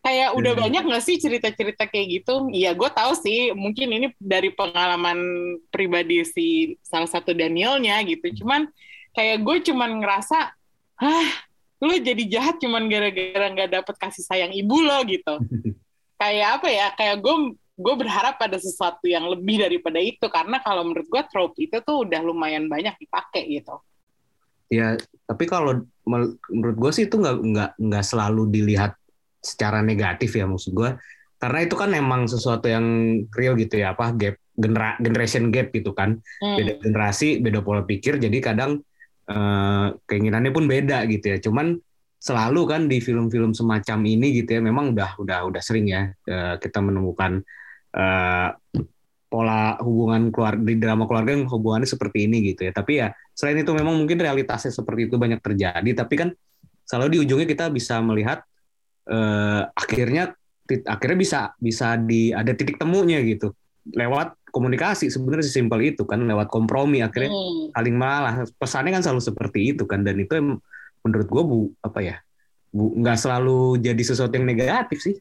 Kayak 0.00 0.32
udah 0.32 0.52
Hmm. 0.56 0.62
banyak 0.64 0.82
nggak 0.88 1.04
sih 1.04 1.20
cerita-cerita 1.20 1.84
kayak 1.84 2.24
gitu? 2.24 2.48
Iya, 2.48 2.72
gue 2.72 2.88
tahu 2.88 3.12
sih. 3.20 3.52
Mungkin 3.52 3.92
ini 3.92 4.06
dari 4.16 4.48
pengalaman 4.48 5.20
pribadi 5.68 6.24
si 6.24 6.46
salah 6.80 7.04
satu 7.04 7.36
Danielnya 7.36 8.00
gitu. 8.08 8.40
Cuman 8.40 8.64
kayak 9.12 9.44
gue 9.44 9.56
cuman 9.68 10.00
ngerasa, 10.00 10.56
ah, 11.04 11.30
lu 11.84 12.00
jadi 12.00 12.24
jahat 12.32 12.56
cuman 12.56 12.88
gara-gara 12.88 13.52
nggak 13.52 13.70
dapet 13.76 13.94
kasih 14.00 14.24
sayang 14.24 14.56
ibu 14.56 14.80
lo 14.80 15.04
gitu. 15.04 15.36
kayak 16.20 16.48
apa 16.64 16.68
ya? 16.72 16.86
Kayak 16.96 17.20
gue 17.20 17.36
gue 17.80 17.94
berharap 17.96 18.36
ada 18.36 18.60
sesuatu 18.60 19.08
yang 19.08 19.24
lebih 19.24 19.64
daripada 19.64 19.96
itu 19.96 20.28
karena 20.28 20.60
kalau 20.60 20.84
menurut 20.84 21.08
gue 21.08 21.22
trope 21.32 21.56
itu 21.56 21.80
tuh 21.80 22.04
udah 22.04 22.20
lumayan 22.20 22.68
banyak 22.68 22.92
dipakai 23.00 23.48
gitu. 23.48 23.80
Ya, 24.70 24.94
tapi 25.26 25.50
kalau 25.50 25.82
menurut 26.06 26.76
gue 26.78 26.90
sih 26.94 27.10
itu 27.10 27.18
nggak 27.18 27.36
nggak 27.42 27.70
nggak 27.80 28.04
selalu 28.06 28.46
dilihat 28.54 28.94
secara 29.40 29.80
negatif 29.80 30.36
ya 30.36 30.46
maksud 30.46 30.76
gue. 30.76 30.94
Karena 31.40 31.58
itu 31.64 31.74
kan 31.74 31.90
emang 31.96 32.28
sesuatu 32.28 32.68
yang 32.68 32.84
real 33.32 33.56
gitu 33.56 33.80
ya, 33.80 33.96
apa 33.96 34.12
gap 34.12 34.36
genera 34.54 34.94
generation 35.00 35.48
gap 35.48 35.72
gitu 35.72 35.96
kan. 35.96 36.20
Hmm. 36.38 36.56
Beda 36.60 36.72
generasi, 36.84 37.40
beda 37.40 37.64
pola 37.64 37.82
pikir, 37.82 38.20
jadi 38.20 38.38
kadang 38.38 38.84
eh, 39.26 39.86
keinginannya 40.06 40.52
pun 40.52 40.68
beda 40.68 41.08
gitu 41.08 41.34
ya. 41.34 41.38
Cuman 41.40 41.80
selalu 42.20 42.62
kan 42.68 42.84
di 42.86 43.00
film-film 43.00 43.56
semacam 43.56 43.98
ini 44.04 44.44
gitu 44.44 44.54
ya, 44.54 44.60
memang 44.60 44.92
udah 44.92 45.16
udah 45.16 45.38
udah 45.48 45.62
sering 45.64 45.88
ya 45.88 46.12
eh, 46.28 46.54
kita 46.60 46.78
menemukan 46.84 47.40
eh, 47.94 48.48
pola 49.30 49.78
hubungan 49.78 50.34
keluarga 50.34 50.58
di 50.58 50.74
drama 50.74 51.06
keluarga 51.06 51.30
yang 51.38 51.46
hubungannya 51.46 51.86
seperti 51.86 52.26
ini 52.26 52.50
gitu 52.50 52.66
ya. 52.66 52.72
Tapi 52.74 52.92
ya 52.98 53.08
selain 53.32 53.62
itu 53.62 53.70
memang 53.70 53.94
mungkin 53.94 54.18
realitasnya 54.18 54.74
seperti 54.74 55.06
itu 55.06 55.16
banyak 55.16 55.38
terjadi. 55.38 55.90
Tapi 55.94 56.14
kan 56.18 56.28
selalu 56.82 57.08
di 57.14 57.18
ujungnya 57.22 57.46
kita 57.46 57.70
bisa 57.70 58.02
melihat 58.02 58.42
eh, 59.06 59.62
akhirnya 59.70 60.34
tit- 60.66 60.86
akhirnya 60.86 61.18
bisa 61.18 61.40
bisa 61.58 61.94
di 61.98 62.30
ada 62.30 62.54
titik 62.54 62.78
temunya 62.78 63.22
gitu 63.26 63.54
lewat 63.90 64.38
komunikasi 64.50 65.08
sebenarnya 65.10 65.46
sesimpel 65.46 65.94
itu 65.94 66.02
kan 66.04 66.20
lewat 66.22 66.50
kompromi 66.50 67.00
akhirnya 67.00 67.30
Hmm. 67.32 67.70
saling 67.74 67.96
malah 67.96 68.34
pesannya 68.58 68.92
kan 68.98 69.02
selalu 69.02 69.22
seperti 69.22 69.60
itu 69.74 69.86
kan 69.86 70.02
dan 70.02 70.18
itu 70.18 70.36
menurut 71.00 71.26
gue 71.30 71.42
bu 71.42 71.58
apa 71.80 71.98
ya 72.04 72.16
bu 72.70 72.92
nggak 72.98 73.18
selalu 73.18 73.78
jadi 73.78 74.02
sesuatu 74.02 74.34
yang 74.36 74.46
negatif 74.46 74.98
sih 75.00 75.16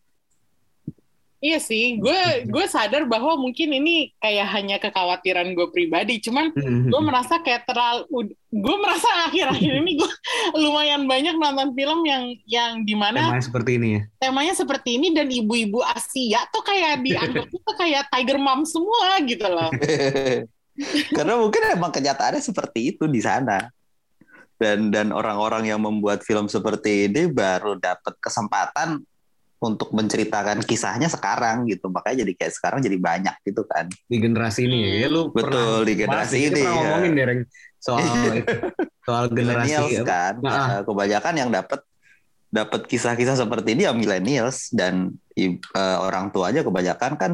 Iya 1.39 1.59
sih, 1.63 1.95
gue 2.03 2.19
gue 2.53 2.65
sadar 2.67 3.07
bahwa 3.07 3.39
mungkin 3.39 3.71
ini 3.71 4.11
kayak 4.19 4.47
hanya 4.51 4.75
kekhawatiran 4.77 5.55
gue 5.55 5.67
pribadi. 5.71 6.19
Cuman 6.19 6.51
gue 6.55 7.01
merasa 7.01 7.39
kayak 7.39 7.63
terlalu, 7.63 8.35
gue 8.35 8.75
merasa 8.81 9.07
akhir-akhir 9.29 9.71
ini 9.85 10.01
gue 10.01 10.11
lumayan 10.63 11.07
banyak 11.07 11.37
nonton 11.37 11.71
film 11.77 12.01
yang 12.03 12.33
yang 12.49 12.81
di 12.83 12.97
mana 12.97 13.29
temanya 13.29 13.45
seperti 13.45 13.71
ini 13.77 13.87
ya 13.93 14.01
temanya 14.17 14.53
seperti 14.57 14.89
ini 14.97 15.07
dan 15.13 15.29
ibu-ibu 15.29 15.85
Asia 15.85 16.41
tuh 16.49 16.65
kayak 16.65 17.05
dianggap 17.05 17.45
tuh 17.69 17.75
kayak 17.77 18.09
tiger 18.09 18.41
mom 18.41 18.65
semua 18.65 19.21
gitu 19.21 19.45
loh. 19.45 19.69
karena 21.13 21.33
mungkin 21.37 21.61
emang 21.77 21.93
kenyataannya 21.93 22.41
seperti 22.41 22.97
itu 22.97 23.05
di 23.05 23.21
sana 23.21 23.69
dan 24.57 24.89
dan 24.89 25.13
orang-orang 25.13 25.69
yang 25.69 25.79
membuat 25.79 26.25
film 26.25 26.49
seperti 26.49 27.05
ini 27.05 27.29
baru 27.29 27.77
dapat 27.77 28.17
kesempatan 28.17 28.99
untuk 29.59 29.91
menceritakan 29.91 30.63
kisahnya 30.63 31.11
sekarang 31.11 31.67
gitu. 31.67 31.91
Makanya 31.91 32.23
jadi 32.23 32.33
kayak 32.35 32.53
sekarang 32.55 32.79
jadi 32.79 32.95
banyak 32.95 33.35
gitu 33.43 33.67
kan. 33.67 33.91
Di 34.07 34.17
generasi 34.17 34.65
ini 34.65 34.77
ya, 34.79 34.91
ya 35.05 35.07
lu 35.11 35.21
Betul, 35.35 35.83
di 35.83 35.93
generasi 35.99 36.37
ini, 36.47 36.63
pernah 36.63 36.71
ya. 36.71 36.79
ngomongin 36.79 37.11
deh 37.11 37.25
Reng, 37.27 37.41
soal 37.79 37.99
itu, 38.39 38.55
soal 39.03 39.25
generasi 39.27 39.99
apa, 39.99 40.07
kan. 40.07 40.33
Nah. 40.39 40.67
Kebanyakan 40.87 41.33
yang 41.35 41.49
dapat 41.51 41.79
dapat 42.49 42.81
kisah-kisah 42.87 43.35
seperti 43.35 43.75
ini 43.75 43.83
ya 43.83 43.91
millennials. 43.91 44.71
Dan 44.71 45.19
eh, 45.35 45.59
orang 45.99 46.31
tuanya 46.31 46.63
kebanyakan 46.63 47.13
kan 47.19 47.31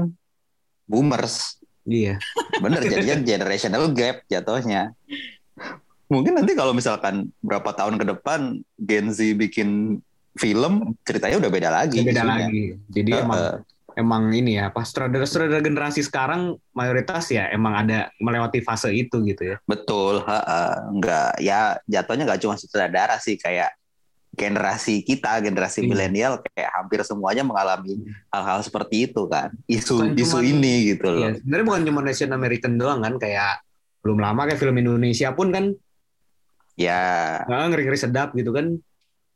boomers. 0.89 1.61
Iya. 1.85 2.17
Bener 2.57 2.81
jadinya 2.81 3.21
generational 3.29 3.93
gap 3.93 4.25
jatuhnya. 4.25 4.97
Mungkin 6.09 6.37
nanti 6.37 6.53
kalau 6.57 6.73
misalkan 6.73 7.29
berapa 7.41 7.69
tahun 7.73 7.97
ke 8.01 8.05
depan 8.17 8.61
Gen 8.77 9.09
Z 9.13 9.21
bikin 9.37 10.01
film 10.35 10.73
ceritanya 11.01 11.39
udah 11.39 11.49
beda 11.49 11.69
lagi 11.69 11.99
beda 12.01 12.21
isunya. 12.21 12.35
lagi. 12.43 12.63
Jadi 12.89 13.09
Eh, 13.09 13.21
emang 13.21 13.39
eh, 13.39 13.55
emang 13.95 14.23
ini 14.29 14.51
ya 14.55 14.67
pas 14.67 14.83
sutradara-sutradara 14.83 15.59
generasi 15.59 16.01
sekarang 16.01 16.41
mayoritas 16.71 17.23
ya 17.29 17.47
emang 17.49 17.73
ada 17.73 18.11
melewati 18.17 18.59
fase 18.59 18.91
itu 18.91 19.23
gitu 19.23 19.43
ya. 19.45 19.57
Betul 19.63 20.19
ha, 20.21 20.39
ha. 20.39 20.59
nggak 20.89 21.39
ya 21.39 21.59
jatuhnya 21.85 22.23
nggak 22.25 22.41
cuma 22.41 22.55
sutradara 22.55 23.15
sih 23.17 23.35
kayak 23.35 23.71
generasi 24.31 24.99
kita 24.99 25.39
generasi 25.39 25.79
Iya. 25.79 25.87
milenial 25.87 26.33
kayak 26.43 26.67
hampir 26.69 26.99
semuanya 27.01 27.39
mengalami 27.41 27.95
hal-hal 28.27 28.59
seperti 28.59 29.07
itu 29.07 29.23
kan. 29.25 29.55
Isu 29.65 29.95
Bukan 29.95 30.11
isu 30.13 30.27
cuman- 30.35 30.47
ini 30.49 30.73
gitu 30.89 31.07
loh. 31.07 31.21
Iya, 31.21 31.39
sebenarnya 31.39 31.65
bukan 31.65 31.81
cuma 31.85 31.99
Asian 32.03 32.31
American 32.31 32.75
doang 32.75 32.99
kan 32.99 33.15
kayak 33.15 33.63
belum 34.03 34.19
lama 34.19 34.43
kayak 34.43 34.59
film 34.59 34.75
Indonesia 34.75 35.31
pun 35.31 35.49
kan 35.49 35.71
ya. 36.75 36.99
Ngeri 37.47 37.87
ngeri 37.87 37.95
sedap 37.97 38.35
gitu 38.35 38.51
kan 38.51 38.75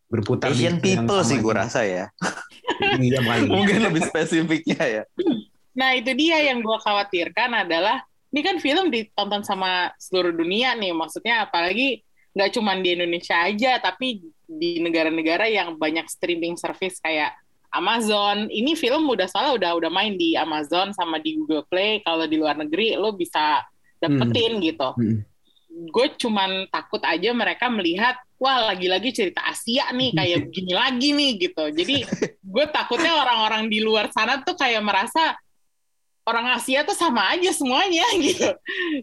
berputar 0.09 0.51
di 0.51 0.65
Asian 0.65 0.77
yang 0.77 0.77
people 0.81 1.21
sih 1.21 1.37
gue 1.39 1.53
rasa 1.53 1.85
ya. 1.85 2.05
Iya. 2.79 3.19
Mungkin 3.43 3.91
lebih 3.91 4.07
spesifiknya 4.07 4.79
ya. 4.79 5.03
Nah 5.75 5.99
itu 5.99 6.15
dia 6.15 6.47
yang 6.47 6.63
gue 6.63 6.77
khawatirkan 6.79 7.67
adalah 7.67 8.01
ini 8.29 8.41
kan 8.45 8.55
film 8.61 8.87
ditonton 8.93 9.41
sama 9.41 9.91
seluruh 9.97 10.31
dunia 10.31 10.77
nih, 10.77 10.93
maksudnya 10.93 11.49
apalagi 11.49 12.05
nggak 12.37 12.49
cuma 12.55 12.77
di 12.77 12.93
Indonesia 12.93 13.35
aja, 13.35 13.81
tapi 13.81 14.21
di 14.45 14.79
negara-negara 14.79 15.49
yang 15.49 15.75
banyak 15.75 16.05
streaming 16.07 16.55
service 16.55 17.01
kayak 17.01 17.33
Amazon. 17.73 18.49
Ini 18.49 18.73
film 18.77 19.09
udah 19.09 19.29
soalnya 19.29 19.53
udah 19.57 19.71
udah 19.81 19.91
main 19.93 20.17
di 20.17 20.33
Amazon 20.37 20.93
sama 20.93 21.17
di 21.21 21.37
Google 21.37 21.65
Play. 21.69 22.01
Kalau 22.01 22.25
di 22.25 22.37
luar 22.37 22.57
negeri 22.57 22.97
lo 22.97 23.13
bisa 23.13 23.61
dapetin 24.01 24.61
gitu. 24.61 24.89
Mm. 24.97 25.19
Gue 25.87 26.11
cuman 26.19 26.67
takut 26.67 26.99
aja 27.07 27.31
mereka 27.31 27.71
melihat 27.71 28.19
wah 28.35 28.71
lagi-lagi 28.71 29.15
cerita 29.15 29.43
Asia 29.47 29.87
nih 29.95 30.11
kayak 30.11 30.37
begini 30.51 30.73
lagi 30.75 31.09
nih 31.15 31.31
gitu. 31.39 31.63
Jadi 31.71 31.97
gue 32.39 32.65
takutnya 32.67 33.15
orang-orang 33.15 33.71
di 33.71 33.79
luar 33.79 34.11
sana 34.11 34.43
tuh 34.43 34.59
kayak 34.59 34.83
merasa 34.83 35.39
orang 36.29 36.53
Asia 36.53 36.85
tuh 36.85 36.93
sama 36.93 37.33
aja 37.33 37.49
semuanya 37.49 38.05
gitu. 38.25 38.49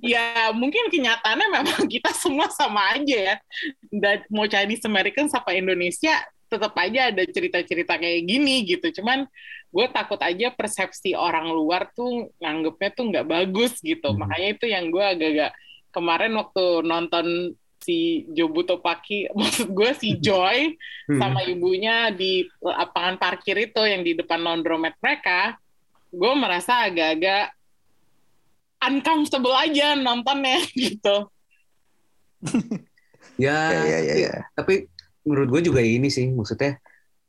Ya 0.01 0.55
mungkin 0.55 0.89
kenyataannya 0.89 1.49
memang 1.51 1.85
kita 1.95 2.15
semua 2.15 2.47
sama 2.55 2.95
aja 2.95 3.35
ya. 3.35 3.37
Dan 3.91 4.23
mau 4.31 4.47
Chinese 4.47 4.87
American 4.87 5.27
sampai 5.27 5.59
Indonesia 5.59 6.15
tetap 6.47 6.79
aja 6.79 7.11
ada 7.11 7.23
cerita-cerita 7.27 7.99
kayak 7.99 8.23
gini 8.23 8.63
gitu. 8.63 9.03
Cuman 9.03 9.27
gue 9.75 9.87
takut 9.91 10.21
aja 10.23 10.55
persepsi 10.55 11.13
orang 11.19 11.51
luar 11.51 11.91
tuh 11.93 12.31
nganggepnya 12.39 12.91
tuh 12.95 13.05
nggak 13.11 13.27
bagus 13.27 13.83
gitu. 13.83 14.15
Hmm. 14.15 14.23
Makanya 14.25 14.49
itu 14.55 14.67
yang 14.71 14.89
gue 14.89 15.05
agak-agak 15.05 15.53
kemarin 15.97 16.37
waktu 16.37 16.85
nonton 16.85 17.27
si 17.81 18.29
Jobuto 18.37 18.85
Paki, 18.85 19.31
maksud 19.39 19.73
gue 19.73 19.91
si 19.97 20.21
Joy 20.21 20.77
Hmm. 21.07 21.23
sama 21.23 21.41
ibunya 21.47 22.11
di 22.11 22.43
lapangan 22.59 23.15
parkir 23.17 23.55
itu 23.63 23.79
yang 23.79 24.03
di 24.03 24.19
depan 24.19 24.43
laundromat 24.43 24.99
mereka, 24.99 25.55
gue 26.11 26.33
merasa 26.35 26.83
agak-agak 26.91 27.55
uncomfortable 28.83 29.55
aja 29.55 29.95
nontonnya 29.95 30.61
gitu. 30.77 31.31
Ya, 33.37 33.69
Ya, 33.69 33.81
ya, 33.85 33.99
ya, 34.01 34.01
tapi, 34.01 34.21
ya. 34.25 34.35
tapi 34.57 34.75
menurut 35.29 35.49
gue 35.53 35.63
juga 35.69 35.81
ini 35.85 36.09
sih 36.09 36.33
maksudnya 36.33 36.81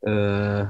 eh 0.02 0.62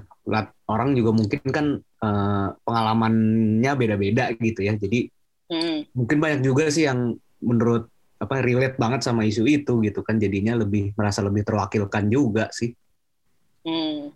orang 0.69 0.99
juga 0.99 1.11
mungkin 1.15 1.41
kan 1.49 1.67
eh, 1.79 2.49
pengalamannya 2.67 3.73
beda-beda 3.79 4.35
gitu 4.37 4.61
ya. 4.67 4.75
Jadi 4.77 5.09
Hmm. 5.49 5.89
mungkin 5.97 6.21
banyak 6.21 6.45
juga 6.45 6.69
sih 6.69 6.85
yang 6.85 7.17
menurut 7.41 7.87
apa 8.19 8.43
relate 8.43 8.75
banget 8.75 9.07
sama 9.07 9.23
isu 9.23 9.47
itu 9.47 9.79
gitu 9.81 10.03
kan 10.03 10.19
jadinya 10.19 10.59
lebih 10.59 10.91
merasa 10.99 11.23
lebih 11.23 11.47
terwakilkan 11.47 12.11
juga 12.11 12.51
sih. 12.51 12.75
Hmm. 13.63 14.11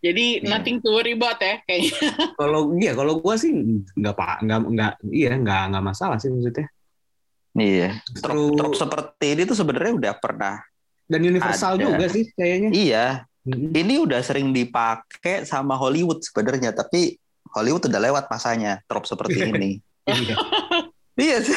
Jadi 0.00 0.40
Hmm. 0.40 0.48
nothing 0.48 0.80
to 0.80 0.88
worry 0.88 1.12
about 1.12 1.36
ya 1.36 1.60
kayaknya. 1.68 1.92
Kalau 2.40 2.72
iya 2.80 2.96
kalau 2.96 3.20
gue 3.20 3.34
sih 3.36 3.52
nggak 3.92 4.14
pak 4.16 4.40
nggak 4.40 4.58
nggak 4.72 4.92
iya 5.12 5.36
nggak 5.36 5.62
nggak 5.76 5.84
masalah 5.84 6.16
sih 6.16 6.32
maksudnya. 6.32 6.66
Iya. 7.52 8.00
Trop, 8.16 8.56
trop 8.56 8.72
seperti 8.72 9.26
ini 9.36 9.42
tuh 9.44 9.58
sebenarnya 9.58 9.92
udah 10.00 10.14
pernah. 10.16 10.56
Dan 11.04 11.20
universal 11.20 11.76
Ada. 11.76 11.82
juga 11.82 12.06
sih 12.08 12.24
kayaknya. 12.32 12.70
Iya. 12.72 13.06
Mm-mm. 13.42 13.74
Ini 13.74 13.94
udah 14.00 14.20
sering 14.22 14.54
dipakai 14.54 15.42
sama 15.42 15.74
Hollywood 15.74 16.22
sebenarnya, 16.22 16.70
tapi 16.70 17.18
Hollywood 17.50 17.84
udah 17.84 18.00
lewat 18.00 18.24
masanya 18.30 18.78
trop 18.86 19.02
seperti 19.04 19.36
ini. 19.52 19.82
Iya. 20.06 20.36
Iya 21.18 21.42
sih. 21.42 21.56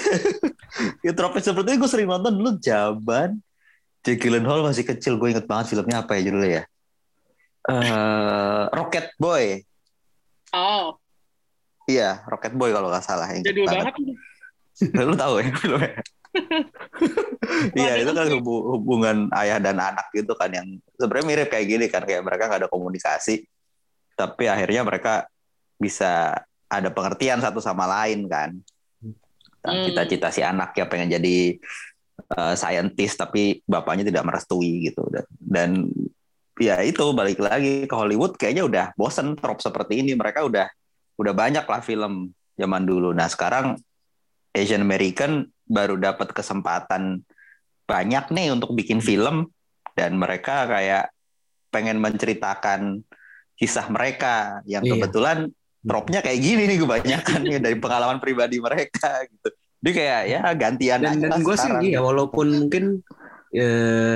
ya 1.06 1.12
trop 1.14 1.36
seperti 1.38 1.76
ini 1.76 1.78
gue 1.82 1.90
sering 1.92 2.10
nonton 2.10 2.34
dulu 2.34 2.58
zaman 2.58 3.38
Jake 4.04 4.20
Gyllenhaal 4.20 4.66
masih 4.66 4.86
kecil. 4.88 5.20
Gue 5.20 5.36
inget 5.36 5.46
banget 5.46 5.74
filmnya 5.74 6.02
apa 6.02 6.18
ya 6.18 6.22
judulnya 6.30 6.50
ya? 6.50 6.64
Eh, 7.64 8.64
Rocket 8.74 9.14
Boy. 9.16 9.64
Oh, 10.54 10.98
Iya, 11.84 12.24
Rocket 12.28 12.56
Boy 12.56 12.72
kalau 12.72 12.88
nggak 12.88 13.04
salah. 13.04 13.28
Ingat 13.32 13.48
jadul 13.52 13.66
banget. 13.68 13.94
banget. 13.96 14.16
Lu 15.10 15.16
tahu 15.16 15.34
ya 15.44 15.52
filmnya? 15.60 15.94
Iya 17.78 18.02
itu 18.02 18.10
kan 18.10 18.26
hubu- 18.26 18.66
hubungan 18.74 19.30
ayah 19.38 19.62
dan 19.62 19.78
anak 19.78 20.10
gitu 20.18 20.34
kan 20.34 20.50
yang 20.50 20.66
sebenarnya 20.98 21.26
mirip 21.30 21.48
kayak 21.54 21.68
gini 21.70 21.86
kan 21.92 22.02
kayak 22.02 22.26
mereka 22.26 22.50
nggak 22.50 22.66
ada 22.66 22.72
komunikasi 22.72 23.46
tapi 24.18 24.50
akhirnya 24.50 24.82
mereka 24.82 25.30
bisa 25.78 26.42
ada 26.66 26.90
pengertian 26.90 27.38
satu 27.38 27.62
sama 27.62 27.86
lain 27.86 28.26
kan. 28.26 28.50
Nah, 29.64 29.72
Hmm. 29.80 29.86
Cita-cita 29.88 30.28
si 30.28 30.44
anak 30.44 30.76
ya 30.76 30.86
pengen 30.92 31.08
jadi 31.08 31.56
uh, 32.36 32.52
scientist 32.54 33.16
tapi 33.16 33.64
bapaknya 33.64 34.04
tidak 34.12 34.28
merestui 34.28 34.92
gitu 34.92 35.08
dan, 35.08 35.26
dan 35.40 35.70
ya 36.60 36.84
itu 36.84 37.16
balik 37.16 37.40
lagi 37.40 37.88
ke 37.88 37.96
Hollywood 37.96 38.36
kayaknya 38.36 38.64
udah 38.68 38.86
bosen 39.00 39.40
trop 39.40 39.64
seperti 39.64 40.04
ini 40.04 40.14
mereka 40.14 40.44
udah 40.44 40.68
udah 41.16 41.34
banyak 41.34 41.64
lah 41.64 41.82
film 41.82 42.36
zaman 42.60 42.84
dulu. 42.84 43.16
Nah 43.16 43.26
sekarang 43.32 43.80
Asian 44.54 44.84
American 44.84 45.50
baru 45.66 45.96
dapat 45.98 46.36
kesempatan 46.36 47.24
banyak 47.88 48.30
nih 48.36 48.54
untuk 48.54 48.76
bikin 48.76 49.00
film 49.00 49.50
dan 49.96 50.20
mereka 50.20 50.68
kayak 50.68 51.10
pengen 51.74 51.98
menceritakan 52.04 53.02
kisah 53.58 53.88
mereka 53.90 54.62
yang 54.68 54.84
Iya. 54.86 54.92
kebetulan 54.94 55.38
tropnya 55.84 56.24
kayak 56.24 56.40
gini 56.40 56.64
nih 56.66 56.80
kebanyakan 56.80 57.40
nih 57.44 57.60
dari 57.60 57.78
pengalaman 57.78 58.18
pribadi 58.24 58.58
mereka 58.58 59.28
gitu. 59.28 59.52
Jadi 59.84 59.92
kayak 59.92 60.22
ya 60.32 60.42
gantian 60.56 61.00
dan 61.04 61.20
aja 61.20 61.28
dan 61.28 61.40
gue 61.44 61.56
sih 61.60 61.72
iya 61.92 62.00
walaupun 62.00 62.48
mungkin 62.66 63.04
eh, 63.52 64.16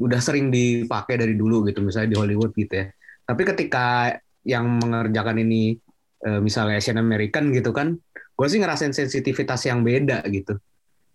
udah 0.00 0.20
sering 0.22 0.48
dipakai 0.48 1.18
dari 1.18 1.34
dulu 1.34 1.66
gitu 1.66 1.82
misalnya 1.82 2.14
di 2.14 2.16
Hollywood 2.16 2.54
gitu 2.54 2.72
ya 2.72 2.88
tapi 3.26 3.42
ketika 3.44 4.16
yang 4.46 4.80
mengerjakan 4.80 5.42
ini 5.42 5.76
eh, 6.22 6.40
misalnya 6.40 6.78
Asian 6.80 6.96
American 6.96 7.50
gitu 7.50 7.74
kan 7.74 7.98
gue 8.08 8.46
sih 8.48 8.56
ngerasain 8.56 8.94
sensitivitas 8.94 9.66
yang 9.68 9.84
beda 9.84 10.22
gitu 10.30 10.56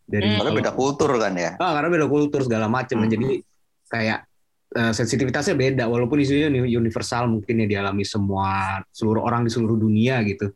dari 0.05 0.27
Hmm. 0.29 0.37
Karena 0.37 0.51
beda 0.53 0.71
kultur 0.77 1.09
kan 1.17 1.33
ya. 1.33 1.57
ah, 1.57 1.71
karena 1.73 1.89
beda 1.89 2.05
kultur 2.05 2.45
segala 2.45 2.69
macam 2.69 3.01
Hmm. 3.01 3.09
jadi 3.09 3.41
kayak 3.89 4.19
eh, 4.75 4.93
sensitivitasnya 4.93 5.55
beda 5.55 5.87
walaupun 5.87 6.19
isunya 6.19 6.51
uni- 6.51 6.75
universal 6.75 7.31
mungkin 7.31 7.63
ya 7.63 7.67
dialami 7.79 8.03
semua 8.03 8.83
seluruh 8.91 9.23
orang 9.23 9.47
di 9.47 9.51
seluruh 9.51 9.79
dunia 9.79 10.19
gitu 10.27 10.51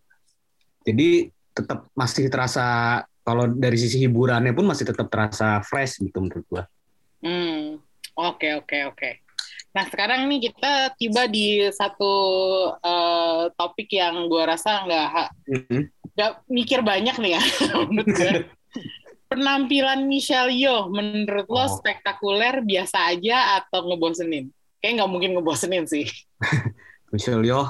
jadi 0.84 1.32
tetap 1.55 1.88
masih 1.95 2.27
terasa 2.27 2.99
kalau 3.23 3.47
dari 3.47 3.75
sisi 3.79 3.99
hiburannya 4.03 4.51
pun 4.51 4.67
masih 4.67 4.86
tetap 4.88 5.08
terasa 5.08 5.60
fresh 5.63 6.03
gitu 6.03 6.19
menurut 6.19 6.45
gua 6.51 6.63
Hmm, 7.19 7.84
oke 8.15 8.63
oke 8.63 8.77
oke. 8.95 9.10
Nah 9.75 9.84
sekarang 9.91 10.32
nih 10.32 10.49
kita 10.49 10.95
tiba 10.95 11.27
di 11.27 11.67
satu 11.67 12.13
eh, 12.79 13.43
topik 13.60 13.91
yang 13.91 14.32
gue 14.32 14.43
rasa 14.47 14.88
nggak 14.88 15.08
nggak 16.15 16.32
mikir 16.47 16.79
banyak 16.79 17.15
nih 17.19 17.32
ya 17.36 17.41
menurut 17.91 18.08
gue. 18.08 18.32
Penampilan 19.29 20.03
Michelle 20.03 20.49
Yeoh 20.49 20.89
menurut 20.89 21.45
lo 21.45 21.61
Oh. 21.61 21.69
spektakuler 21.69 22.59
biasa 22.59 23.07
aja 23.07 23.61
atau 23.61 23.85
ngebosenin? 23.85 24.49
Kayak 24.81 24.93
nggak 24.97 25.11
mungkin 25.11 25.31
ngebosenin 25.37 25.85
sih. 25.85 26.09
Michelle 27.13 27.45
Yeoh 27.45 27.69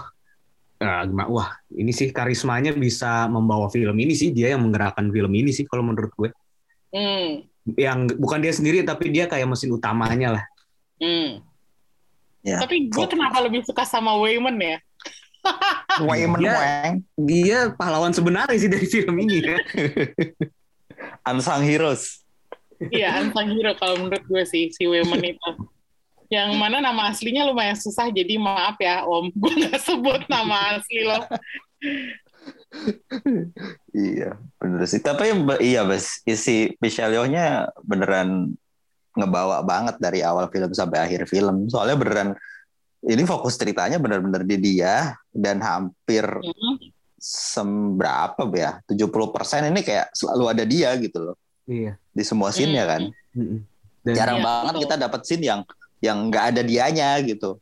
eh, 0.80 1.02
gimana 1.04 1.28
wah 1.28 1.50
ini 1.70 1.92
sih 1.92 2.10
karismanya 2.10 2.72
bisa 2.72 3.28
membawa 3.28 3.68
film 3.68 3.96
ini 3.96 4.16
sih 4.16 4.32
dia 4.32 4.56
yang 4.56 4.64
menggerakkan 4.64 5.12
film 5.12 5.32
ini 5.32 5.52
sih 5.52 5.64
kalau 5.64 5.84
menurut 5.84 6.12
gue 6.16 6.32
Hmm, 6.90 7.46
yang 7.78 8.10
bukan 8.10 8.42
dia 8.42 8.50
sendiri 8.50 8.82
tapi 8.82 9.14
dia 9.14 9.28
kayak 9.28 9.46
mesin 9.46 9.70
utamanya 9.70 10.40
lah 10.40 10.44
hmm. 10.98 11.44
Ya. 12.40 12.58
Tapi 12.58 12.88
gue 12.88 13.06
kenapa 13.06 13.44
lebih 13.44 13.62
suka 13.62 13.84
sama 13.84 14.16
Wayman 14.16 14.56
ya? 14.58 14.80
Wayman 16.00 16.40
Dia- 16.40 16.56
Wang, 16.56 16.94
dia 17.20 17.60
pahlawan 17.70 18.10
sebenarnya 18.10 18.56
sih 18.56 18.72
dari 18.72 18.88
film 18.88 19.12
ini 19.20 19.44
ya. 19.44 19.58
Unsung 21.32 21.62
Heroes. 21.62 22.20
Iya, 22.80 23.20
unsung 23.20 23.52
hero 23.52 23.76
kalau 23.76 24.00
menurut 24.00 24.24
gue 24.24 24.44
sih 24.48 24.72
si 24.72 24.88
Wayman 24.88 25.36
itu. 25.36 25.52
Yang 26.32 26.56
mana 26.56 26.80
nama 26.80 27.12
aslinya 27.12 27.44
lumayan 27.44 27.76
susah, 27.76 28.08
jadi 28.08 28.40
maaf 28.40 28.80
ya 28.80 29.04
Om, 29.04 29.34
gue 29.42 29.54
nggak 29.68 29.82
sebut 29.84 30.24
nama 30.32 30.80
asli 30.80 31.04
lo. 31.04 31.20
Iya, 33.92 34.40
bener 34.62 34.84
sih. 34.88 35.04
Tapi 35.04 35.36
iya, 35.60 35.84
Bes, 35.84 36.24
isi 36.24 36.72
Michelle 36.80 37.20
Yeoh-nya 37.20 37.68
beneran 37.84 38.56
ngebawa 39.18 39.60
banget 39.68 40.00
dari 40.00 40.24
awal 40.24 40.48
film 40.48 40.72
sampai 40.72 41.04
akhir 41.04 41.28
film. 41.28 41.68
Soalnya 41.68 42.00
beneran 42.00 42.30
ini 43.04 43.24
fokus 43.28 43.60
ceritanya 43.60 44.00
bener-bener 44.00 44.48
di 44.48 44.56
dia 44.56 45.18
dan 45.36 45.60
hampir 45.60 46.24
Hmm, 46.24 46.76
seberapa 47.20 48.42
ya? 48.52 48.72
70% 48.88 49.70
ini 49.70 49.82
kayak 49.82 50.12
selalu 50.12 50.44
ada 50.48 50.64
dia 50.64 50.90
gitu 50.98 51.20
loh 51.22 51.36
iya 51.64 51.94
di 52.10 52.24
semua 52.24 52.50
scene-nya 52.50 52.84
kan. 52.84 53.02
Mm-mm. 53.32 53.60
Dan 54.02 54.14
Jarang 54.16 54.40
Iya, 54.40 54.46
banget 54.48 54.74
betul. 54.74 54.84
kita 54.88 54.96
dapat 54.98 55.22
scene 55.24 55.44
yang 55.46 55.62
yang 56.00 56.18
nggak 56.28 56.46
ada 56.50 56.62
dianya 56.64 57.10
gitu. 57.22 57.60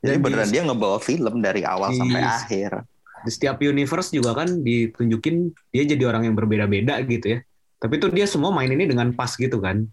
Jadi 0.00 0.06
Dan 0.06 0.16
di- 0.16 0.24
beneran 0.24 0.48
dia 0.48 0.62
ngebawa 0.62 0.98
film 0.98 1.34
dari 1.40 1.60
awal 1.60 1.90
di- 1.90 1.98
sampai 1.98 2.22
akhir. 2.22 2.72
di 3.20 3.28
setiap 3.28 3.60
universe 3.60 4.08
juga 4.10 4.32
kan 4.32 4.48
ditunjukin 4.60 5.52
dia 5.68 5.84
jadi 5.84 6.00
orang 6.06 6.24
yang 6.24 6.32
berbeda-beda 6.32 7.04
gitu 7.04 7.36
ya. 7.36 7.38
Tapi 7.76 7.96
tuh 7.96 8.08
dia 8.08 8.24
semua 8.24 8.48
main 8.48 8.68
ini 8.68 8.84
dengan 8.84 9.10
pas 9.10 9.32
gitu 9.32 9.58
kan. 9.58 9.84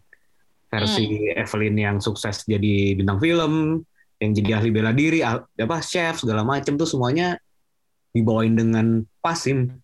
versi 0.67 1.07
Evelyn 1.31 1.79
yang 1.79 1.97
sukses 1.97 2.43
jadi 2.43 2.91
bintang 2.93 3.23
film, 3.23 3.79
yang 4.19 4.31
jadi 4.31 4.59
ahli 4.59 4.67
bela 4.67 4.91
diri, 4.91 5.23
ah- 5.23 5.39
apa 5.47 5.79
chef 5.79 6.19
segala 6.19 6.43
macam 6.43 6.75
tuh 6.75 6.83
semuanya 6.83 7.39
dibawain 8.11 8.55
dengan 8.55 9.03
pasim. 9.19 9.79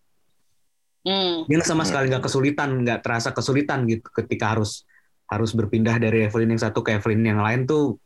Hmm. 1.04 1.44
Dia 1.44 1.60
sama 1.60 1.84
sekali 1.84 2.08
nggak 2.08 2.24
kesulitan, 2.24 2.80
nggak 2.80 3.04
terasa 3.04 3.36
kesulitan 3.36 3.84
gitu 3.84 4.08
ketika 4.08 4.56
harus 4.56 4.88
harus 5.28 5.52
berpindah 5.52 6.00
dari 6.00 6.24
Evelyn 6.24 6.56
yang 6.56 6.62
satu 6.64 6.80
ke 6.80 6.96
Evelyn 6.96 7.24
yang 7.24 7.40
lain 7.44 7.68
tuh 7.68 8.00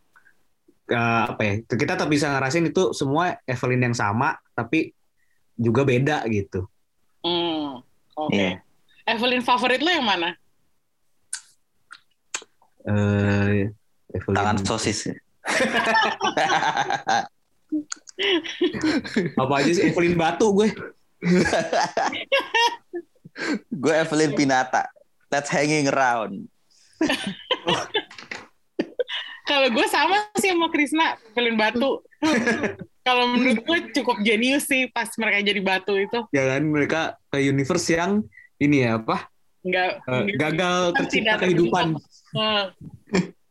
eh, 0.90 1.22
apa 1.30 1.42
ya? 1.42 1.54
Kita 1.62 1.94
tetap 1.94 2.10
bisa 2.10 2.30
ngerasain 2.30 2.66
itu 2.66 2.90
semua 2.94 3.38
Evelyn 3.46 3.90
yang 3.90 3.96
sama 3.96 4.34
tapi 4.54 4.90
juga 5.54 5.86
beda 5.86 6.26
gitu. 6.26 6.66
Hmm. 7.22 7.82
Oke. 8.18 8.34
Iya. 8.34 8.52
Evelyn 9.08 9.42
favorit 9.46 9.80
lo 9.80 9.90
yang 9.94 10.06
mana? 10.06 10.34
Eh 12.82 13.70
Evelyn 14.10 14.36
Tangan 14.36 14.58
sosis. 14.66 15.06
apa 19.42 19.52
aja 19.62 19.70
sih 19.70 19.90
Evelyn 19.90 20.18
Batu 20.18 20.50
gue. 20.54 20.68
gue 23.82 23.94
Evelyn 23.94 24.32
Pinata. 24.34 24.90
That's 25.28 25.52
hanging 25.52 25.86
around. 25.92 26.48
Kalau 29.48 29.68
gue 29.72 29.86
sama 29.88 30.28
sih 30.36 30.52
sama 30.52 30.68
Krisna, 30.68 31.16
Evelyn 31.32 31.56
Batu. 31.56 32.04
Kalau 33.08 33.24
menurut 33.32 33.64
gue 33.64 33.78
cukup 33.96 34.20
jenius 34.20 34.68
sih 34.68 34.92
pas 34.92 35.08
mereka 35.16 35.40
jadi 35.40 35.60
batu 35.64 35.96
itu. 35.96 36.20
Ya 36.28 36.44
kan 36.44 36.62
mereka 36.68 37.16
ke 37.32 37.40
universe 37.40 37.88
yang 37.96 38.20
ini 38.60 38.84
ya 38.84 39.00
apa? 39.00 39.32
Nggak, 39.64 39.90
eh, 40.04 40.24
gagal 40.36 40.78
tercipta 40.92 41.40
kehidupan. 41.40 41.96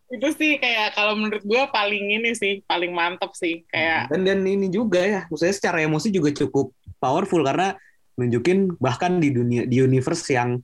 Itu 0.07 0.27
sih 0.39 0.55
kayak 0.55 0.95
kalau 0.95 1.19
menurut 1.19 1.43
gue 1.43 1.63
paling 1.69 2.05
ini 2.19 2.31
sih, 2.31 2.63
paling 2.63 2.95
mantep 2.95 3.35
sih. 3.35 3.67
Kayak 3.67 4.07
Dan 4.11 4.23
dan 4.23 4.39
ini 4.47 4.71
juga 4.71 5.03
ya, 5.03 5.21
maksudnya 5.27 5.55
secara 5.55 5.83
emosi 5.83 6.07
juga 6.11 6.31
cukup 6.31 6.71
powerful 6.97 7.43
karena 7.43 7.75
nunjukin 8.17 8.73
bahkan 8.81 9.19
di 9.21 9.29
dunia 9.29 9.67
di 9.67 9.77
universe 9.83 10.25
yang 10.33 10.57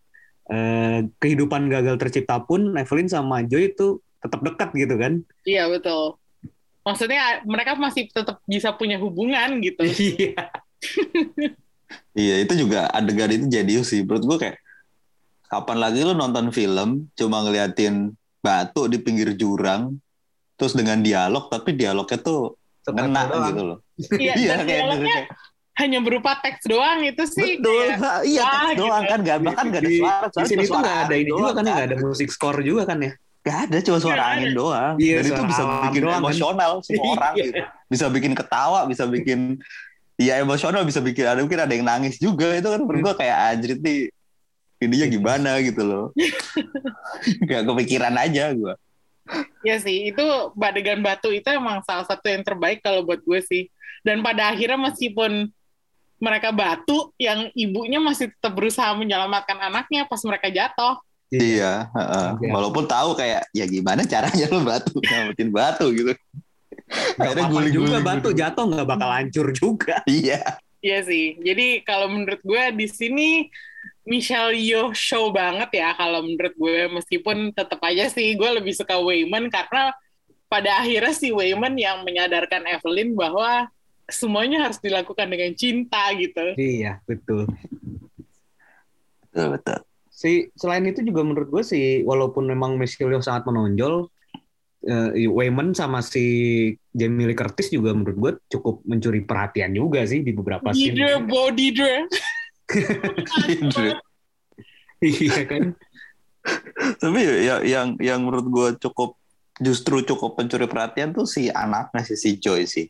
eh, 0.50 1.06
kehidupan 1.20 1.70
gagal 1.70 2.00
tercipta 2.00 2.42
pun 2.42 2.74
Evelyn 2.74 3.12
sama 3.12 3.44
Joy 3.46 3.76
itu 3.76 4.02
tetap 4.24 4.40
dekat 4.40 4.70
gitu 4.74 4.96
kan. 4.96 5.20
iya 5.44 5.68
betul. 5.68 6.16
Maksudnya 6.84 7.44
mereka 7.48 7.76
masih 7.80 8.12
tetap 8.12 8.40
bisa 8.48 8.72
punya 8.76 9.00
hubungan 9.00 9.60
gitu. 9.60 9.84
Iya. 9.92 10.44
Iya 12.14 12.46
itu 12.46 12.66
juga 12.66 12.90
adegan 12.90 13.30
itu 13.30 13.46
jadi 13.50 13.82
sih. 13.86 14.02
Menurut 14.06 14.24
gue 14.26 14.38
kayak 14.46 14.58
kapan 15.50 15.78
lagi 15.78 16.02
lu 16.02 16.18
nonton 16.18 16.50
film 16.50 17.10
cuma 17.14 17.46
ngeliatin 17.46 18.14
batu 18.44 18.86
di 18.86 19.00
pinggir 19.00 19.32
jurang 19.34 19.96
terus 20.54 20.76
dengan 20.76 21.00
dialog 21.00 21.48
tapi 21.48 21.74
dialognya 21.74 22.20
tuh 22.20 22.60
ngena 22.84 23.22
doang. 23.26 23.48
gitu 23.48 23.64
loh. 23.64 23.78
Iya, 24.14 24.34
Iya 24.36 24.48
dan 24.52 24.60
kayak 24.60 24.68
dialognya 24.68 25.18
hanya 25.74 26.00
berupa 26.04 26.32
teks 26.38 26.68
doang 26.68 27.02
itu 27.02 27.24
sih. 27.26 27.58
Betul, 27.58 27.96
kayak, 27.96 28.22
iya 28.24 28.44
teks 28.44 28.76
doang 28.78 29.02
gitu. 29.02 29.10
kan 29.10 29.20
nggak 29.24 29.38
bahkan 29.42 29.66
nggak 29.66 29.82
ada 29.82 29.90
Di- 29.90 29.98
suara. 29.98 30.28
Di 30.30 30.46
sini 30.46 30.64
tuh 30.64 30.78
nggak 30.78 31.00
ada 31.02 31.16
ini 31.16 31.30
juga 31.32 31.52
kan 31.52 31.64
ya, 31.64 31.72
nggak 31.72 31.88
ada 31.88 31.98
musik 31.98 32.30
score 32.30 32.60
juga 32.62 32.84
kan 32.84 33.00
ya. 33.00 33.12
Gak 33.44 33.58
ada 33.62 33.78
cuma 33.82 33.98
suara 33.98 34.16
Nggak 34.16 34.32
angin 34.34 34.52
doang. 34.54 34.94
Iya, 34.96 35.16
Dan 35.18 35.26
itu 35.26 35.42
bisa 35.46 35.64
bikin 35.82 36.00
doang 36.00 36.14
kan. 36.14 36.24
emosional 36.24 36.72
semua 36.80 37.06
orang 37.16 37.34
Iya. 37.34 37.44
gitu. 37.44 37.60
Bisa 37.90 38.06
bikin 38.08 38.32
ketawa, 38.34 38.80
bisa 38.86 39.04
bikin 39.06 39.40
ya 40.16 40.34
emosional, 40.38 40.82
bisa 40.82 41.00
bikin 41.00 41.24
ada 41.24 41.40
mungkin 41.40 41.60
ada 41.60 41.74
yang 41.74 41.84
nangis 41.84 42.16
juga 42.18 42.54
itu 42.54 42.64
kan 42.66 42.80
menurut 42.80 43.02
gua 43.02 43.16
kayak 43.16 43.38
anjrit 43.50 43.80
nih 43.80 44.00
ininya 44.82 45.08
gimana 45.10 45.52
gitu 45.62 45.82
loh. 45.84 46.06
Gak 47.50 47.66
kepikiran 47.68 48.16
aja 48.18 48.54
gua. 48.56 48.76
Iya 49.64 49.80
sih, 49.80 50.12
itu 50.12 50.26
badegan 50.52 51.00
batu 51.00 51.32
itu 51.32 51.48
emang 51.48 51.80
salah 51.88 52.04
satu 52.04 52.28
yang 52.28 52.44
terbaik 52.44 52.84
kalau 52.84 53.08
buat 53.08 53.24
gue 53.24 53.40
sih. 53.40 53.72
Dan 54.04 54.20
pada 54.20 54.52
akhirnya 54.52 54.76
meskipun 54.76 55.48
mereka 56.20 56.52
batu, 56.52 57.16
yang 57.16 57.48
ibunya 57.56 58.04
masih 58.04 58.32
tetap 58.36 58.52
berusaha 58.52 58.92
menyelamatkan 58.96 59.60
anaknya 59.64 60.04
pas 60.04 60.20
mereka 60.28 60.52
jatuh. 60.52 61.00
Iya, 61.34 61.90
heeh. 61.90 62.28
Iya. 62.46 62.52
walaupun 62.54 62.86
tahu 62.86 63.18
kayak 63.18 63.50
ya 63.58 63.66
gimana 63.66 64.06
caranya 64.06 64.46
lo 64.54 64.62
batu 64.62 64.94
nyelamatin 65.02 65.50
batu 65.50 65.86
gitu. 65.90 66.14
Gak 66.14 67.18
Akhirnya 67.18 67.48
apa-apa 67.50 67.72
juga 67.74 67.90
guling-guling 67.90 68.06
batu 68.06 68.30
gitu. 68.30 68.40
jatuh 68.44 68.64
nggak 68.70 68.88
bakal 68.88 69.10
hancur 69.10 69.48
juga. 69.56 69.96
Iya. 70.06 70.42
Iya 70.84 71.00
sih. 71.08 71.40
Jadi 71.40 71.82
kalau 71.88 72.12
menurut 72.12 72.44
gue 72.44 72.64
di 72.76 72.88
sini 72.92 73.48
Michelle 74.04 74.52
Yeoh 74.52 74.92
show 74.92 75.32
banget 75.32 75.80
ya 75.80 75.96
kalau 75.96 76.28
menurut 76.28 76.54
gue 76.60 76.92
meskipun 76.92 77.56
tetap 77.56 77.80
aja 77.88 78.12
sih 78.12 78.36
gue 78.36 78.50
lebih 78.60 78.76
suka 78.76 79.00
Wayman 79.00 79.48
karena 79.48 79.96
pada 80.52 80.84
akhirnya 80.84 81.16
si 81.16 81.32
Wayman 81.32 81.74
yang 81.80 82.04
menyadarkan 82.04 82.68
Evelyn 82.68 83.16
bahwa 83.16 83.72
semuanya 84.12 84.68
harus 84.68 84.78
dilakukan 84.84 85.26
dengan 85.32 85.52
cinta 85.56 86.12
gitu. 86.14 86.54
Iya 86.60 87.00
betul. 87.08 87.48
Betul, 89.32 89.48
betul. 89.58 89.80
Si 90.14 90.54
selain 90.54 90.86
itu 90.86 91.02
juga 91.02 91.26
menurut 91.26 91.50
gue 91.50 91.64
sih 91.66 92.06
walaupun 92.06 92.46
memang 92.46 92.78
Michelle 92.78 93.10
Yeoh 93.10 93.26
sangat 93.26 93.50
menonjol, 93.50 94.12
eh, 94.86 95.26
Wayman 95.26 95.74
sama 95.74 96.04
si 96.06 96.24
Jamie 96.94 97.26
Lee 97.26 97.40
Curtis 97.40 97.74
juga 97.74 97.96
menurut 97.98 98.18
gue 98.20 98.32
cukup 98.54 98.86
mencuri 98.86 99.26
perhatian 99.26 99.74
juga 99.74 100.06
sih 100.06 100.22
di 100.22 100.36
beberapa 100.36 100.70
scene. 100.70 101.26
body. 101.26 101.68
Iya 105.04 105.44
kan? 105.44 105.64
Tapi 107.00 107.20
ya 107.44 107.60
yang 107.64 107.96
yang 108.00 108.20
menurut 108.24 108.48
gue 108.48 108.70
cukup 108.88 109.20
justru 109.60 110.02
cukup 110.04 110.40
pencuri 110.40 110.66
perhatian 110.66 111.12
tuh 111.12 111.28
si 111.28 111.52
anaknya 111.52 112.02
si 112.08 112.16
si 112.16 112.30
Joy 112.40 112.66
sih. 112.66 112.88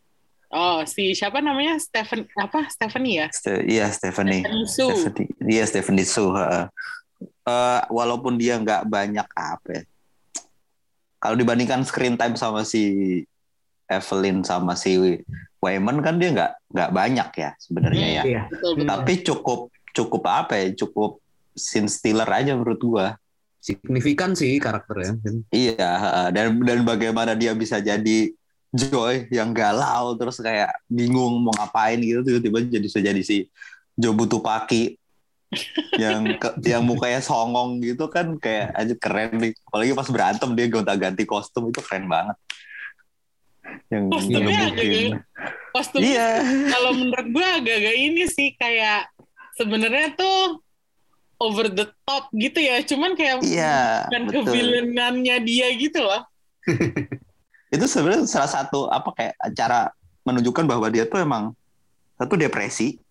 Oh, 0.53 0.85
si 0.85 1.17
siapa 1.17 1.41
namanya? 1.41 1.81
Stephen 1.81 2.29
apa? 2.37 2.69
Stephanie 2.69 3.25
ya? 3.25 3.27
Ste- 3.33 3.65
iya 3.65 3.89
Stephanie. 3.89 4.45
Stephanie 4.45 4.69
Su. 4.69 4.85
Stephanie, 4.85 5.29
iya 5.49 5.63
Stephanie 5.65 6.05
Su. 6.05 6.25
heeh. 6.29 6.65
Eh, 7.43 7.81
walaupun 7.89 8.37
dia 8.37 8.61
nggak 8.61 8.85
banyak 8.85 9.27
apa 9.33 9.69
ya. 9.73 9.83
Kalau 11.17 11.35
dibandingkan 11.39 11.81
screen 11.87 12.19
time 12.19 12.37
sama 12.37 12.61
si 12.61 13.25
Evelyn 13.89 14.45
sama 14.45 14.77
si 14.77 15.17
Wayman 15.63 16.03
kan 16.03 16.19
dia 16.19 16.29
nggak 16.35 16.51
nggak 16.75 16.89
banyak 16.91 17.29
ya 17.39 17.49
sebenarnya 17.55 18.07
ya. 18.11 18.23
Iya. 18.27 18.41
Tapi 18.83 19.13
cukup 19.23 19.59
cukup 19.95 20.23
apa 20.27 20.59
ya? 20.59 20.67
Cukup 20.75 21.23
scene 21.55 21.87
stealer 21.87 22.27
aja 22.27 22.51
menurut 22.51 22.81
gua. 22.83 23.15
Signifikan 23.63 24.35
sih 24.35 24.59
karakternya. 24.59 25.23
Iya, 25.47 25.87
heeh. 26.03 26.27
dan 26.35 26.45
dan 26.67 26.79
bagaimana 26.83 27.31
dia 27.31 27.55
bisa 27.55 27.79
jadi 27.79 28.35
Joy 28.73 29.29
yang 29.29 29.53
galau 29.53 30.17
terus 30.17 30.41
kayak 30.41 30.73
bingung 30.89 31.45
mau 31.45 31.53
ngapain 31.53 32.01
gitu 32.01 32.25
tiba-tiba 32.25 32.57
jadi 32.65 32.81
bisa 32.81 32.97
jadi 32.97 33.21
si 33.21 33.45
Paki 33.93 34.97
yang 36.01 36.41
ke- 36.41 36.57
yang 36.65 36.81
mukanya 36.81 37.21
songong 37.21 37.77
gitu 37.85 38.09
kan 38.09 38.33
kayak 38.41 38.73
aja 38.73 38.93
keren 38.97 39.37
nih. 39.37 39.53
Apalagi 39.69 39.93
pas 39.93 40.09
berantem 40.09 40.49
dia 40.57 40.65
gonta-ganti 40.73 41.23
kostum 41.29 41.69
itu 41.69 41.79
keren 41.85 42.09
banget. 42.09 42.33
Yang 43.87 44.03
Kostumnya 44.09 44.59
ngebukin. 44.63 45.09
agak- 45.11 45.23
Kostum 45.69 45.99
Iya. 45.99 46.27
kalau 46.69 46.91
menurut 46.93 47.27
gue 47.29 47.47
agak-agak 47.55 47.95
ini 47.95 48.23
sih 48.25 48.53
kayak 48.53 49.09
sebenarnya 49.53 50.13
tuh 50.13 50.61
over 51.37 51.67
the 51.67 51.85
top 52.03 52.29
gitu 52.31 52.57
ya 52.57 52.79
cuman 52.79 53.13
kayak 53.13 53.41
Iya, 53.41 54.07
bukan 54.07 54.21
betul. 54.23 54.41
kevilenannya 54.47 55.35
dia 55.41 55.67
gitu 55.73 55.99
loh 55.99 56.21
itu 57.73 57.85
sebenarnya 57.85 58.23
salah 58.23 58.47
satu 58.47 58.85
apa 58.87 59.09
kayak 59.11 59.33
cara 59.51 59.89
menunjukkan 60.23 60.63
bahwa 60.63 60.87
dia 60.87 61.03
tuh 61.03 61.19
emang 61.19 61.51
satu 62.15 62.33
depresi 62.33 63.01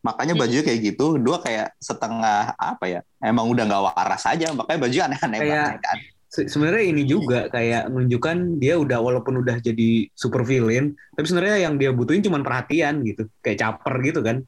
makanya 0.00 0.32
Hmm. 0.32 0.42
bajunya 0.42 0.62
kayak 0.62 0.80
gitu 0.86 1.16
dua 1.16 1.36
kayak 1.38 1.76
setengah 1.76 2.52
apa 2.54 2.84
ya 2.86 3.00
emang 3.18 3.44
udah 3.46 3.64
nggak 3.64 3.82
waras 3.86 4.24
aja 4.24 4.48
makanya 4.50 4.78
baju 4.80 4.96
aneh-aneh 5.02 5.40
banget 5.42 5.76
kan 5.78 5.96
Sebenarnya 6.30 6.84
ini 6.86 7.02
juga 7.04 7.50
kayak 7.50 7.90
menunjukkan 7.90 8.36
dia 8.56 8.78
udah 8.78 8.98
walaupun 8.98 9.42
udah 9.42 9.58
jadi 9.58 10.06
super 10.14 10.40
villain, 10.40 10.94
tapi 11.12 11.26
sebenarnya 11.26 11.66
yang 11.66 11.74
dia 11.74 11.90
butuhin 11.90 12.22
cuma 12.22 12.38
perhatian 12.38 13.02
gitu, 13.02 13.26
kayak 13.40 13.58
caper 13.58 13.94
gitu 14.00 14.22
kan. 14.22 14.46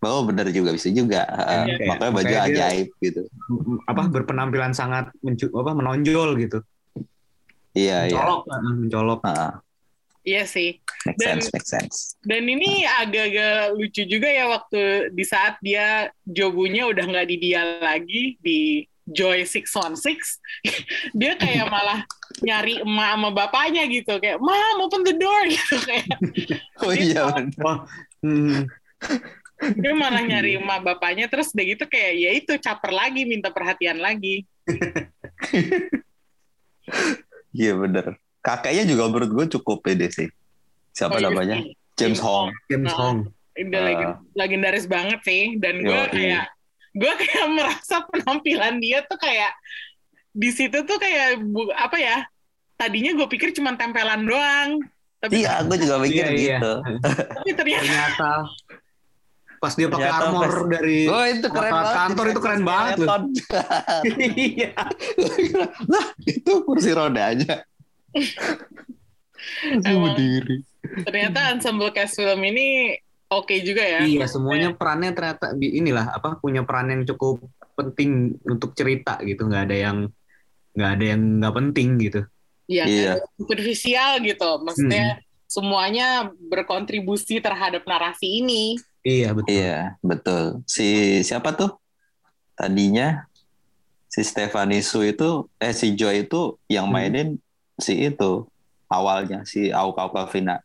oh 0.00 0.20
bener 0.22 0.46
juga 0.48 0.68
bisa 0.70 0.92
juga 0.92 1.24
Heeh. 1.24 1.80
Iya, 1.80 1.86
makanya 1.88 2.12
baju 2.12 2.28
dia- 2.28 2.44
ajaib 2.44 2.88
gitu 3.00 3.24
M- 3.48 3.80
apa 3.82 4.02
berpenampilan 4.06 4.70
sangat 4.70 5.08
mencu- 5.18 5.48
apa 5.50 5.72
menonjol 5.72 6.36
gitu. 6.38 6.58
iya 7.72 8.04
iya 8.04 8.14
Mencolok, 8.14 8.42
mencolok. 8.62 9.20
Heeh. 9.24 9.52
iya 10.24 10.42
sih 10.44 10.76
make 11.04 11.16
Dan- 11.16 11.40
sense 11.40 11.48
make 11.50 11.64
sense 11.66 11.96
dan 12.20 12.44
ini 12.44 12.84
agak-agak 12.84 13.74
lucu 13.74 14.04
juga 14.04 14.28
ya 14.28 14.44
waktu 14.46 14.80
di 15.10 15.24
saat 15.24 15.56
dia 15.60 16.08
jobunya 16.22 16.84
udah 16.84 17.04
nggak 17.04 17.26
di 17.26 17.36
dia 17.40 17.60
lagi 17.80 18.36
di 18.38 18.84
Joy 19.04 19.44
616 19.44 20.40
dia 21.18 21.32
kayak 21.36 21.68
malah 21.68 22.02
nyari 22.40 22.80
emak 22.80 23.10
sama 23.14 23.28
bapaknya 23.30 23.84
gitu 23.86 24.16
kayak 24.16 24.40
mam 24.40 24.80
open 24.80 25.04
the 25.04 25.12
door 25.12 25.44
gitu 25.54 25.76
kayak 25.82 26.08
oh 26.80 26.90
iya 26.90 27.28
bener. 27.30 27.76
Hmm, 28.24 28.64
dia 29.76 29.92
malah 29.92 30.20
nyari 30.20 30.56
emak 30.56 30.80
bapaknya 30.82 31.28
terus 31.28 31.52
udah 31.52 31.64
gitu 31.68 31.84
kayak 31.84 32.12
ya 32.16 32.30
itu 32.32 32.52
caper 32.56 32.90
lagi 32.90 33.22
minta 33.24 33.48
perhatian 33.48 34.00
lagi 34.00 34.48
Iya 37.52 37.72
bener. 37.78 38.18
Kakeknya 38.42 38.84
juga 38.84 39.08
menurut 39.08 39.30
gue 39.30 39.46
cukup 39.56 39.80
pede 39.80 40.10
sih. 40.10 40.28
Siapa 40.90 41.16
Oh, 41.16 41.20
iya 41.22 41.30
namanya? 41.30 41.56
James 41.94 42.20
Hong. 42.20 42.50
James 42.66 42.90
Nah. 42.90 42.98
Hong. 42.98 43.18
Udah 43.54 43.80
legen- 43.86 44.18
legendaris 44.34 44.84
banget 44.84 45.22
sih. 45.22 45.54
Dan 45.56 45.80
gue 45.80 45.94
Yoi. 45.94 46.10
kayak 46.10 46.50
gue 46.94 47.12
kayak 47.16 47.46
merasa 47.48 48.06
penampilan 48.06 48.78
dia 48.78 49.02
tuh 49.02 49.16
kayak 49.16 49.50
di 50.30 50.48
situ 50.48 50.78
tuh 50.80 50.96
kayak 50.96 51.38
bu- 51.40 51.70
apa 51.70 51.96
ya? 51.96 52.18
Tadinya 52.74 53.12
gue 53.12 53.26
pikir 53.28 53.50
cuma 53.52 53.74
tempelan 53.74 54.22
doang. 54.22 54.78
Tapi, 55.18 55.40
Iya, 55.40 55.62
gue 55.62 55.76
juga 55.76 55.96
mikir 55.98 56.24
Iya, 56.24 56.30
iya. 56.30 56.58
gitu. 56.58 56.72
tapi 57.32 57.50
ternyata 57.52 57.82
Ternyata 57.82 58.30
pas 59.56 59.72
dia 59.72 59.88
pakai 59.88 60.10
armor 60.12 60.44
pas- 60.44 60.68
dari 60.70 60.98
Oh 61.06 61.24
itu 61.24 61.46
keren 61.48 61.72
banget. 61.72 61.94
kantor 61.96 62.26
itu 62.28 62.40
keren 62.40 62.62
banget 62.62 62.94
loh. 63.00 63.08
Iya. 64.36 64.72
Lah 65.86 66.06
itu 66.20 66.52
kursi 66.62 66.90
rodanya. 66.90 67.56
Emang. 69.80 70.12
berdiri. 70.12 70.56
ternyata 71.02 71.50
ensemble 71.50 71.88
cast 71.90 72.14
film 72.14 72.40
ini 72.44 72.92
oke 73.40 73.54
juga 73.64 73.82
ya. 73.82 74.00
Iya, 74.04 74.26
semuanya 74.26 74.70
perannya 74.74 75.10
ternyata 75.10 75.54
di- 75.54 75.78
inilah 75.78 76.14
apa 76.14 76.38
punya 76.38 76.62
peran 76.62 76.90
yang 76.90 77.02
cukup 77.04 77.42
penting 77.74 78.38
untuk 78.46 78.70
cerita 78.74 79.18
gitu, 79.22 79.46
nggak 79.46 79.62
ada 79.70 79.76
yang 79.76 79.98
nggak 80.74 80.90
ada 80.98 81.04
yang 81.04 81.20
nggak 81.42 81.54
penting 81.54 81.88
gitu. 81.98 82.20
Iya, 82.66 82.84
Iya. 82.86 83.12
superficial 83.36 84.10
gitu. 84.24 84.50
Maksudnya 84.64 85.20
semuanya 85.44 86.32
berkontribusi 86.48 87.38
terhadap 87.38 87.84
narasi 87.84 88.42
ini. 88.42 88.74
Iya 89.04 89.36
betul. 89.36 89.52
Iya, 89.52 89.78
betul. 90.00 90.44
Si 90.64 91.20
siapa 91.20 91.52
tuh? 91.52 91.76
Tadinya 92.54 93.26
si 94.08 94.22
Stephanie 94.22 94.80
Su 94.80 95.02
itu 95.02 95.50
eh 95.58 95.74
si 95.74 95.92
Joy 95.92 96.24
itu 96.24 96.56
yang 96.70 96.86
Hmm. 96.88 96.94
mainin 96.94 97.28
si 97.76 97.98
itu 97.98 98.46
awalnya 98.86 99.42
si 99.44 99.74
Auka 99.74 100.06
Kavina. 100.08 100.62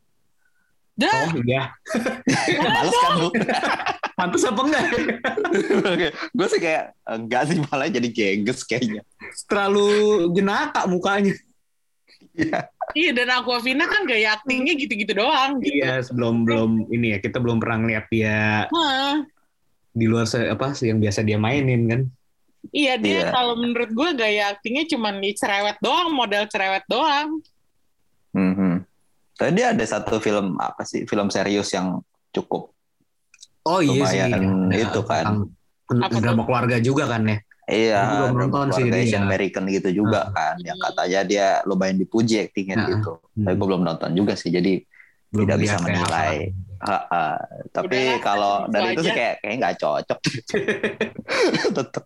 Dah, 1.00 1.32
Oh 1.32 1.40
iya, 1.40 1.64
Males 2.68 2.92
kan 2.94 3.12
lu? 3.16 3.30
pantas 4.14 4.44
apa 4.44 4.60
enggak? 4.60 4.86
gue 6.30 6.48
sih 6.50 6.60
kayak 6.60 6.92
enggak 7.08 7.42
sih 7.48 7.58
malah 7.62 7.88
jadi 7.88 8.10
geges 8.10 8.62
kayaknya. 8.62 9.08
Terlalu 9.48 9.88
jenaka 10.30 10.84
mukanya. 10.86 11.32
iya 12.92 13.12
dan 13.12 13.32
Aquafina 13.32 13.86
kan 13.86 14.04
gaya 14.04 14.36
aktingnya 14.36 14.76
gitu-gitu 14.76 15.16
doang. 15.16 15.60
Gitu. 15.60 15.80
Iya, 15.80 16.04
sebelum 16.04 16.44
belum 16.44 16.72
ini 16.90 17.16
ya 17.16 17.20
kita 17.20 17.40
belum 17.40 17.58
pernah 17.58 17.80
lihat 17.88 18.06
dia 18.08 18.68
di 19.90 20.06
luar 20.06 20.24
se- 20.24 20.46
apa 20.46 20.72
sih 20.72 20.88
yang 20.88 21.00
biasa 21.00 21.24
dia 21.24 21.36
mainin 21.36 21.82
kan. 21.88 22.02
Iya 22.70 23.00
dia 23.00 23.20
Iya. 23.22 23.32
kalau 23.32 23.56
menurut 23.56 23.88
gue 23.90 24.10
gaya 24.14 24.52
aktingnya 24.52 24.84
cuma 24.86 25.10
di 25.12 25.32
cerewet 25.32 25.80
doang, 25.80 26.12
model 26.12 26.44
cerewet 26.46 26.84
doang. 26.86 27.40
Mhm. 28.32 28.69
Tadi 29.40 29.52
dia 29.56 29.72
ada 29.72 29.86
satu 29.88 30.20
film 30.20 30.60
apa 30.60 30.84
sih? 30.84 31.08
Film 31.08 31.32
serius 31.32 31.72
yang 31.72 32.04
cukup 32.30 32.76
Oh 33.64 33.80
iya 33.80 34.04
sih. 34.08 34.20
Lumayan 34.20 34.70
Ya, 34.70 34.78
itu 34.84 35.02
kan. 35.04 35.48
tentang 35.88 36.22
drama 36.22 36.44
keluarga 36.44 36.76
juga 36.78 37.08
kan 37.08 37.24
ya. 37.24 37.38
Iya, 37.70 38.02
nonton 38.30 38.74
sih 38.74 38.86
keluarga. 38.86 39.06
Asian 39.06 39.24
American 39.24 39.64
gitu 39.70 39.90
juga 39.96 40.26
Hmm. 40.26 40.34
kan. 40.34 40.56
Yang 40.60 40.78
katanya 40.84 41.20
dia 41.24 41.48
lumayan 41.64 41.98
dipuji 41.98 42.36
aktingnya 42.42 42.76
Nah, 42.76 42.88
gitu. 42.92 43.12
hmm. 43.16 43.46
Tapi 43.46 43.56
gue 43.56 43.68
belum 43.70 43.84
nonton 43.84 44.10
juga 44.12 44.34
sih. 44.34 44.50
Jadi 44.50 44.82
Belum 45.30 45.46
tidak 45.46 45.58
bisa 45.62 45.78
menilai. 45.80 46.50
Ha, 46.82 46.98
ha. 47.06 47.24
Tapi 47.70 48.00
kalau 48.20 48.66
dari 48.66 48.94
itu 48.94 49.02
sih 49.04 49.14
kayak 49.14 49.36
kayak 49.40 49.56
nggak 49.56 49.76
cocok. 49.78 50.20
Tetep. 51.78 52.04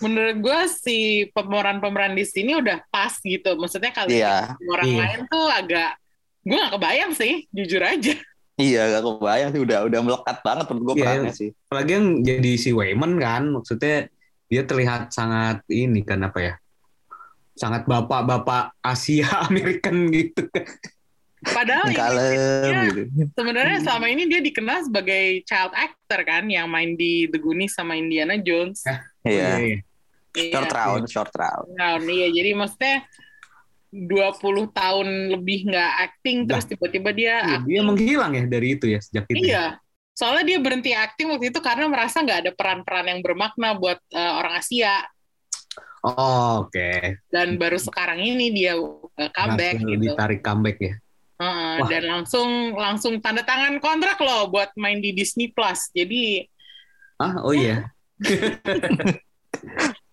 Menurut 0.00 0.36
gue 0.40 0.60
si 0.70 0.98
pemeran-pemeran 1.30 2.12
di 2.12 2.24
sini 2.24 2.56
udah 2.56 2.80
pas 2.88 3.12
gitu. 3.18 3.56
Maksudnya 3.56 3.90
kalau 3.90 4.08
Iya, 4.08 4.56
orang 4.58 4.88
Iya. 4.88 4.98
lain 4.98 5.20
tuh 5.26 5.46
agak 5.46 5.90
gue 6.40 6.56
gak 6.56 6.72
kebayang 6.72 7.12
sih, 7.12 7.44
jujur 7.50 7.84
aja. 7.84 8.14
iya 8.56 8.92
gak 8.92 9.04
kebayang 9.04 9.50
sih 9.50 9.60
udah 9.60 9.78
udah 9.88 10.00
melekat 10.00 10.36
banget 10.40 10.64
menurut 10.68 10.84
gue 10.84 10.94
Iya. 10.96 11.04
perannya 11.04 11.32
sih. 11.32 11.50
Apalagi 11.68 11.90
yang 11.92 12.06
jadi 12.20 12.52
si 12.56 12.70
Wayman 12.72 13.12
kan, 13.16 13.42
maksudnya 13.48 14.08
dia 14.46 14.62
terlihat 14.64 15.12
sangat 15.12 15.60
ini 15.68 16.00
kan 16.02 16.20
apa 16.20 16.38
ya? 16.40 16.54
Sangat 17.54 17.84
bapak-bapak 17.84 18.72
Asia 18.80 19.28
American 19.48 20.08
gitu 20.08 20.48
Padahal 21.40 21.88
ini 21.88 21.96
Kalem 21.96 22.32
dia- 22.36 22.84
gitu. 22.92 23.02
sebenarnya 23.32 23.78
selama 23.80 24.06
ini 24.12 24.28
dia 24.28 24.40
dikenal 24.44 24.84
sebagai 24.84 25.40
child 25.48 25.72
actor 25.72 26.20
kan, 26.20 26.44
yang 26.52 26.68
main 26.68 26.92
di 27.00 27.24
The 27.32 27.40
Goonies 27.40 27.72
sama 27.72 27.96
Indiana 27.96 28.36
Jones. 28.36 28.84
Iya. 28.84 29.00
Iya. 29.24 29.80
Iya. 30.36 30.52
Short 30.52 30.72
round, 30.72 31.04
short 31.08 31.32
round. 31.34 31.66
Nah, 31.74 31.96
iya, 31.98 32.28
jadi 32.30 32.54
maksudnya 32.54 33.02
20 33.90 34.70
tahun 34.70 35.06
lebih 35.34 35.66
nggak 35.66 35.90
acting, 36.06 36.46
terus 36.46 36.62
tiba-tiba 36.62 37.10
dia 37.10 37.42
Iya, 37.42 37.58
Dia 37.66 37.80
menghilang 37.82 38.32
ya 38.38 38.44
dari 38.46 38.78
itu 38.78 38.86
ya 38.86 39.02
sejak 39.02 39.26
itu. 39.26 39.50
Iya, 39.50 39.82
soalnya 40.14 40.44
dia 40.46 40.58
berhenti 40.62 40.94
acting 40.94 41.26
waktu 41.34 41.50
itu 41.50 41.58
karena 41.58 41.90
merasa 41.90 42.22
nggak 42.22 42.38
ada 42.46 42.52
peran-peran 42.54 43.10
yang 43.10 43.20
bermakna 43.24 43.74
buat 43.74 43.98
eh, 44.14 44.32
orang 44.38 44.62
Asia. 44.62 45.02
Oh, 46.00 46.64
oke. 46.64 47.18
Dan 47.28 47.58
baru 47.60 47.76
sekarang 47.76 48.22
ini 48.22 48.54
dia 48.54 48.78
eh, 48.78 49.30
comeback 49.34 49.82
Langsung 49.82 49.90
gitu. 49.90 50.04
Ditarik 50.14 50.40
comeback 50.40 50.78
ya. 50.78 50.94
Wah. 51.40 51.88
dan 51.88 52.04
langsung 52.04 52.76
langsung 52.76 53.16
tanda 53.18 53.40
tangan 53.40 53.80
kontrak 53.80 54.20
loh 54.20 54.46
buat 54.46 54.68
main 54.76 55.00
di 55.00 55.10
Disney 55.10 55.48
Plus. 55.48 55.88
Jadi 55.90 56.44
Ah, 57.16 57.40
oh 57.40 57.52
iya. 57.52 57.88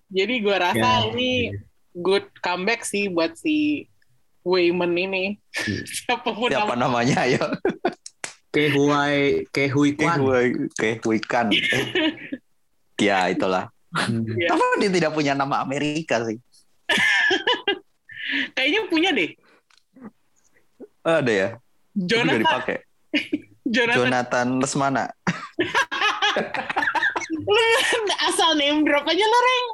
jadi 0.08 0.34
gue 0.40 0.56
rasa 0.56 0.80
Ya. 1.04 1.12
ini 1.12 1.52
good 1.94 2.28
comeback 2.40 2.84
sih 2.84 3.08
buat 3.08 3.36
si 3.36 3.88
Wayman 4.44 4.96
ini. 4.96 5.24
Hmm. 5.52 5.84
Siapa 6.08 6.30
pun 6.32 6.48
Siapa 6.48 6.76
nama- 6.76 7.04
namanya 7.04 7.28
ayo? 7.28 7.44
Kehuai 8.48 9.44
Kehui 9.52 9.94
Kwan. 9.94 10.18
gue 10.24 10.40
kayak 10.74 11.04
Wikan. 11.04 11.52
Ya 12.98 13.28
itulah. 13.28 13.68
Hmm. 13.92 14.24
Iya. 14.26 14.48
Tapi 14.52 14.64
dia 14.80 14.92
tidak 14.92 15.12
punya 15.12 15.32
nama 15.32 15.60
Amerika 15.60 16.24
sih. 16.24 16.40
Kayaknya 18.56 18.82
punya 18.88 19.10
deh. 19.12 19.32
Ada 21.08 21.32
ya. 21.32 21.50
Jonathan, 21.96 22.44
dipakai. 22.44 22.84
Jonathan, 23.76 24.12
Jonathan 24.12 24.48
Lesmana. 24.60 25.08
lu 27.48 27.64
asal 28.28 28.60
name 28.60 28.84
drop 28.84 29.08
aja 29.08 29.24
lo, 29.24 29.40
Reng. 29.40 29.68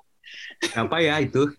Apa 0.86 1.01
ya 1.01 1.17
itu? 1.25 1.49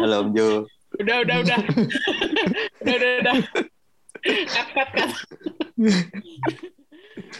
Halo 0.00 0.24
Om 0.24 0.28
Jo. 0.32 0.64
Udah, 1.04 1.20
udah, 1.20 1.36
udah. 1.44 1.60
udah, 2.80 2.94
udah, 2.96 3.12
udah. 3.20 3.36
Cut, 4.24 4.68
cut, 4.72 4.88
cut. 4.96 5.12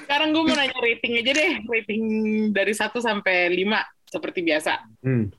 Sekarang 0.05 0.37
gue 0.37 0.43
mau 0.45 0.53
nanya 0.53 0.77
rating 0.85 1.25
aja 1.25 1.33
deh. 1.33 1.65
Rating 1.65 2.05
dari 2.53 2.77
1 2.77 2.93
sampai 3.01 3.49
5 3.49 3.57
seperti 4.05 4.45
biasa. 4.45 4.85
Hmm. 5.01 5.33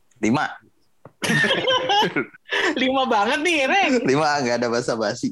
Lima. 2.81 3.03
5 3.07 3.13
banget 3.13 3.39
nih, 3.41 3.57
Reng. 3.65 3.93
Lima 4.05 4.29
nggak 4.43 4.55
ada 4.61 4.67
basa-basi. 4.69 5.31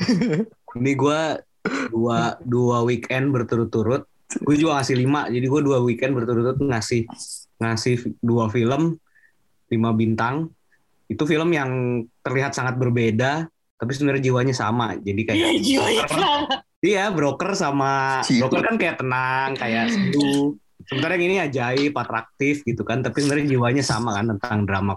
Ini 0.78 0.92
gue 0.92 1.20
dua 1.90 2.38
dua 2.44 2.78
weekend 2.86 3.32
berturut-turut. 3.34 4.06
Gue 4.42 4.56
juga 4.58 4.80
ngasih 4.82 4.96
lima. 4.98 5.30
Jadi 5.30 5.46
gue 5.46 5.60
dua 5.62 5.78
weekend 5.80 6.12
berturut-turut 6.14 6.60
ngasih 6.60 7.08
ngasih 7.62 8.18
dua 8.20 8.52
film 8.52 8.98
lima 9.72 9.90
bintang. 9.96 10.50
Itu 11.06 11.22
film 11.24 11.54
yang 11.54 12.02
terlihat 12.20 12.52
sangat 12.52 12.76
berbeda, 12.76 13.46
tapi 13.78 13.90
sebenarnya 13.94 14.22
jiwanya 14.26 14.54
sama. 14.54 14.98
Jadi 14.98 15.22
kayak 15.22 15.58
Jiwanya 15.66 16.04
sama. 16.10 16.28
Iya, 16.84 17.08
broker 17.08 17.50
sama 17.56 18.20
Jiwa. 18.26 18.46
broker 18.46 18.60
kan 18.62 18.76
kayak 18.76 18.96
tenang, 19.00 19.50
kayak 19.56 19.90
seduh. 19.90 20.54
Sementara 20.86 21.18
yang 21.18 21.24
ini 21.26 21.36
ajaib, 21.42 21.92
atraktif 21.98 22.62
gitu 22.62 22.86
kan, 22.86 23.02
tapi 23.02 23.18
sebenarnya 23.18 23.48
jiwanya 23.48 23.82
sama 23.82 24.14
kan 24.14 24.30
tentang 24.36 24.68
drama 24.68 24.94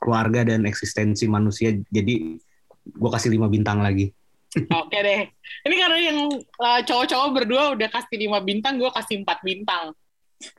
keluarga 0.00 0.42
dan 0.42 0.64
eksistensi 0.64 1.28
manusia. 1.28 1.76
Jadi 1.92 2.40
gue 2.80 3.10
kasih 3.12 3.30
lima 3.30 3.46
bintang 3.46 3.84
lagi. 3.84 4.10
Oke 4.50 4.98
deh. 4.98 5.30
Ini 5.62 5.74
karena 5.78 5.98
yang 6.00 6.18
uh, 6.58 6.80
cowok-cowok 6.82 7.28
berdua 7.30 7.78
udah 7.78 7.86
kasih 7.86 8.26
5 8.26 8.42
bintang, 8.42 8.82
gue 8.82 8.90
kasih 8.90 9.22
4 9.22 9.46
bintang. 9.46 9.94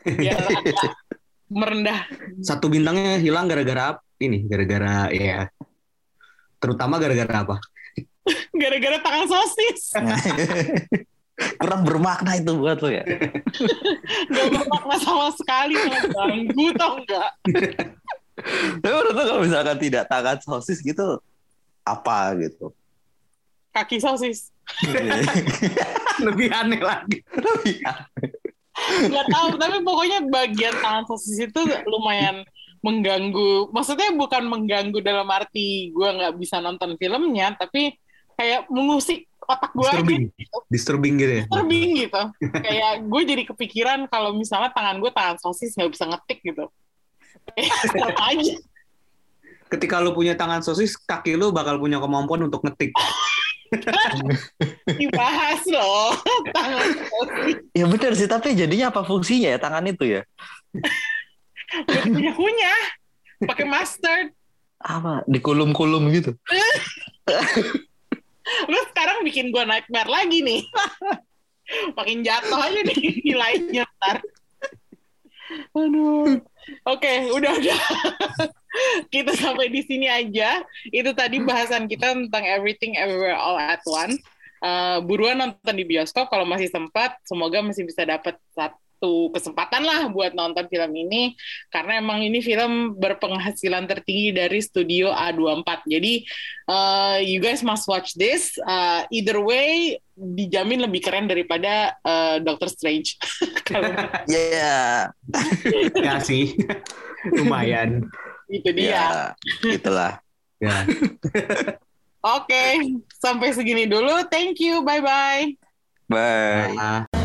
Biar 0.08 0.39
agak 0.48 0.96
merendah. 1.52 2.08
Satu 2.39 2.72
bintangnya 2.72 3.20
hilang 3.20 3.52
gara-gara 3.52 4.00
ini, 4.24 4.48
gara-gara 4.48 5.12
ya 5.12 5.52
terutama 6.62 7.02
gara-gara 7.02 7.42
apa? 7.42 7.58
Gara-gara 8.62 9.02
tangan 9.02 9.26
sosis. 9.26 9.98
Kurang 11.60 11.82
bermakna 11.89 12.38
itu 12.38 12.54
buat 12.54 12.78
lo 12.86 12.94
ya. 12.94 13.02
Gak 14.30 14.46
bermakna 14.54 14.96
sama 15.02 15.34
sekali. 15.34 15.74
Ganggu 16.14 16.66
tau 16.78 17.02
nggak? 17.02 17.32
Tapi 18.82 18.92
menurut 18.92 19.14
lo 19.16 19.24
kalau 19.24 19.42
misalkan 19.44 19.78
tidak 19.78 20.04
tangan 20.10 20.38
sosis 20.42 20.82
gitu, 20.82 21.22
apa 21.86 22.36
gitu? 22.39 22.74
Kaki 23.72 23.98
sosis. 24.04 24.52
Lebih 26.26 26.48
aneh 26.52 26.82
lagi. 26.84 27.24
Gak 29.08 29.28
tahu, 29.32 29.48
tapi 29.56 29.78
pokoknya 29.84 30.20
bagian 30.28 30.76
tangan 30.80 31.06
sosis 31.08 31.48
itu 31.48 31.62
lumayan 31.88 32.44
mengganggu. 32.82 33.70
Maksudnya 33.72 34.12
bukan 34.18 34.44
mengganggu 34.50 35.00
dalam 35.06 35.30
arti 35.30 35.94
gue 35.94 36.10
nggak 36.10 36.36
bisa 36.36 36.60
nonton 36.60 36.98
filmnya, 36.98 37.54
tapi 37.56 37.96
kayak 38.36 38.68
mengusik 38.74 39.30
otak 39.46 39.72
gue 39.74 39.86
aja. 39.88 40.02
Disturbing. 40.02 40.24
Disturbing 40.68 41.14
gitu 41.22 41.34
ya. 41.34 41.44
Disturbing 41.46 41.89
gitu. 41.98 42.22
kayak 42.66 42.94
gue 43.06 43.22
jadi 43.24 43.44
kepikiran 43.54 44.00
kalau 44.10 44.34
misalnya 44.34 44.74
tangan 44.74 44.98
gue 44.98 45.12
tangan 45.14 45.38
sosis 45.38 45.78
nggak 45.78 45.92
bisa 45.94 46.06
ngetik 46.10 46.39
gitu. 46.42 46.66
Aja. 48.20 48.56
Ketika 49.72 50.04
lu 50.04 50.12
punya 50.12 50.36
tangan 50.36 50.60
sosis, 50.60 51.00
kaki 51.00 51.39
lu 51.39 51.56
bakal 51.56 51.80
punya 51.80 52.00
kemampuan 52.00 52.44
untuk 52.44 52.60
ngetik. 52.68 52.92
Dibahas 55.00 55.64
loh 55.72 56.12
tangan 56.52 56.92
sosis. 56.92 57.56
Ya 57.72 57.88
benar 57.88 58.12
sih, 58.20 58.28
tapi 58.28 58.52
jadinya 58.52 58.92
apa 58.92 59.08
fungsinya 59.08 59.56
ya 59.56 59.60
tangan 59.64 59.88
itu 59.88 60.20
ya? 60.20 60.22
Punya 61.88 62.36
punya. 62.36 62.74
Pakai 63.48 63.64
mustard. 63.64 64.36
Apa? 64.84 65.24
Dikulum-kulum 65.26 66.12
gitu. 66.12 66.36
Lu 68.68 68.80
sekarang 68.92 69.24
bikin 69.24 69.56
gue 69.56 69.64
nightmare 69.64 70.12
lagi 70.12 70.44
nih. 70.44 70.62
Makin 71.96 72.28
jatuh 72.28 72.60
aja 72.60 72.80
nih 72.84 73.24
nilainya 73.24 73.88
ntar. 73.96 74.20
Aduh. 75.72 76.44
Oke, 76.88 77.30
udah 77.32 77.51
udah. 77.57 77.80
kita 79.13 79.32
sampai 79.36 79.67
di 79.67 79.82
sini 79.84 80.07
aja. 80.07 80.63
Itu 80.89 81.11
tadi 81.11 81.43
bahasan 81.43 81.86
kita 81.86 82.15
tentang 82.15 82.43
Everything 82.47 82.95
Everywhere 82.97 83.38
All 83.38 83.59
at 83.59 83.84
Once. 83.86 84.19
Uh, 84.61 85.01
buruan 85.01 85.41
nonton 85.41 85.74
di 85.74 85.86
bioskop 85.86 86.30
kalau 86.30 86.45
masih 86.45 86.69
sempat. 86.69 87.17
Semoga 87.26 87.65
masih 87.65 87.86
bisa 87.86 88.05
dapat 88.05 88.38
satu 89.02 89.34
kesempatan 89.34 89.82
lah 89.82 90.14
buat 90.14 90.38
nonton 90.38 90.70
film 90.70 90.93
ini 90.93 91.34
karena 91.74 91.97
emang 91.97 92.22
ini 92.22 92.38
film 92.38 92.93
berpenghasilan 93.02 93.89
tertinggi 93.89 94.30
dari 94.30 94.62
studio 94.62 95.10
A24. 95.10 95.89
Jadi 95.89 96.22
uh, 96.70 97.18
you 97.18 97.41
guys 97.41 97.66
must 97.66 97.89
watch 97.89 98.14
this. 98.14 98.54
Uh, 98.62 99.02
either 99.10 99.41
way 99.41 99.97
dijamin 100.14 100.86
lebih 100.86 101.02
keren 101.02 101.26
daripada 101.26 101.97
uh, 102.06 102.38
Doctor 102.38 102.70
Strange. 102.70 103.18
Iya. 104.30 105.10
ya 105.97 106.14
sih. 106.22 106.54
Lumayan. 107.41 108.06
itu 108.52 108.70
dia. 108.76 108.91
Ya, 108.91 109.08
itulah. 109.64 110.20
Ya. 110.60 110.84
Oke, 112.38 112.66
sampai 113.18 113.56
segini 113.56 113.88
dulu. 113.88 114.28
Thank 114.28 114.60
you. 114.60 114.84
Bye 114.84 114.99
bye. 115.02 115.56
Bye. 116.12 116.76
Ah. 116.76 117.20